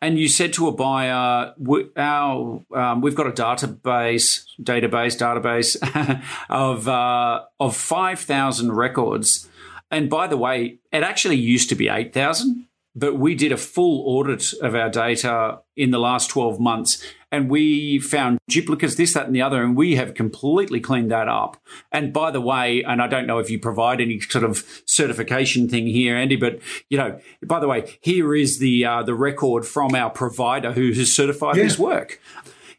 and 0.00 0.16
you 0.16 0.28
said 0.28 0.52
to 0.52 0.68
a 0.68 0.72
buyer, 0.72 1.52
we, 1.58 1.86
our, 1.96 2.62
um, 2.72 3.00
we've 3.00 3.16
got 3.16 3.26
a 3.26 3.32
database, 3.32 4.44
database, 4.62 5.16
database 5.18 6.22
of 6.48 6.86
uh, 6.86 7.42
of 7.58 7.76
five 7.76 8.20
thousand 8.20 8.72
records, 8.72 9.48
and 9.90 10.08
by 10.08 10.28
the 10.28 10.36
way, 10.36 10.78
it 10.92 11.02
actually 11.02 11.36
used 11.36 11.68
to 11.70 11.74
be 11.74 11.88
eight 11.88 12.14
thousand 12.14 12.66
but 12.96 13.18
we 13.18 13.34
did 13.34 13.52
a 13.52 13.56
full 13.58 14.02
audit 14.08 14.54
of 14.62 14.74
our 14.74 14.88
data 14.88 15.60
in 15.76 15.90
the 15.90 15.98
last 15.98 16.30
12 16.30 16.58
months 16.58 17.04
and 17.32 17.50
we 17.50 17.98
found 17.98 18.38
duplicates, 18.48 18.94
this, 18.94 19.14
that, 19.14 19.26
and 19.26 19.34
the 19.34 19.42
other, 19.42 19.62
and 19.62 19.76
we 19.76 19.96
have 19.96 20.14
completely 20.14 20.80
cleaned 20.80 21.10
that 21.10 21.28
up. 21.28 21.56
And 21.90 22.12
by 22.12 22.30
the 22.30 22.40
way, 22.40 22.82
and 22.82 23.02
I 23.02 23.08
don't 23.08 23.26
know 23.26 23.38
if 23.38 23.50
you 23.50 23.58
provide 23.58 24.00
any 24.00 24.20
sort 24.20 24.44
of 24.44 24.82
certification 24.86 25.68
thing 25.68 25.86
here, 25.86 26.16
Andy, 26.16 26.36
but 26.36 26.60
you 26.88 26.96
know, 26.98 27.20
by 27.44 27.60
the 27.60 27.68
way, 27.68 27.98
here 28.00 28.34
is 28.34 28.58
the 28.58 28.84
uh, 28.84 29.02
the 29.02 29.14
record 29.14 29.66
from 29.66 29.94
our 29.94 30.10
provider 30.10 30.72
who 30.72 30.92
has 30.92 31.12
certified 31.12 31.56
yeah. 31.56 31.64
this 31.64 31.78
work. 31.78 32.20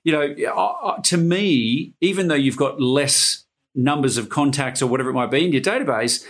You 0.04 0.14
know, 0.14 0.52
uh, 0.54 1.02
to 1.02 1.18
me, 1.18 1.94
even 2.00 2.30
though 2.30 2.36
you've 2.36 2.58
got 2.58 2.80
less 2.80 3.46
numbers 3.76 4.18
of 4.18 4.30
contacts 4.30 4.82
or 4.82 4.88
whatever 4.88 5.10
it 5.10 5.14
might 5.14 5.32
be 5.32 5.46
in 5.46 5.52
your 5.52 5.62
database, 5.62 6.26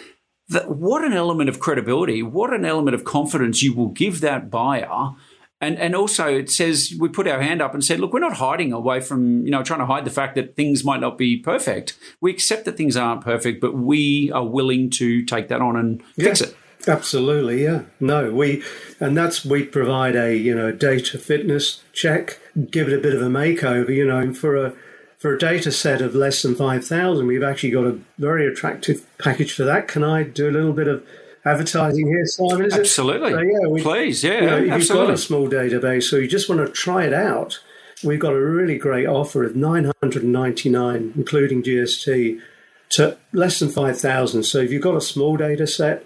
that 0.49 0.69
what 0.71 1.03
an 1.03 1.13
element 1.13 1.49
of 1.49 1.59
credibility, 1.59 2.23
what 2.23 2.53
an 2.53 2.65
element 2.65 2.95
of 2.95 3.03
confidence 3.03 3.61
you 3.61 3.73
will 3.73 3.89
give 3.89 4.21
that 4.21 4.49
buyer. 4.49 5.11
And 5.59 5.77
and 5.79 5.95
also 5.95 6.27
it 6.27 6.51
says 6.51 6.93
we 6.99 7.09
put 7.09 7.27
our 7.27 7.41
hand 7.41 7.61
up 7.61 7.73
and 7.73 7.83
said, 7.83 7.99
look, 7.99 8.13
we're 8.13 8.19
not 8.19 8.37
hiding 8.37 8.73
away 8.73 9.01
from, 9.01 9.43
you 9.45 9.51
know, 9.51 9.63
trying 9.63 9.79
to 9.79 9.85
hide 9.85 10.05
the 10.05 10.11
fact 10.11 10.35
that 10.35 10.55
things 10.55 10.83
might 10.83 10.99
not 10.99 11.17
be 11.17 11.37
perfect. 11.37 11.97
We 12.21 12.31
accept 12.31 12.65
that 12.65 12.77
things 12.77 12.95
aren't 12.95 13.21
perfect, 13.21 13.59
but 13.59 13.73
we 13.73 14.31
are 14.31 14.45
willing 14.45 14.89
to 14.91 15.23
take 15.25 15.47
that 15.47 15.61
on 15.61 15.75
and 15.75 16.03
yeah, 16.15 16.25
fix 16.25 16.41
it. 16.41 16.55
Absolutely, 16.87 17.63
yeah. 17.63 17.83
No, 17.99 18.31
we 18.31 18.63
and 18.99 19.17
that's 19.17 19.43
we 19.43 19.63
provide 19.63 20.15
a, 20.15 20.35
you 20.35 20.53
know, 20.53 20.71
data 20.71 21.17
fitness 21.17 21.83
check, 21.91 22.39
give 22.69 22.87
it 22.87 22.93
a 22.93 23.01
bit 23.01 23.15
of 23.15 23.21
a 23.21 23.27
makeover, 23.27 23.89
you 23.89 24.05
know, 24.05 24.33
for 24.33 24.55
a 24.55 24.73
for 25.17 25.33
a 25.33 25.39
data 25.39 25.71
set 25.71 25.99
of 26.01 26.13
less 26.13 26.43
than 26.43 26.53
5,000, 26.53 27.25
we've 27.25 27.43
actually 27.43 27.71
got 27.71 27.85
a 27.85 27.99
very 28.19 28.45
attractive 28.45 29.05
package 29.17 29.51
for 29.51 29.63
that. 29.63 29.87
Can 29.87 30.03
I 30.03 30.21
do 30.23 30.47
a 30.47 30.51
little 30.51 30.73
bit 30.73 30.87
of 30.87 31.03
advertising 31.47 32.07
here, 32.07 32.25
Simon? 32.25 32.65
Is 32.65 32.73
absolutely. 32.73 33.31
So, 33.31 33.39
yeah, 33.39 33.67
we, 33.67 33.81
Please, 33.81 34.23
yeah. 34.23 34.33
You 34.33 34.45
know, 34.45 34.75
if 34.75 34.81
you've 34.81 34.89
got 34.89 35.09
a 35.09 35.17
small 35.17 35.49
database, 35.49 36.03
so 36.03 36.17
you 36.17 36.27
just 36.27 36.49
want 36.49 36.65
to 36.65 36.71
try 36.71 37.05
it 37.05 37.13
out, 37.13 37.59
we've 38.03 38.19
got 38.19 38.33
a 38.33 38.39
really 38.39 38.77
great 38.77 39.07
offer 39.07 39.43
of 39.43 39.55
999, 39.55 41.13
including 41.15 41.63
GST, 41.63 42.41
to 42.89 43.17
less 43.33 43.59
than 43.59 43.69
5,000. 43.69 44.43
So 44.43 44.59
if 44.59 44.71
you've 44.71 44.83
got 44.83 44.95
a 44.95 45.01
small 45.01 45.37
data 45.37 45.67
set, 45.67 46.05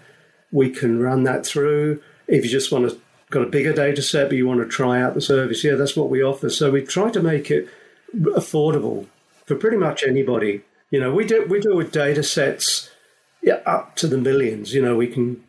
we 0.52 0.70
can 0.70 1.00
run 1.00 1.24
that 1.24 1.46
through. 1.46 2.02
If 2.28 2.44
you 2.44 2.52
just 2.52 2.72
want 2.72 2.90
to 2.90 3.00
got 3.32 3.44
a 3.44 3.50
bigger 3.50 3.74
data 3.74 4.02
set, 4.02 4.28
but 4.28 4.38
you 4.38 4.46
want 4.46 4.60
to 4.60 4.68
try 4.68 5.02
out 5.02 5.14
the 5.16 5.22
service, 5.22 5.64
yeah, 5.64 5.76
that's 5.76 5.96
what 5.96 6.10
we 6.10 6.22
offer. 6.22 6.50
So 6.50 6.70
we 6.70 6.82
try 6.82 7.10
to 7.12 7.22
make 7.22 7.50
it 7.50 7.68
affordable 8.14 9.08
for 9.46 9.56
pretty 9.56 9.78
much 9.78 10.04
anybody. 10.04 10.62
You 10.92 11.00
know, 11.00 11.14
we 11.14 11.26
do 11.26 11.46
we 11.46 11.60
do 11.60 11.76
with 11.76 11.92
data 11.92 12.22
sets 12.22 12.91
yeah, 13.42 13.60
up 13.66 13.96
to 13.98 14.08
the 14.08 14.18
millions. 14.18 14.74
You 14.74 14.82
know, 14.82 14.96
we 14.96 15.08
can 15.08 15.44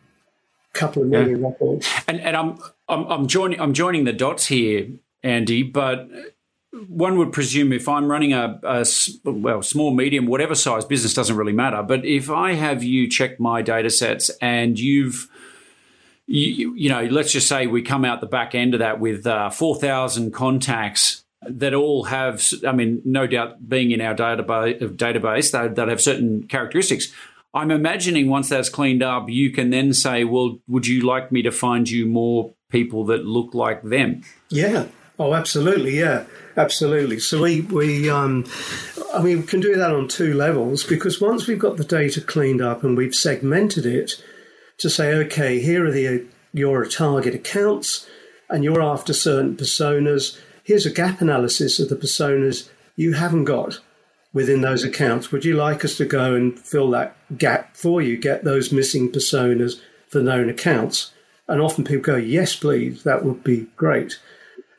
couple 0.73 1.03
of 1.03 1.07
million 1.07 1.41
yeah. 1.41 1.47
records. 1.47 1.87
And 2.07 2.19
and 2.19 2.35
I'm 2.35 2.57
I'm 2.89 3.05
I'm 3.05 3.27
joining 3.27 3.59
I'm 3.59 3.73
joining 3.73 4.03
the 4.03 4.13
dots 4.13 4.47
here, 4.47 4.89
Andy, 5.21 5.63
but 5.63 6.09
one 6.87 7.17
would 7.19 7.31
presume 7.31 7.71
if 7.71 7.87
I'm 7.87 8.09
running 8.09 8.33
a, 8.33 8.59
a, 8.63 8.85
well 9.23 9.61
small, 9.61 9.93
medium, 9.93 10.25
whatever 10.25 10.55
size 10.55 10.85
business 10.85 11.13
doesn't 11.13 11.35
really 11.35 11.53
matter. 11.53 11.83
But 11.83 12.03
if 12.03 12.31
I 12.31 12.53
have 12.53 12.83
you 12.83 13.07
check 13.07 13.39
my 13.39 13.61
data 13.61 13.91
sets 13.91 14.31
and 14.41 14.79
you've 14.79 15.29
you, 16.25 16.73
you 16.73 16.89
know, 16.89 17.03
let's 17.05 17.31
just 17.31 17.47
say 17.47 17.67
we 17.67 17.81
come 17.81 18.05
out 18.05 18.21
the 18.21 18.27
back 18.27 18.55
end 18.55 18.73
of 18.73 18.79
that 18.79 18.99
with 18.99 19.27
uh, 19.27 19.49
4,000 19.49 20.31
contacts 20.31 21.25
that 21.41 21.73
all 21.73 22.05
have, 22.05 22.41
I 22.65 22.71
mean, 22.71 23.01
no 23.03 23.27
doubt 23.27 23.67
being 23.67 23.91
in 23.91 23.99
our 23.99 24.15
database, 24.15 24.79
database 24.95 25.51
that, 25.51 25.75
that 25.75 25.89
have 25.89 26.01
certain 26.01 26.47
characteristics. 26.47 27.13
I'm 27.53 27.71
imagining 27.71 28.29
once 28.29 28.49
that's 28.49 28.69
cleaned 28.69 29.03
up, 29.03 29.29
you 29.29 29.51
can 29.51 29.69
then 29.69 29.93
say, 29.93 30.23
well, 30.23 30.59
would 30.67 30.87
you 30.87 31.01
like 31.01 31.31
me 31.31 31.41
to 31.43 31.51
find 31.51 31.89
you 31.89 32.05
more 32.05 32.53
people 32.69 33.05
that 33.05 33.25
look 33.25 33.53
like 33.53 33.83
them? 33.83 34.23
Yeah. 34.49 34.87
Oh, 35.19 35.35
absolutely. 35.35 35.99
Yeah, 35.99 36.25
absolutely. 36.57 37.19
So 37.19 37.43
we, 37.43 37.61
we 37.61 38.09
um, 38.09 38.45
I 39.13 39.21
mean, 39.21 39.41
we 39.41 39.47
can 39.47 39.59
do 39.59 39.75
that 39.75 39.91
on 39.91 40.07
two 40.07 40.33
levels 40.33 40.83
because 40.83 41.21
once 41.21 41.45
we've 41.45 41.59
got 41.59 41.77
the 41.77 41.83
data 41.83 42.19
cleaned 42.19 42.61
up 42.61 42.83
and 42.83 42.97
we've 42.97 43.13
segmented 43.13 43.85
it 43.85 44.23
to 44.79 44.89
say, 44.89 45.13
okay, 45.13 45.59
here 45.59 45.85
are 45.85 45.91
the, 45.91 46.25
your 46.51 46.85
target 46.85 47.35
accounts 47.35 48.07
and 48.49 48.63
you're 48.63 48.81
after 48.81 49.13
certain 49.13 49.55
personas 49.55 50.39
here's 50.63 50.85
a 50.85 50.91
gap 50.91 51.21
analysis 51.21 51.79
of 51.79 51.89
the 51.89 51.95
personas 51.95 52.69
you 52.95 53.13
haven't 53.13 53.45
got 53.45 53.79
within 54.33 54.61
those 54.61 54.83
accounts. 54.83 55.31
Would 55.31 55.45
you 55.45 55.55
like 55.55 55.85
us 55.85 55.95
to 55.97 56.05
go 56.05 56.33
and 56.33 56.59
fill 56.59 56.89
that 56.91 57.15
gap 57.37 57.77
for 57.77 58.01
you, 58.01 58.17
get 58.17 58.43
those 58.43 58.71
missing 58.71 59.11
personas 59.11 59.79
for 60.07 60.21
known 60.21 60.49
accounts? 60.49 61.11
And 61.47 61.61
often 61.61 61.83
people 61.83 62.03
go, 62.03 62.15
yes, 62.15 62.55
please, 62.55 63.03
that 63.03 63.23
would 63.23 63.43
be 63.43 63.67
great. 63.75 64.19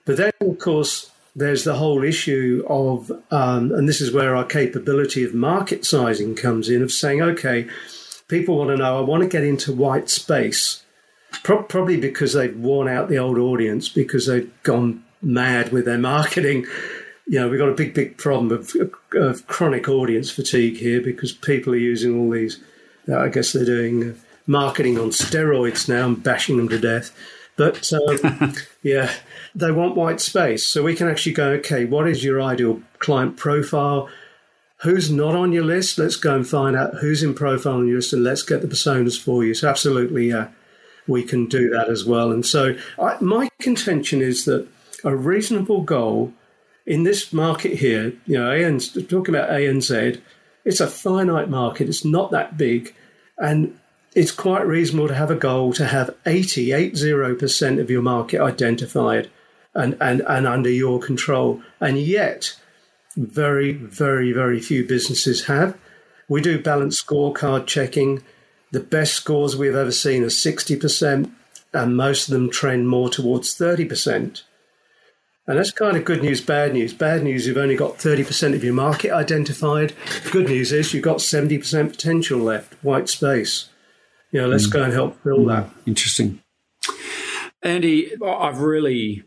But 0.04 0.16
then, 0.16 0.32
of 0.40 0.58
course, 0.58 1.10
there's 1.36 1.64
the 1.64 1.74
whole 1.74 2.02
issue 2.02 2.64
of, 2.68 3.10
um, 3.30 3.72
and 3.72 3.88
this 3.88 4.00
is 4.00 4.12
where 4.12 4.36
our 4.36 4.44
capability 4.44 5.24
of 5.24 5.34
market 5.34 5.84
sizing 5.84 6.34
comes 6.34 6.68
in, 6.68 6.82
of 6.82 6.92
saying, 6.92 7.22
okay, 7.22 7.68
people 8.28 8.56
want 8.56 8.70
to 8.70 8.76
know, 8.76 8.98
I 8.98 9.00
want 9.02 9.22
to 9.22 9.28
get 9.28 9.44
into 9.44 9.72
white 9.72 10.08
space. 10.10 10.82
Pro- 11.42 11.62
probably 11.64 11.96
because 11.96 12.32
they've 12.32 12.56
worn 12.56 12.88
out 12.88 13.08
the 13.08 13.18
old 13.18 13.38
audience, 13.38 13.88
because 13.88 14.26
they've 14.26 14.50
gone 14.62 15.04
mad 15.20 15.72
with 15.72 15.84
their 15.84 15.98
marketing. 15.98 16.66
You 17.26 17.40
know, 17.40 17.48
we've 17.48 17.58
got 17.58 17.70
a 17.70 17.74
big, 17.74 17.94
big 17.94 18.18
problem 18.18 18.52
of, 18.52 18.74
of 19.14 19.46
chronic 19.46 19.88
audience 19.88 20.30
fatigue 20.30 20.76
here 20.76 21.00
because 21.00 21.32
people 21.32 21.72
are 21.72 21.78
using 21.78 22.18
all 22.18 22.30
these. 22.30 22.62
Uh, 23.08 23.18
I 23.18 23.28
guess 23.28 23.52
they're 23.52 23.64
doing 23.64 24.10
uh, 24.10 24.14
marketing 24.46 24.98
on 24.98 25.08
steroids 25.08 25.88
now 25.88 26.06
and 26.06 26.22
bashing 26.22 26.56
them 26.56 26.68
to 26.68 26.78
death. 26.78 27.16
But 27.56 27.92
um, 27.92 28.54
yeah, 28.82 29.12
they 29.54 29.70
want 29.70 29.96
white 29.96 30.20
space. 30.20 30.66
So 30.66 30.82
we 30.82 30.94
can 30.94 31.08
actually 31.08 31.32
go, 31.32 31.50
okay, 31.52 31.84
what 31.84 32.08
is 32.08 32.24
your 32.24 32.42
ideal 32.42 32.82
client 32.98 33.36
profile? 33.36 34.08
Who's 34.78 35.10
not 35.10 35.34
on 35.34 35.52
your 35.52 35.64
list? 35.64 35.98
Let's 35.98 36.16
go 36.16 36.34
and 36.34 36.46
find 36.46 36.76
out 36.76 36.96
who's 36.96 37.22
in 37.22 37.34
profile 37.34 37.74
on 37.74 37.86
your 37.86 37.96
list 37.96 38.12
and 38.12 38.24
let's 38.24 38.42
get 38.42 38.60
the 38.60 38.68
personas 38.68 39.18
for 39.18 39.44
you. 39.44 39.54
So, 39.54 39.68
absolutely, 39.68 40.28
yeah, 40.28 40.48
we 41.06 41.22
can 41.22 41.46
do 41.46 41.70
that 41.70 41.88
as 41.88 42.04
well. 42.04 42.32
And 42.32 42.44
so, 42.44 42.76
I, 42.98 43.16
my 43.20 43.48
contention 43.60 44.20
is 44.20 44.44
that 44.44 44.66
a 45.04 45.16
reasonable 45.16 45.82
goal 45.82 46.34
in 46.86 47.04
this 47.04 47.32
market 47.32 47.78
here, 47.78 48.12
you 48.26 48.38
know, 48.38 48.50
AN's 48.50 48.92
talking 48.92 49.34
about 49.34 49.50
ANZ, 49.50 50.20
it's 50.64 50.80
a 50.80 50.86
finite 50.86 51.48
market, 51.48 51.88
it's 51.88 52.04
not 52.04 52.30
that 52.30 52.56
big. 52.56 52.94
And 53.38 53.78
it's 54.14 54.30
quite 54.30 54.66
reasonable 54.66 55.08
to 55.08 55.14
have 55.14 55.30
a 55.30 55.36
goal 55.36 55.72
to 55.74 55.86
have 55.86 56.14
80, 56.24 56.68
80% 56.68 57.80
of 57.80 57.90
your 57.90 58.02
market 58.02 58.40
identified 58.40 59.30
and, 59.74 59.96
and, 60.00 60.20
and 60.28 60.46
under 60.46 60.70
your 60.70 61.00
control. 61.00 61.62
And 61.80 61.98
yet, 61.98 62.54
very, 63.16 63.72
very, 63.72 64.32
very 64.32 64.60
few 64.60 64.86
businesses 64.86 65.46
have. 65.46 65.76
We 66.28 66.40
do 66.40 66.62
balanced 66.62 67.06
scorecard 67.06 67.66
checking. 67.66 68.22
The 68.70 68.80
best 68.80 69.14
scores 69.14 69.56
we've 69.56 69.74
ever 69.74 69.92
seen 69.92 70.22
are 70.22 70.26
60%, 70.26 71.30
and 71.72 71.96
most 71.96 72.28
of 72.28 72.34
them 72.34 72.50
trend 72.50 72.88
more 72.88 73.08
towards 73.08 73.56
30%. 73.56 74.42
And 75.46 75.58
that's 75.58 75.70
kind 75.70 75.96
of 75.96 76.04
good 76.04 76.22
news, 76.22 76.40
bad 76.40 76.72
news. 76.72 76.94
Bad 76.94 77.22
news, 77.22 77.46
you've 77.46 77.58
only 77.58 77.76
got 77.76 77.98
30% 77.98 78.54
of 78.54 78.64
your 78.64 78.72
market 78.72 79.12
identified. 79.12 79.92
Good 80.30 80.48
news 80.48 80.72
is 80.72 80.94
you've 80.94 81.04
got 81.04 81.18
70% 81.18 81.90
potential 81.90 82.38
left, 82.38 82.72
white 82.82 83.10
space. 83.10 83.68
You 84.32 84.40
know, 84.40 84.48
let's 84.48 84.66
mm. 84.66 84.72
go 84.72 84.82
and 84.82 84.92
help 84.92 85.22
fill 85.22 85.44
that. 85.46 85.68
Interesting. 85.86 86.40
Andy, 87.62 88.12
I've 88.22 88.60
really 88.60 89.24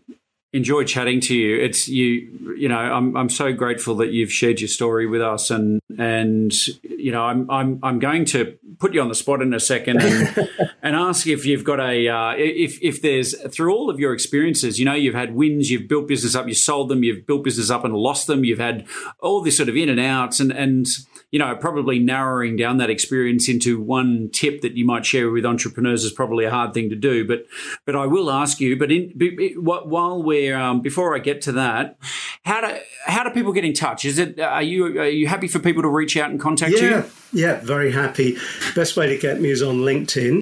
enjoyed 0.58 0.88
chatting 0.88 1.22
to 1.22 1.36
you. 1.36 1.56
It's 1.58 1.88
you, 1.88 2.56
you 2.58 2.68
know, 2.68 2.78
I'm 2.78 3.16
I'm 3.16 3.30
so 3.30 3.54
grateful 3.54 3.96
that 3.98 4.12
you've 4.12 4.32
shared 4.32 4.60
your 4.60 4.68
story 4.68 5.08
with 5.08 5.22
us, 5.22 5.50
and 5.50 5.82
and 5.98 6.54
you 6.84 7.12
know, 7.12 7.24
I'm 7.24 7.50
I'm 7.50 7.80
I'm 7.84 8.00
going 8.00 8.26
to 8.26 8.58
put 8.80 8.94
you 8.94 9.02
on 9.02 9.10
the 9.10 9.16
spot 9.16 9.42
in 9.42 9.54
a 9.54 9.60
second 9.60 10.02
and, 10.02 10.50
and 10.84 10.96
ask 10.96 11.26
if 11.28 11.46
you've 11.46 11.64
got 11.64 11.80
a 11.80 12.08
uh, 12.08 12.34
if 12.38 12.82
if 12.82 13.02
there's 13.02 13.40
through 13.50 13.74
all 13.74 13.90
of 13.90 14.00
your 14.00 14.14
experiences, 14.14 14.80
you 14.80 14.86
know, 14.86 14.94
you've 14.94 15.16
had 15.16 15.34
wins, 15.34 15.72
you've 15.72 15.88
built 15.88 16.08
business 16.08 16.36
up, 16.36 16.48
you 16.48 16.54
sold 16.54 16.90
them, 16.90 17.04
you've 17.04 17.26
built 17.26 17.44
business 17.44 17.70
up 17.70 17.86
and 17.86 17.94
lost 17.96 18.28
them, 18.28 18.44
you've 18.44 18.60
had 18.60 18.86
all 19.20 19.42
this 19.42 19.58
sort 19.58 19.70
of 19.70 19.76
in 19.76 19.90
and 19.90 20.00
outs, 20.00 20.40
and 20.40 20.52
and 20.52 20.88
you 21.32 21.40
know, 21.40 21.56
probably 21.58 22.00
narrowing 22.00 22.56
down 22.56 22.78
that 22.78 22.90
experience 22.90 23.50
into 23.50 23.82
one 23.82 24.30
tip 24.32 24.62
that 24.62 24.78
you 24.78 24.86
might 24.86 25.06
share 25.06 25.30
with 25.30 25.46
entrepreneurs 25.46 26.06
is 26.06 26.12
probably 26.12 26.46
a 26.46 26.50
hard 26.50 26.74
thing 26.74 26.90
to 26.90 26.96
do. 26.96 27.28
But, 27.28 27.46
but 27.86 27.96
I 27.96 28.06
will 28.06 28.32
ask 28.32 28.62
you. 28.62 28.78
But 28.78 28.92
in, 28.92 29.12
while 29.58 30.24
we're 30.24 30.58
um, 30.58 30.82
before 30.82 31.16
I 31.16 31.20
get 31.20 31.42
to 31.44 31.52
that, 31.54 31.98
how 32.44 32.62
do 32.62 32.78
how 33.06 33.24
do 33.24 33.32
people 33.32 33.52
get 33.52 33.66
in 33.66 33.74
touch? 33.74 34.06
Is 34.06 34.18
it 34.18 34.40
are 34.40 34.64
you 34.64 35.00
are 35.02 35.10
you 35.10 35.28
happy 35.28 35.48
for 35.48 35.60
people 35.60 35.82
to 35.82 35.90
reach 35.90 36.16
out 36.16 36.30
and 36.30 36.40
contact 36.40 36.76
yeah, 36.82 36.82
you? 36.82 37.04
Yeah, 37.34 37.60
very 37.62 37.92
happy. 37.92 38.38
Best 38.74 38.96
way 38.96 39.08
to 39.08 39.18
get 39.18 39.42
me 39.42 39.50
is 39.50 39.62
on 39.62 39.78
LinkedIn. 39.80 40.42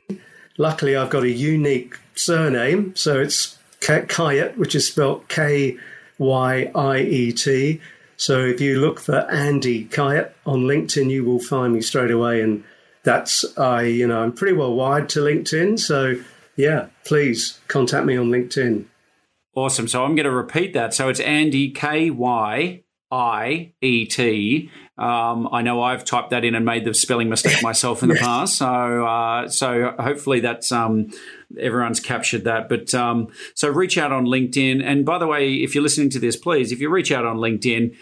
Luckily, 0.57 0.95
I've 0.95 1.09
got 1.09 1.23
a 1.23 1.29
unique 1.29 1.95
surname, 2.13 2.95
so 2.95 3.19
it's 3.19 3.57
Kyiet, 3.81 4.55
which 4.57 4.75
is 4.75 4.87
spelled 4.87 5.27
K 5.27 5.77
Y 6.19 6.71
I 6.75 6.99
E 6.99 7.31
T. 7.31 7.81
So 8.17 8.39
if 8.39 8.61
you 8.61 8.79
look 8.79 8.99
for 8.99 9.29
Andy 9.31 9.85
Kyiet 9.85 10.31
on 10.45 10.61
LinkedIn, 10.61 11.09
you 11.09 11.25
will 11.25 11.39
find 11.39 11.73
me 11.73 11.81
straight 11.81 12.11
away. 12.11 12.41
And 12.41 12.63
that's 13.03 13.45
I, 13.57 13.83
you 13.83 14.07
know, 14.07 14.23
I'm 14.23 14.31
pretty 14.31 14.53
well 14.53 14.73
wired 14.73 15.09
to 15.09 15.19
LinkedIn. 15.19 15.79
So 15.79 16.15
yeah, 16.55 16.87
please 17.03 17.59
contact 17.67 18.05
me 18.05 18.17
on 18.17 18.29
LinkedIn. 18.29 18.85
Awesome. 19.55 19.87
So 19.87 20.03
I'm 20.03 20.15
going 20.15 20.25
to 20.25 20.31
repeat 20.31 20.73
that. 20.73 20.93
So 20.93 21.07
it's 21.09 21.19
Andy 21.19 21.71
K 21.71 22.09
Y 22.09 22.83
I 23.11 23.73
E 23.81 24.05
T. 24.05 24.69
Um, 24.97 25.49
I 25.51 25.61
know 25.61 25.81
I've 25.81 26.05
typed 26.05 26.29
that 26.29 26.45
in 26.45 26.55
and 26.55 26.65
made 26.65 26.85
the 26.85 26.93
spelling 26.93 27.29
mistake 27.29 27.57
myself 27.61 28.01
in 28.03 28.09
the 28.09 28.15
past. 28.15 28.57
So, 28.57 29.05
uh, 29.05 29.47
so 29.49 29.93
hopefully 29.99 30.39
that's 30.39 30.71
um, 30.71 31.11
everyone's 31.59 31.99
captured 31.99 32.43
that. 32.43 32.69
But 32.69 32.93
um, 32.93 33.27
so 33.53 33.69
reach 33.69 33.97
out 33.97 34.11
on 34.11 34.25
LinkedIn. 34.25 34.83
And 34.83 35.05
by 35.05 35.17
the 35.17 35.27
way, 35.27 35.55
if 35.55 35.75
you're 35.75 35.83
listening 35.83 36.09
to 36.11 36.19
this, 36.19 36.35
please, 36.35 36.71
if 36.71 36.79
you 36.79 36.89
reach 36.89 37.11
out 37.11 37.25
on 37.25 37.37
LinkedIn, 37.37 37.95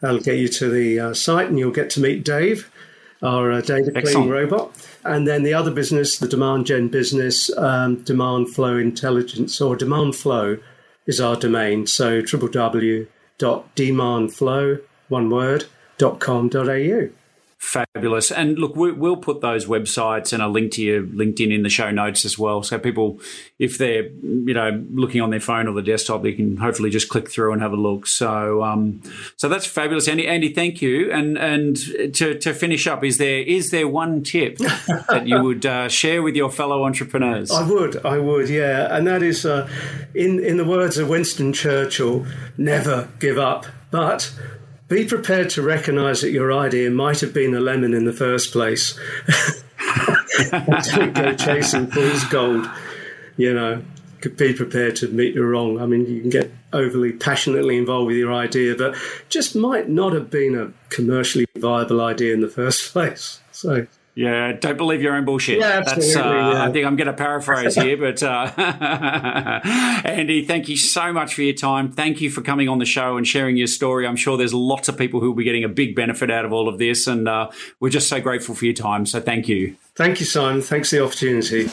That'll 0.00 0.20
get 0.20 0.38
you 0.38 0.48
to 0.48 0.70
the 0.70 1.00
uh, 1.00 1.12
site, 1.12 1.48
and 1.48 1.58
you'll 1.58 1.70
get 1.72 1.90
to 1.90 2.00
meet 2.00 2.24
Dave, 2.24 2.70
our 3.22 3.52
uh, 3.52 3.60
data 3.60 3.92
Excellent. 3.94 4.06
cleaning 4.06 4.30
robot. 4.30 4.72
And 5.04 5.28
then 5.28 5.42
the 5.42 5.52
other 5.52 5.72
business, 5.72 6.16
the 6.16 6.28
demand 6.28 6.64
gen 6.66 6.88
business, 6.88 7.54
um, 7.58 7.96
demand 8.04 8.48
flow 8.54 8.78
intelligence 8.78 9.60
or 9.60 9.76
demand 9.76 10.16
flow 10.16 10.56
is 11.06 11.20
our 11.20 11.36
domain. 11.36 11.86
So 11.86 12.22
www 12.22 13.08
www.demandflow, 13.38 14.80
one 15.08 15.30
word, 15.30 15.64
.com.au. 15.98 17.08
Fabulous. 17.60 18.30
And 18.30 18.56
look, 18.56 18.76
we, 18.76 18.92
will 18.92 19.16
put 19.16 19.40
those 19.40 19.66
websites 19.66 20.32
and 20.32 20.40
a 20.40 20.46
link 20.46 20.70
to 20.74 20.82
your 20.82 21.02
LinkedIn 21.02 21.52
in 21.52 21.64
the 21.64 21.68
show 21.68 21.90
notes 21.90 22.24
as 22.24 22.38
well. 22.38 22.62
So 22.62 22.78
people, 22.78 23.18
if 23.58 23.78
they're, 23.78 24.10
you 24.22 24.54
know, 24.54 24.84
looking 24.92 25.20
on 25.20 25.30
their 25.30 25.40
phone 25.40 25.66
or 25.66 25.74
the 25.74 25.82
desktop, 25.82 26.22
they 26.22 26.32
can 26.32 26.56
hopefully 26.56 26.88
just 26.88 27.08
click 27.08 27.28
through 27.28 27.52
and 27.52 27.60
have 27.60 27.72
a 27.72 27.76
look. 27.76 28.06
So, 28.06 28.62
um, 28.62 29.02
so 29.36 29.48
that's 29.48 29.66
fabulous. 29.66 30.06
Andy, 30.06 30.28
Andy, 30.28 30.54
thank 30.54 30.80
you. 30.80 31.10
And, 31.10 31.36
and 31.36 31.76
to, 32.14 32.38
to 32.38 32.54
finish 32.54 32.86
up, 32.86 33.02
is 33.02 33.18
there, 33.18 33.40
is 33.40 33.70
there 33.70 33.88
one 33.88 34.22
tip 34.22 34.58
that 35.08 35.26
you 35.26 35.42
would 35.42 35.66
uh, 35.66 35.88
share 35.88 36.22
with 36.22 36.36
your 36.36 36.52
fellow 36.52 36.84
entrepreneurs? 36.84 37.50
I 37.50 37.68
would, 37.68 38.06
I 38.06 38.18
would, 38.18 38.48
yeah. 38.48 38.86
And 38.96 39.04
that 39.08 39.24
is, 39.24 39.44
uh, 39.44 39.68
in, 40.14 40.38
in 40.38 40.58
the 40.58 40.64
words 40.64 40.96
of 40.96 41.08
Winston 41.08 41.52
Churchill, 41.52 42.24
never 42.56 43.08
give 43.18 43.36
up. 43.36 43.66
But 43.90 44.32
be 44.88 45.04
prepared 45.06 45.50
to 45.50 45.62
recognize 45.62 46.22
that 46.22 46.30
your 46.30 46.52
idea 46.52 46.90
might 46.90 47.20
have 47.20 47.34
been 47.34 47.54
a 47.54 47.60
lemon 47.60 47.94
in 47.94 48.04
the 48.04 48.12
first 48.12 48.52
place. 48.52 48.98
Don't 50.50 51.12
go 51.14 51.34
chasing 51.34 51.86
fool's 51.88 52.24
gold. 52.24 52.68
You 53.36 53.54
know, 53.54 53.82
be 54.36 54.52
prepared 54.52 54.96
to 54.96 55.06
admit 55.06 55.34
you're 55.34 55.50
wrong. 55.50 55.80
I 55.80 55.86
mean, 55.86 56.06
you 56.06 56.20
can 56.20 56.30
get 56.30 56.50
overly 56.72 57.12
passionately 57.12 57.76
involved 57.76 58.08
with 58.08 58.16
your 58.16 58.32
idea, 58.32 58.74
but 58.74 58.96
just 59.28 59.54
might 59.54 59.88
not 59.88 60.12
have 60.12 60.30
been 60.30 60.58
a 60.58 60.72
commercially 60.88 61.46
viable 61.56 62.00
idea 62.00 62.34
in 62.34 62.40
the 62.40 62.48
first 62.48 62.92
place. 62.92 63.40
So 63.52 63.86
yeah, 64.18 64.50
don't 64.50 64.76
believe 64.76 65.00
your 65.00 65.14
own 65.14 65.24
bullshit. 65.24 65.60
Yeah, 65.60 65.80
That's, 65.80 66.16
uh, 66.16 66.18
yeah. 66.18 66.64
I 66.64 66.72
think 66.72 66.84
I'm 66.84 66.96
going 66.96 67.06
to 67.06 67.12
paraphrase 67.12 67.76
here, 67.76 67.96
but 67.96 68.20
uh, 68.20 68.50
Andy, 70.04 70.44
thank 70.44 70.68
you 70.68 70.76
so 70.76 71.12
much 71.12 71.34
for 71.34 71.42
your 71.42 71.54
time. 71.54 71.92
Thank 71.92 72.20
you 72.20 72.28
for 72.28 72.42
coming 72.42 72.68
on 72.68 72.80
the 72.80 72.84
show 72.84 73.16
and 73.16 73.24
sharing 73.24 73.56
your 73.56 73.68
story. 73.68 74.08
I'm 74.08 74.16
sure 74.16 74.36
there's 74.36 74.52
lots 74.52 74.88
of 74.88 74.98
people 74.98 75.20
who 75.20 75.28
will 75.28 75.36
be 75.36 75.44
getting 75.44 75.62
a 75.62 75.68
big 75.68 75.94
benefit 75.94 76.32
out 76.32 76.44
of 76.44 76.52
all 76.52 76.68
of 76.68 76.78
this, 76.78 77.06
and 77.06 77.28
uh, 77.28 77.48
we're 77.78 77.90
just 77.90 78.08
so 78.08 78.20
grateful 78.20 78.56
for 78.56 78.64
your 78.64 78.74
time. 78.74 79.06
So 79.06 79.20
thank 79.20 79.46
you. 79.46 79.76
Thank 79.94 80.18
you, 80.18 80.26
Simon. 80.26 80.62
Thanks 80.62 80.90
for 80.90 80.96
the 80.96 81.04
opportunity. 81.04 81.68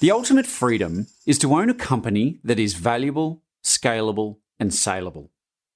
The 0.00 0.10
ultimate 0.10 0.46
freedom 0.46 1.06
is 1.24 1.38
to 1.38 1.54
own 1.54 1.70
a 1.70 1.74
company 1.74 2.40
that 2.44 2.58
is 2.58 2.74
valuable 2.74 3.40
scalable, 3.68 4.38
and 4.58 4.74
saleable. 4.74 5.30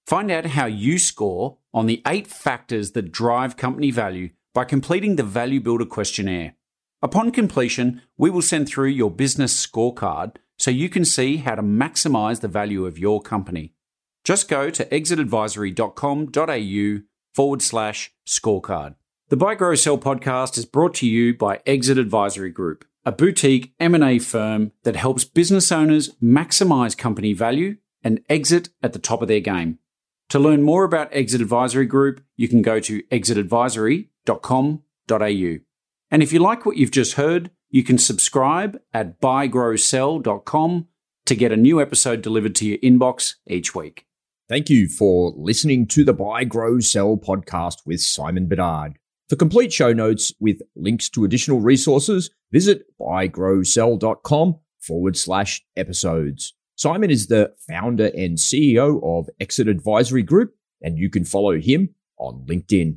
Find 0.07 0.31
out 0.31 0.47
how 0.47 0.67
you 0.67 0.99
score 0.99 1.59
on 1.73 1.87
the 1.87 2.03
eight 2.07 2.27
factors 2.27 2.93
that 2.93 3.13
drive 3.13 3.57
company 3.57 3.91
value 3.91 4.31
by 4.55 4.65
completing 4.65 5.17
the 5.17 5.23
Value 5.23 5.61
Builder 5.61 5.87
questionnaire. 5.87 6.55
Upon 7.01 7.31
completion, 7.31 8.03
we 8.17 8.31
will 8.31 8.43
send 8.43 8.69
through 8.69 8.89
your 8.89 9.11
business 9.11 9.67
scorecard 9.67 10.37
so 10.59 10.71
you 10.71 10.89
can 10.89 11.05
see 11.05 11.39
how 11.39 11.55
to 11.55 11.63
maximize 11.63 12.41
the 12.41 12.49
value 12.49 12.87
of 12.87 12.99
your 12.99 13.21
company. 13.21 13.75
Just 14.25 14.49
go 14.49 14.71
to 14.71 14.85
exitadvisory.com.au 14.87 17.03
forward 17.35 17.63
slash 17.63 18.13
scorecard. 18.27 18.95
The 19.29 19.37
Buy 19.37 19.55
Grow 19.55 19.75
Sell 19.75 19.99
podcast 19.99 20.59
is 20.59 20.67
brought 20.67 20.95
to 20.97 21.09
you 21.09 21.35
by 21.35 21.61
Exit 21.67 21.99
Advisory 21.99 22.51
Group, 22.51 22.85
a 23.05 23.11
boutique 23.11 23.73
M&A 23.81 24.19
firm 24.19 24.73
that 24.85 24.95
helps 24.95 25.25
business 25.25 25.73
owners 25.73 26.11
maximize 26.23 26.97
company 26.97 27.33
value 27.33 27.79
and 28.05 28.21
exit 28.29 28.69
at 28.83 28.93
the 28.93 28.99
top 28.99 29.23
of 29.23 29.29
their 29.29 29.41
game. 29.41 29.79
To 30.31 30.39
learn 30.39 30.63
more 30.63 30.85
about 30.85 31.09
Exit 31.13 31.43
Advisory 31.43 31.87
Group, 31.87 32.23
you 32.37 32.49
can 32.49 32.63
go 32.63 32.81
to 32.81 33.03
exitadvisory.com.au. 33.05 35.57
And 36.11 36.23
if 36.23 36.33
you 36.33 36.39
like 36.39 36.65
what 36.65 36.77
you've 36.77 36.91
just 36.91 37.15
heard, 37.15 37.51
you 37.71 37.83
can 37.83 37.99
subscribe 37.99 38.81
at 38.95 39.21
buygrowsell.com 39.21 40.87
to 41.27 41.35
get 41.35 41.53
a 41.53 41.57
new 41.57 41.81
episode 41.81 42.23
delivered 42.23 42.55
to 42.57 42.67
your 42.67 42.79
inbox 42.79 43.35
each 43.47 43.75
week. 43.75 44.07
Thank 44.49 44.69
you 44.69 44.89
for 44.89 45.33
listening 45.37 45.87
to 45.89 46.05
the 46.05 46.13
Buy 46.13 46.45
Grow 46.45 46.81
Sell 46.81 47.17
podcast 47.17 47.87
with 47.87 48.01
Simon 48.01 48.49
Bedard. 48.49 48.99
For 49.29 49.37
complete 49.37 49.73
show 49.73 49.93
notes 49.93 50.33
with 50.41 50.61
links 50.77 51.09
to 51.11 51.25
additional 51.25 51.61
resources, 51.61 52.31
visit 52.51 52.83
buygrowsell.com 53.01 54.57
forward 54.79 55.17
slash 55.17 55.65
episodes. 55.77 56.55
Simon 56.77 57.11
is 57.11 57.27
the 57.27 57.53
founder 57.69 58.07
and 58.07 58.39
CEO 58.39 59.01
of 59.03 59.29
Exit 59.41 59.69
Advisory 59.69 60.23
Group, 60.23 60.55
and 60.81 60.99
you 60.99 61.11
can 61.11 61.25
follow 61.25 61.59
him 61.59 61.95
on 62.19 62.45
LinkedIn. 62.47 62.97